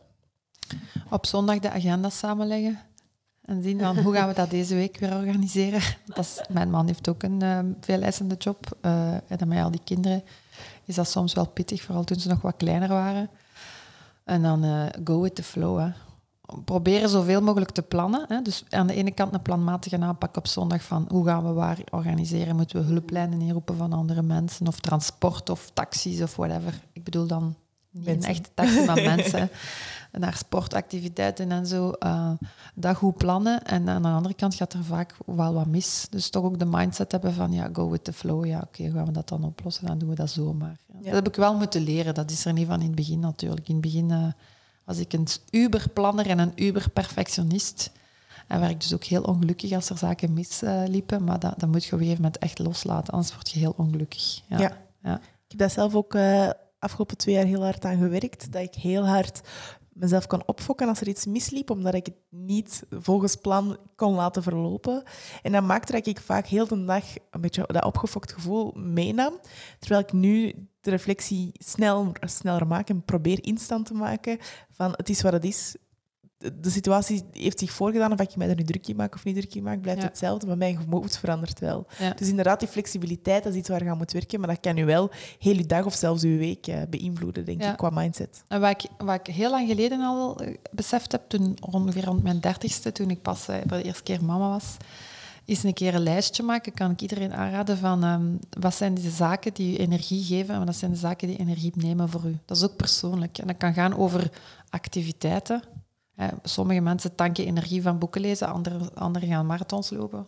[1.09, 2.88] Op zondag de agenda samenleggen.
[3.49, 5.81] En zien van hoe gaan we dat deze week weer organiseren.
[6.05, 8.77] Dat is, mijn man heeft ook een uh, veel eisende job.
[8.81, 10.23] Uh, en met al die kinderen
[10.85, 13.29] is dat soms wel pittig, vooral toen ze nog wat kleiner waren.
[14.23, 15.79] En dan uh, go with the flow.
[15.79, 15.89] Hè.
[16.65, 18.25] Proberen zoveel mogelijk te plannen.
[18.27, 18.41] Hè.
[18.41, 21.77] Dus aan de ene kant een planmatige aanpak op zondag van hoe gaan we waar
[21.89, 22.55] organiseren.
[22.55, 26.81] Moeten we hulplijnen inroepen van andere mensen of transport of taxis of whatever.
[26.93, 27.55] Ik bedoel dan
[27.91, 29.49] niet een echte taxi, maar mensen.
[30.11, 32.31] Naar sportactiviteiten en zo, uh,
[32.75, 33.63] dat goed plannen.
[33.63, 36.07] En aan de andere kant gaat er vaak wel wat mis.
[36.09, 38.45] Dus toch ook de mindset hebben van, ja, go with the flow.
[38.45, 39.85] Ja, oké, okay, gaan we dat dan oplossen?
[39.85, 40.77] Dan doen we dat zomaar.
[40.87, 41.03] Ja.
[41.03, 42.13] Dat heb ik wel moeten leren.
[42.13, 43.67] Dat is er niet van in het begin natuurlijk.
[43.67, 44.25] In het begin uh,
[44.83, 47.91] was ik een uberplanner en een uberperfectionist.
[48.47, 51.19] En werd ik dus ook heel ongelukkig als er zaken misliepen.
[51.19, 53.59] Uh, maar dat, dat moet je op een gegeven moment echt loslaten, anders word je
[53.59, 54.41] heel ongelukkig.
[54.47, 54.77] Ja.
[55.03, 55.15] ja.
[55.15, 56.49] Ik heb dat zelf ook uh,
[56.79, 58.51] afgelopen twee jaar heel hard aan gewerkt.
[58.51, 59.41] Dat ik heel hard
[59.99, 64.43] mezelf kan opfokken als er iets misliep, omdat ik het niet volgens plan kon laten
[64.43, 65.03] verlopen.
[65.41, 69.39] En dat maakte dat ik vaak heel de dag een beetje dat opgefokt gevoel meenam.
[69.79, 74.37] Terwijl ik nu de reflectie snel, sneller maak en probeer instant te maken
[74.69, 75.75] van het is wat het is
[76.39, 79.35] de situatie heeft zich voorgedaan of ik mij er nu druk in maak of niet
[79.35, 81.87] druk in maak, blijft hetzelfde, maar mijn gemoed verandert wel.
[82.15, 84.75] Dus inderdaad, die flexibiliteit, dat is iets waar je aan moet werken, maar dat kan
[84.75, 85.09] je wel
[85.39, 88.43] heel je dag of zelfs je week uh, beïnvloeden, denk ik, qua mindset.
[88.47, 92.23] En wat ik, wat ik heel lang geleden al uh, beseft heb, toen, ongeveer rond
[92.23, 94.77] mijn dertigste, toen ik pas uh, voor de eerste keer mama was,
[95.45, 99.09] is een keer een lijstje maken, kan ik iedereen aanraden van um, wat zijn de
[99.09, 102.37] zaken die je energie geven en wat zijn de zaken die energie nemen voor u.
[102.45, 103.37] Dat is ook persoonlijk.
[103.37, 104.31] En dat kan gaan over
[104.69, 105.61] activiteiten,
[106.43, 108.47] sommige mensen tanken energie van boeken lezen,
[108.93, 110.27] anderen, gaan marathons lopen.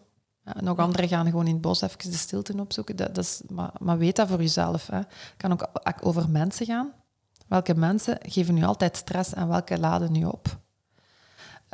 [0.60, 2.96] nog anderen gaan gewoon in het bos even de stilte opzoeken.
[2.96, 3.42] Dat, dat is,
[3.80, 4.88] maar, weet dat voor jezelf.
[4.88, 5.70] Het kan ook
[6.02, 6.94] over mensen gaan.
[7.48, 10.60] Welke mensen geven nu altijd stress en welke laden nu op?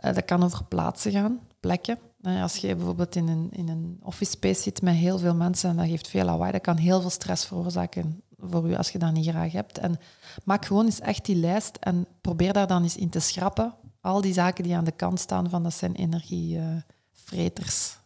[0.03, 1.99] Uh, dat kan over plaatsen gaan, plekken.
[2.22, 5.76] als je bijvoorbeeld in een, in een office space zit met heel veel mensen en
[5.76, 9.13] dat geeft veel lawaai, dat kan heel veel stress veroorzaken voor u als je dat
[9.13, 9.78] niet graag hebt.
[9.78, 9.99] En
[10.43, 13.74] maak gewoon eens echt die lijst en probeer daar dan eens in te schrappen
[14.07, 17.97] al die zaken die aan de kant staan, van dat zijn energievreters.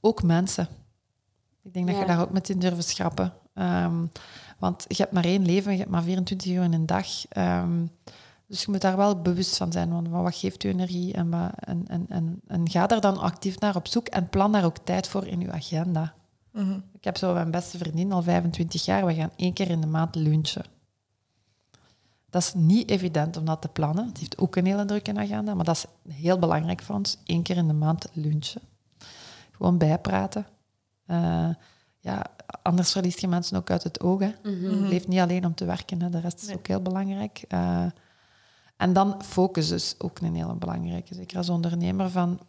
[0.00, 0.68] Ook mensen.
[1.62, 3.32] Ik denk dat je daar ook met in durven schrappen.
[3.54, 4.06] Ehm,
[4.58, 7.06] want je hebt maar één leven, je hebt maar 24 uur in een dag.
[7.28, 7.86] Ehm,
[8.46, 9.92] dus je moet daar wel bewust van zijn.
[9.92, 11.12] Want wat geeft je energie?
[11.12, 14.52] En, wat, en, en, en, en ga daar dan actief naar op zoek en plan
[14.52, 16.14] daar ook tijd voor in je agenda.
[16.50, 16.78] Mhm.
[16.92, 19.06] Ik heb zo mijn beste vriendin al 25 jaar.
[19.06, 20.64] We gaan één keer in de maand lunchen.
[22.34, 24.06] Dat is niet evident om dat te plannen.
[24.06, 27.18] Het heeft ook een hele drukke agenda, maar dat is heel belangrijk voor ons.
[27.24, 28.60] Eén keer in de maand lunchen.
[29.52, 30.46] Gewoon bijpraten.
[31.06, 31.48] Eh,
[31.98, 32.26] ja,
[32.62, 34.20] anders verliest je mensen ook uit het oog.
[34.20, 34.32] Hè.
[34.88, 36.10] Leeft niet alleen om te werken, hè.
[36.10, 36.56] de rest is Nee.
[36.56, 37.44] ook heel belangrijk.
[37.48, 37.86] Eh,
[38.76, 41.14] en dan focus is ook een hele belangrijke.
[41.14, 42.40] Zeker als ondernemer van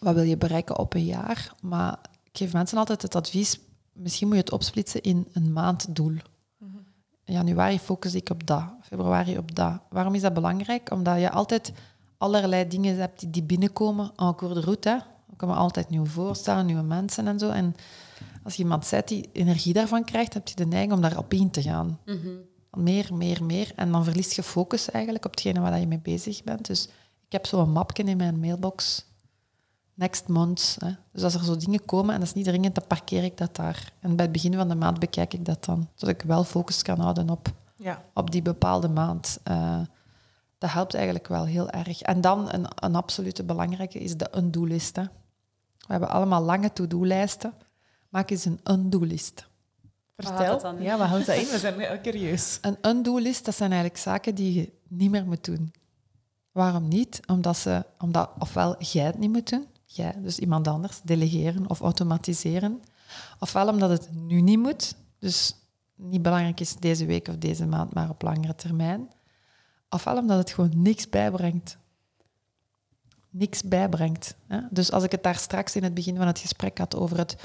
[0.00, 1.54] wat wil je bereiken op een jaar.
[1.60, 3.60] Maar ik geef mensen altijd het advies,
[3.92, 6.16] misschien moet je het opsplitsen in een maanddoel.
[7.24, 9.80] Januari focus ik op dat, februari op dat.
[9.88, 10.90] Waarom is dat belangrijk?
[10.90, 11.72] Omdat je altijd
[12.18, 14.88] allerlei dingen hebt die, die binnenkomen en cours de route.
[14.88, 14.94] Hè.
[14.94, 17.50] Er komen altijd nieuwe voorstellen, nieuwe mensen en zo.
[17.50, 17.74] En
[18.42, 21.50] als je iemand zet die energie daarvan krijgt, heb je de neiging om daarop in
[21.50, 21.98] te gaan.
[22.04, 22.28] Mhm.
[22.70, 23.72] Meer, meer, meer.
[23.76, 26.66] En dan verlies je focus eigenlijk op hetgene waar je mee bezig bent.
[26.66, 26.84] Dus
[27.26, 29.04] ik heb zo'n mapje in mijn mailbox.
[29.94, 30.76] Next month.
[30.78, 30.90] Hè.
[31.12, 33.56] Dus als er zo dingen komen en dat is niet dringend, dan parkeer ik dat
[33.56, 33.92] daar.
[34.00, 35.88] En bij het begin van de maand bekijk ik dat dan.
[35.94, 38.02] Zodat ik wel focus kan houden op, Ja.
[38.14, 39.38] op die bepaalde maand.
[39.42, 39.80] Eh,
[40.58, 42.02] dat helpt eigenlijk wel heel erg.
[42.02, 44.96] En dan een, een absolute belangrijke is de undo-list.
[44.96, 45.08] We
[45.86, 47.52] hebben allemaal lange to-do-lijsten.
[48.08, 49.46] Maak eens een undo-list.
[50.16, 50.46] Vertel.
[50.46, 50.82] dat dan in?
[50.82, 51.46] Ja, wat houdt dat in?
[51.46, 52.58] We zijn heel curieus.
[52.60, 55.72] Een undo-list, dat zijn eigenlijk zaken die je niet meer moet doen.
[56.52, 57.20] Waarom niet?
[57.26, 59.66] Omdat, ze, omdat ofwel jij het niet moet doen,
[59.96, 62.82] jij, dus iemand anders, delegeren of automatiseren.
[63.38, 65.54] Ofwel omdat het nu niet moet, dus
[65.94, 69.08] niet belangrijk is deze week of deze maand, maar op langere termijn.
[69.88, 71.76] Ofwel omdat het gewoon niks bijbrengt.
[73.30, 74.34] Niks bijbrengt.
[74.46, 74.60] Hè?
[74.70, 77.36] Dus als ik het daar straks in het begin van het gesprek had over het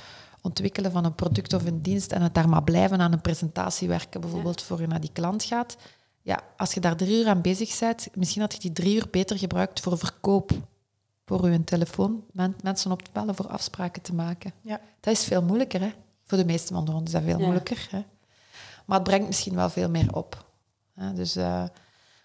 [0.41, 3.87] ontwikkelen van een product of een dienst en het daar maar blijven aan een presentatie
[3.87, 5.77] werken, bijvoorbeeld voor je naar die klant gaat.
[6.21, 9.07] Ja, als je daar drie uur aan bezig bent, misschien had je die drie uur
[9.11, 10.51] beter gebruikt voor verkoop.
[11.37, 14.53] Voor je telefoon, men- mensen op te bellen, voor afspraken te maken.
[14.61, 14.79] Ja.
[14.99, 15.91] Dat is veel moeilijker, hè?
[16.25, 17.43] Voor de meeste van ons is dat veel Ja.
[17.43, 17.87] moeilijker.
[17.89, 18.03] Hè?
[18.85, 20.45] Maar het brengt misschien wel veel meer op.
[20.95, 21.13] Hè?
[21.13, 21.63] Dus eh,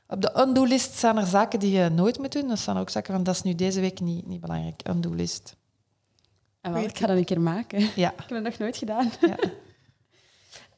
[0.09, 2.51] op de undo-list staan er zaken die je nooit moet doen.
[2.51, 4.89] Er staan ook zaken van, dat is nu deze week niet, niet belangrijk.
[4.89, 5.57] Undo-list.
[6.61, 7.81] En wel, ik ga dat een keer maken.
[7.97, 8.11] Ja.
[8.19, 9.11] Ik heb het nog nooit gedaan.
[9.21, 9.37] Ja.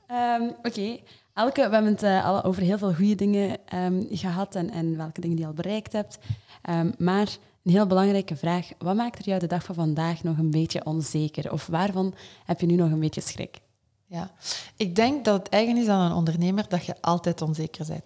[0.07, 0.99] Ehm, Oké,
[1.35, 4.97] Elke, we hebben het eh, al over heel veel goede dingen ehm, gehad en, en
[4.97, 6.19] welke dingen die je al bereikt hebt.
[6.63, 7.37] Ehm, maar
[7.67, 8.69] een heel belangrijke vraag.
[8.79, 11.53] Wat maakt er jou de dag van vandaag nog een beetje onzeker?
[11.53, 12.15] Of waarvan
[12.45, 13.59] heb je nu nog een beetje schrik?
[14.07, 14.31] Ja,
[14.77, 18.05] ik denk dat het eigen is aan een ondernemer dat je altijd onzeker bent.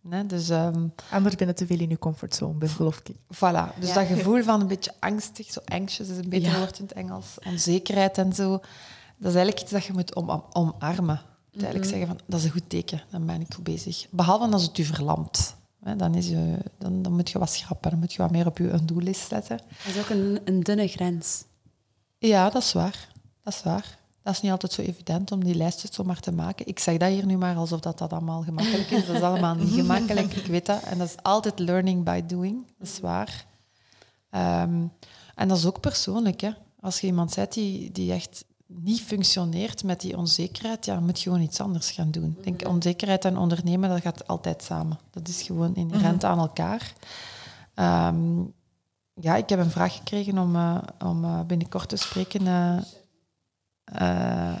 [0.00, 3.14] Nee, dus ehm, Anders ben je te veel in je comfortzone, ben, geloof ik.
[3.34, 3.94] voilà, dus Ja.
[3.94, 6.58] dat gevoel van een beetje angstig, zo anxious is een beter Ja.
[6.58, 8.60] woord in het Engels, onzekerheid en zo, dat
[9.30, 11.20] is eigenlijk iets dat je moet om, om- omarmen.
[11.52, 14.06] Eigenlijk zeggen van, dat is een goed teken, dan ben ik goed bezig.
[14.10, 15.56] Behalve als het u verlamt.
[15.96, 18.58] Dan, is je, dan, dan moet je wat schrappen, dan moet je wat meer op
[18.58, 19.60] je undo-list zetten.
[19.84, 21.44] Dat is ook een, een dunne grens.
[22.18, 23.08] Ja, dat is waar.
[23.42, 23.98] Dat is waar.
[24.22, 26.66] Dat is niet altijd zo evident om die lijstjes zomaar te maken.
[26.66, 29.06] Ik zeg dat hier nu maar alsof dat, dat allemaal gemakkelijk is.
[29.06, 30.82] Dat is allemaal niet gemakkelijk, ik weet dat.
[30.82, 33.46] En dat is altijd learning by doing, dat is waar.
[34.30, 34.86] Ehm,
[35.34, 36.40] en dat is ook persoonlijk.
[36.40, 36.50] Hè.
[36.80, 38.44] Als je iemand bent die, die echt
[38.80, 42.36] niet functioneert met die onzekerheid, ja, dan moet je gewoon iets anders gaan doen.
[42.38, 44.98] Ik denk, onzekerheid en ondernemen, dat gaat altijd samen.
[45.10, 46.92] Dat is gewoon inherent aan elkaar.
[47.74, 48.40] Ehm,
[49.14, 52.46] ja, ik heb een vraag gekregen om, eh, om eh, binnenkort te spreken
[53.84, 54.58] eh,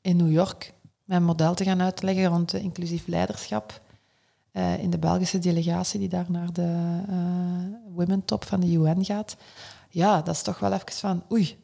[0.00, 0.72] in New York.
[1.04, 3.82] Mijn model te gaan uitleggen rond inclusief leiderschap.
[4.78, 7.00] in de Belgische delegatie die daar naar de
[7.94, 9.36] Women Top van de UN gaat.
[9.88, 11.63] Ja, dat is toch wel even van oei.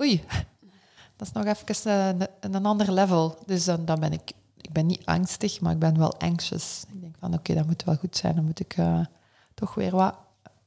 [0.00, 0.24] Oei.
[1.16, 3.38] Dat is nog even eh, een, een ander level.
[3.46, 4.32] Dus dan, dan ben ik...
[4.60, 6.84] Ik ben niet angstig, maar ik ben wel anxious.
[6.92, 8.34] Ik denk van oké, dat moet wel goed zijn.
[8.34, 9.00] Dan moet ik eh,
[9.54, 10.14] toch weer wat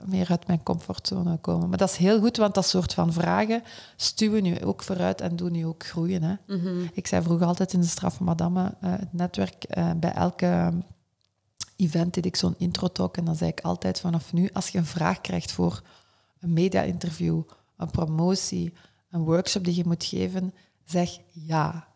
[0.05, 1.69] meer uit mijn comfortzone komen.
[1.69, 3.63] Maar dat is heel goed, want dat soort van vragen
[3.95, 6.23] stuwen je ook vooruit en doen je ook groeien.
[6.23, 6.35] Hè.
[6.93, 9.65] Ik zei vroeger altijd in de straffe madame, eh, het netwerk,
[9.97, 10.73] bij elke
[11.75, 14.85] event deed ik zo'n intro-talk en dan zei ik altijd vanaf nu, als je een
[14.85, 15.81] vraag krijgt voor
[16.39, 17.41] een media-interview,
[17.77, 18.73] een promotie,
[19.09, 20.53] een workshop die je moet geven,
[20.85, 21.87] zeg ja.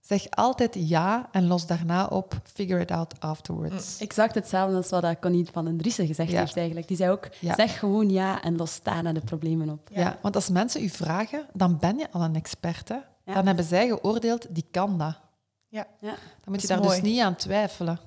[0.00, 4.00] Zeg altijd ja en los daarna op, figure it out afterwards.
[4.00, 6.38] Exact hetzelfde als wat Connie van den Driessen gezegd Ja.
[6.38, 6.88] heeft eigenlijk.
[6.88, 7.54] Die zei ook, Ja.
[7.54, 9.88] zeg gewoon ja en los daarna de problemen op.
[9.92, 10.18] Ja.
[10.22, 12.88] want als mensen u vragen, dan ben je al een expert.
[12.88, 12.94] Hè?
[13.24, 13.34] Ja.
[13.34, 15.20] Dan hebben zij geoordeeld, die kan dat.
[15.68, 15.86] Ja.
[16.00, 16.08] Ja.
[16.44, 17.98] Dan moet je daar dus niet aan twijfelen.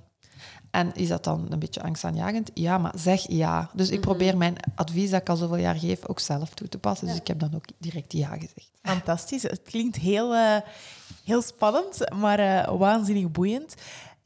[0.72, 2.52] En is dat dan een beetje angstaanjagend?
[2.54, 3.70] Ja, maar zeg ja.
[3.74, 6.78] Dus ik probeer mijn advies dat ik al zoveel jaar geef ook zelf toe te
[6.78, 7.08] passen.
[7.08, 8.70] Dus ik heb dan ook direct ja gezegd.
[8.82, 9.44] Fantastisch.
[9.44, 10.58] Het klinkt heel, eh,
[11.24, 13.76] heel spannend, maar uh, waanzinnig boeiend.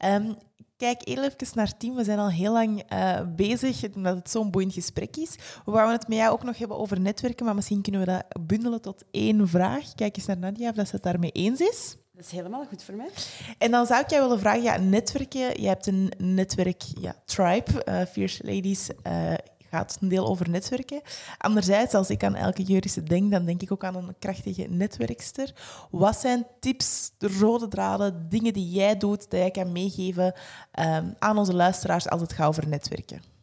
[0.04, 0.36] Um,
[0.76, 1.94] kijk heel even naar Team.
[1.94, 5.34] We zijn al heel lang uh, bezig, omdat het zo'n boeiend gesprek is.
[5.64, 8.46] We wouden het met jou ook nog hebben over netwerken, maar misschien kunnen we dat
[8.46, 9.94] bundelen tot één vraag.
[9.94, 11.96] Kijk eens naar Nadia of dat ze het daarmee eens is.
[12.16, 13.10] Dat is helemaal goed voor mij.
[13.58, 15.60] En dan zou ik jou willen vragen, ja, netwerken.
[15.60, 19.32] Je hebt een netwerk, ja, Tribe, uh, Fierce Ladies, uh,
[19.70, 21.00] gaat een deel over netwerken.
[21.38, 25.52] Anderzijds, als ik aan elke jurische denk, dan denk ik ook aan een krachtige netwerkster.
[25.90, 30.34] Wat zijn tips, rode draden, dingen die jij doet, dat jij kan meegeven
[30.80, 33.35] um, aan onze luisteraars als het gaat over netwerken?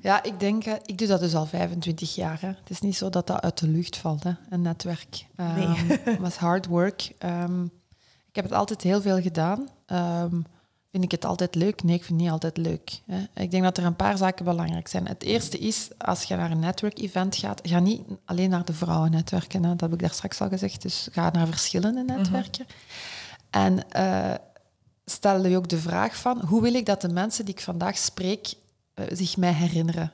[0.00, 2.40] Ja, ik denk, ik doe dat dus al 25 jaar.
[2.40, 2.48] Hè.
[2.48, 5.26] Het is niet zo dat dat uit de lucht valt, hè, een netwerk.
[5.36, 5.66] Um, nee.
[6.04, 7.12] Het was hard work.
[7.18, 7.64] Um,
[8.28, 9.68] ik heb het altijd heel veel gedaan.
[9.86, 10.46] Um,
[10.90, 11.82] vind ik het altijd leuk?
[11.82, 13.00] Nee, ik vind het niet altijd leuk.
[13.06, 13.42] Hè.
[13.42, 15.08] Ik denk dat er een paar zaken belangrijk zijn.
[15.08, 19.62] Het eerste is, als je naar een network-event gaat, ga niet alleen naar de vrouwennetwerken.
[19.62, 19.70] Hè.
[19.70, 20.82] Dat heb ik daar straks al gezegd.
[20.82, 22.16] Dus ga naar verschillende mhm.
[22.16, 22.66] netwerken.
[23.50, 24.34] En uh,
[25.04, 27.96] stel je ook de vraag van, hoe wil ik dat de mensen die ik vandaag
[27.98, 28.54] spreek
[29.12, 30.12] zich mij herinneren?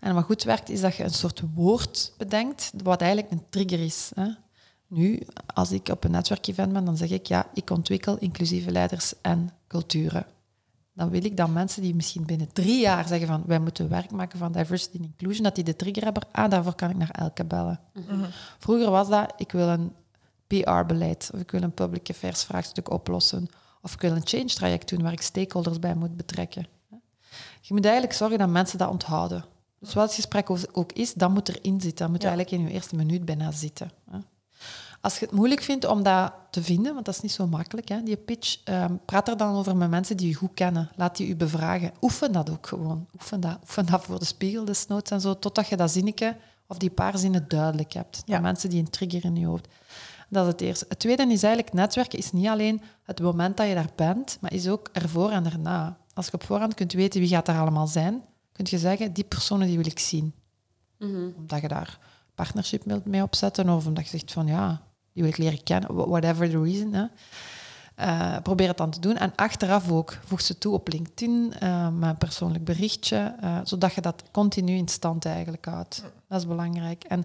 [0.00, 3.80] En wat goed werkt, is dat je een soort woord bedenkt, wat eigenlijk een trigger
[3.80, 4.10] is.
[4.14, 4.28] Hè.
[4.86, 9.14] Nu, als ik op een netwerkevent ben, dan zeg ik ja, ik ontwikkel inclusieve leiders
[9.20, 10.26] en culturen.
[10.94, 14.10] Dan wil ik dat mensen die misschien binnen drie jaar zeggen van wij moeten werk
[14.10, 17.10] maken van diversity en inclusion, dat die de trigger hebben, ah, daarvoor kan ik naar
[17.10, 17.80] Elke bellen.
[17.94, 18.24] Mhm.
[18.58, 19.92] Vroeger was dat, ik wil een
[20.46, 23.48] PR-beleid, of ik wil een public affairs vraagstuk oplossen,
[23.82, 26.66] of ik wil een change traject doen waar ik stakeholders bij moet betrekken.
[27.60, 29.44] Je moet eigenlijk zorgen dat mensen dat onthouden.
[29.78, 31.98] Dus wat het gesprek ook is, dat moet erin zitten.
[31.98, 33.90] Dat moet eigenlijk in je eerste minuut bijna zitten.
[35.00, 37.88] Als je het moeilijk vindt om dat te vinden, want dat is niet zo makkelijk,
[37.88, 40.90] hè, die pitch, um, praat er dan over met mensen die je goed kennen.
[40.96, 41.92] Laat die je bevragen.
[42.00, 43.06] Oefen dat ook gewoon.
[43.14, 46.36] Oefen dat, oefen dat voor de spiegel desnoods en zo, totdat je dat zinnetje
[46.66, 48.22] of die paar zinnen duidelijk hebt.
[48.24, 48.40] Ja.
[48.40, 49.68] mensen die een trigger in je hoofd.
[50.28, 50.84] Dat is het eerste.
[50.88, 54.52] Het tweede is eigenlijk, netwerken is niet alleen het moment dat je daar bent, maar
[54.52, 55.96] is ook ervoor en erna.
[56.14, 58.22] Als je op voorhand kunt weten wie gaat er allemaal zijn,
[58.52, 60.34] kun je zeggen, die personen die wil ik zien.
[60.98, 61.98] Mm Omdat je daar
[62.34, 64.82] partnership mee opzetten of omdat je zegt van ja,
[65.12, 66.92] die wil ik leren kennen, whatever the reason.
[66.92, 67.04] Hè.
[67.98, 69.16] Uh, probeer het dan te doen.
[69.16, 73.94] En achteraf ook, voeg ze toe op LinkedIn, uh, met een persoonlijk berichtje, uh, zodat
[73.94, 76.04] je dat continu in stand eigenlijk houdt.
[76.28, 77.04] Dat is belangrijk.
[77.04, 77.24] En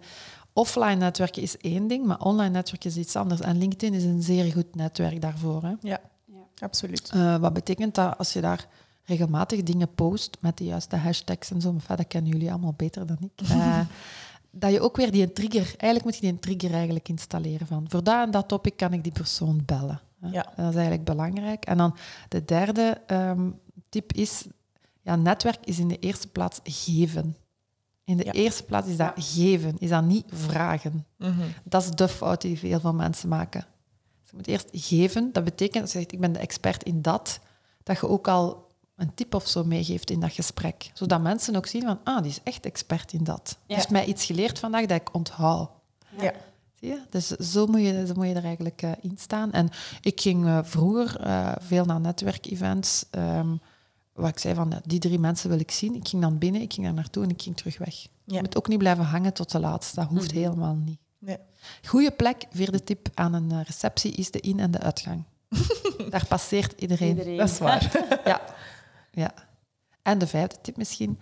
[0.53, 3.41] offline netwerken is één ding, maar online netwerken is iets anders.
[3.41, 5.63] En LinkedIn is een zeer goed netwerk daarvoor.
[5.63, 5.73] Hè.
[5.81, 7.11] Ja, ja, absoluut.
[7.39, 8.67] wat betekent dat als je daar
[9.07, 13.05] regelmatig dingen post met de juiste hashtags en zo, maar dat kennen jullie allemaal beter
[13.05, 13.47] dan ik.
[14.59, 18.03] dat je ook weer die trigger, eigenlijk moet je die trigger eigenlijk installeren van voor
[18.03, 20.01] dat en dat topic kan ik die persoon bellen.
[20.31, 20.43] Ja.
[20.55, 21.65] Dat is eigenlijk belangrijk.
[21.65, 21.95] En dan
[22.27, 23.59] de derde um,
[23.89, 24.45] tip is,
[25.01, 27.35] ja, netwerk is in de eerste plaats geven.
[28.03, 31.05] In de eerste plaats is dat geven, is dat niet vragen.
[31.17, 31.41] Mhm.
[31.63, 33.65] Dat is de fout die veel van mensen maken.
[34.21, 37.01] Dus je moet eerst geven, dat betekent dat je zegt, ik ben de expert in
[37.01, 37.39] dat,
[37.83, 38.66] dat je ook al
[38.97, 40.91] een tip of zo meegeeft in dat gesprek.
[40.93, 43.57] Zodat mensen ook zien van, ah, die is echt expert in dat.
[43.65, 43.75] Ja.
[43.75, 45.69] Dus mij iets geleerd vandaag dat ik onthoud.
[46.19, 46.33] Ja.
[46.79, 47.01] Zie je?
[47.09, 49.51] Dus zo moet je, zo moet je er eigenlijk uh, in staan.
[49.51, 49.69] En
[50.01, 53.61] ik ging uh, vroeger uh, veel naar netwerkevents, um,
[54.13, 55.95] waar ik zei van, die drie mensen wil ik zien.
[55.95, 58.07] Ik ging dan binnen, ik ging daar naartoe en ik ging terug weg.
[58.23, 59.95] Je moet ook niet blijven hangen tot de laatste.
[59.95, 60.41] Dat hoeft mhm.
[60.41, 60.99] helemaal niet.
[61.19, 61.37] Nee.
[61.85, 65.23] Goeie plek, vierde tip aan een receptie, is de in- en de uitgang.
[66.09, 67.09] daar passeert iedereen.
[67.09, 67.37] iedereen.
[67.37, 68.05] Dat is waar.
[68.25, 68.41] ja.
[69.17, 69.33] Ja.
[70.01, 71.19] En de vijfde tip misschien,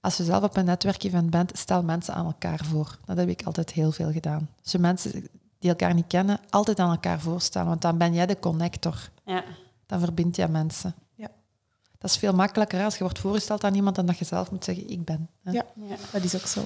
[0.00, 2.98] als je zelf op een netwerkevent bent, stel mensen aan elkaar voor.
[3.04, 4.48] Dat heb ik altijd heel veel gedaan.
[4.62, 8.26] Als je mensen die elkaar niet kennen, altijd aan elkaar voorstellen, want dan ben jij
[8.26, 9.10] de connector.
[9.24, 9.44] Ja.
[9.86, 10.94] Dan verbind je mensen.
[11.14, 11.28] Ja.
[11.98, 14.64] Dat is veel makkelijker als je wordt voorgesteld aan iemand dan dat je zelf moet
[14.64, 15.28] zeggen, ik ben.
[15.42, 16.64] Ja, ja, dat is ook zo.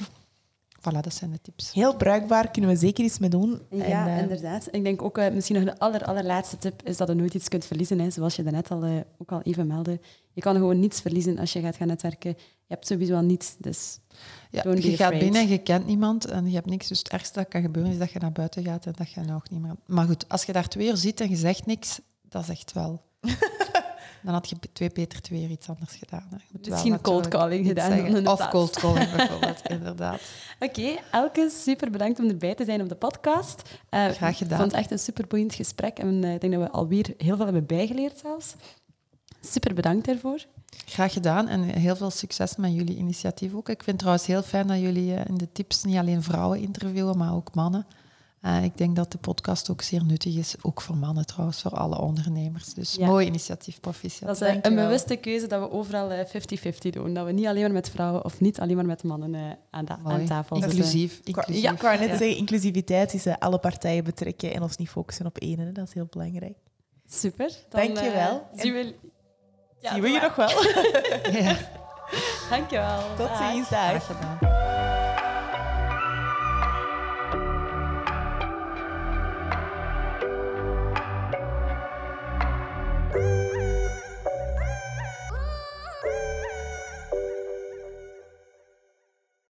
[0.83, 1.73] Voilà, dat zijn de tips.
[1.73, 3.61] Heel bruikbaar, kunnen we zeker iets mee doen.
[3.71, 4.69] Ja, en, uh, inderdaad.
[4.71, 7.49] Ik denk ook, uh, misschien nog de aller, allerlaatste tip, is dat je nooit iets
[7.49, 7.99] kunt verliezen.
[7.99, 8.11] Hè.
[8.11, 10.01] Zoals je daarnet al, uh, ook al even meldde.
[10.33, 12.31] Je kan gewoon niets verliezen als je gaat gaan netwerken.
[12.39, 13.99] Je hebt sowieso al niets, dus
[14.51, 16.89] ja, Je gaat binnen en je kent niemand en je hebt niks.
[16.89, 19.21] Dus het ergste dat kan gebeuren is dat je naar buiten gaat en dat je
[19.21, 19.75] nog niet meer...
[19.87, 22.73] Maar goed, als je daar twee uur zit en je zegt niks, dat is echt
[22.73, 23.03] wel...
[24.23, 26.40] dan had je twee Peter twee iets anders gedaan.
[26.69, 28.27] Misschien cold calling gedaan.
[28.27, 30.20] Of cold calling bijvoorbeeld, inderdaad.
[30.61, 33.62] Oké, Elke, super bedankt om erbij te zijn op de podcast.
[33.90, 34.53] Uh, Graag gedaan.
[34.53, 37.15] Ik vond het echt een super boeiend gesprek en uh, ik denk dat we alweer
[37.16, 38.55] heel veel hebben bijgeleerd zelfs.
[39.40, 40.44] Super bedankt daarvoor.
[40.86, 43.69] Graag gedaan en heel veel succes met jullie initiatief ook.
[43.69, 46.61] Ik vind het trouwens heel fijn dat jullie uh, in de tips niet alleen vrouwen
[46.61, 47.86] interviewen, maar ook mannen.
[48.43, 51.70] En ik denk dat de podcast ook zeer nuttig is, ook voor mannen trouwens, voor
[51.70, 52.74] alle ondernemers.
[52.74, 54.39] Dus mooi initiatief, proficiat.
[54.39, 56.31] Dat is een bewuste keuze dat we overal 50-50
[56.90, 57.14] doen.
[57.14, 60.27] Dat we niet alleen maar met vrouwen of niet alleen maar met mannen aan, aan,
[60.27, 60.77] tafel zitten.
[60.77, 61.20] Inclusief.
[61.24, 61.62] inclusief.
[61.62, 65.39] Ja, ik wou net zeggen, inclusiviteit is alle partijen betrekken en ons niet focussen op
[65.39, 65.74] één.
[65.74, 66.56] Dat is heel belangrijk.
[67.06, 67.51] Super.
[67.69, 68.48] Dan, Dank je wel.
[68.55, 68.94] zien we,
[69.81, 70.48] ja, zien we je nog wel.
[71.43, 71.56] ja.
[72.51, 73.01] Dank je wel.
[73.16, 73.69] Tot ziens.
[73.69, 74.62] Dag.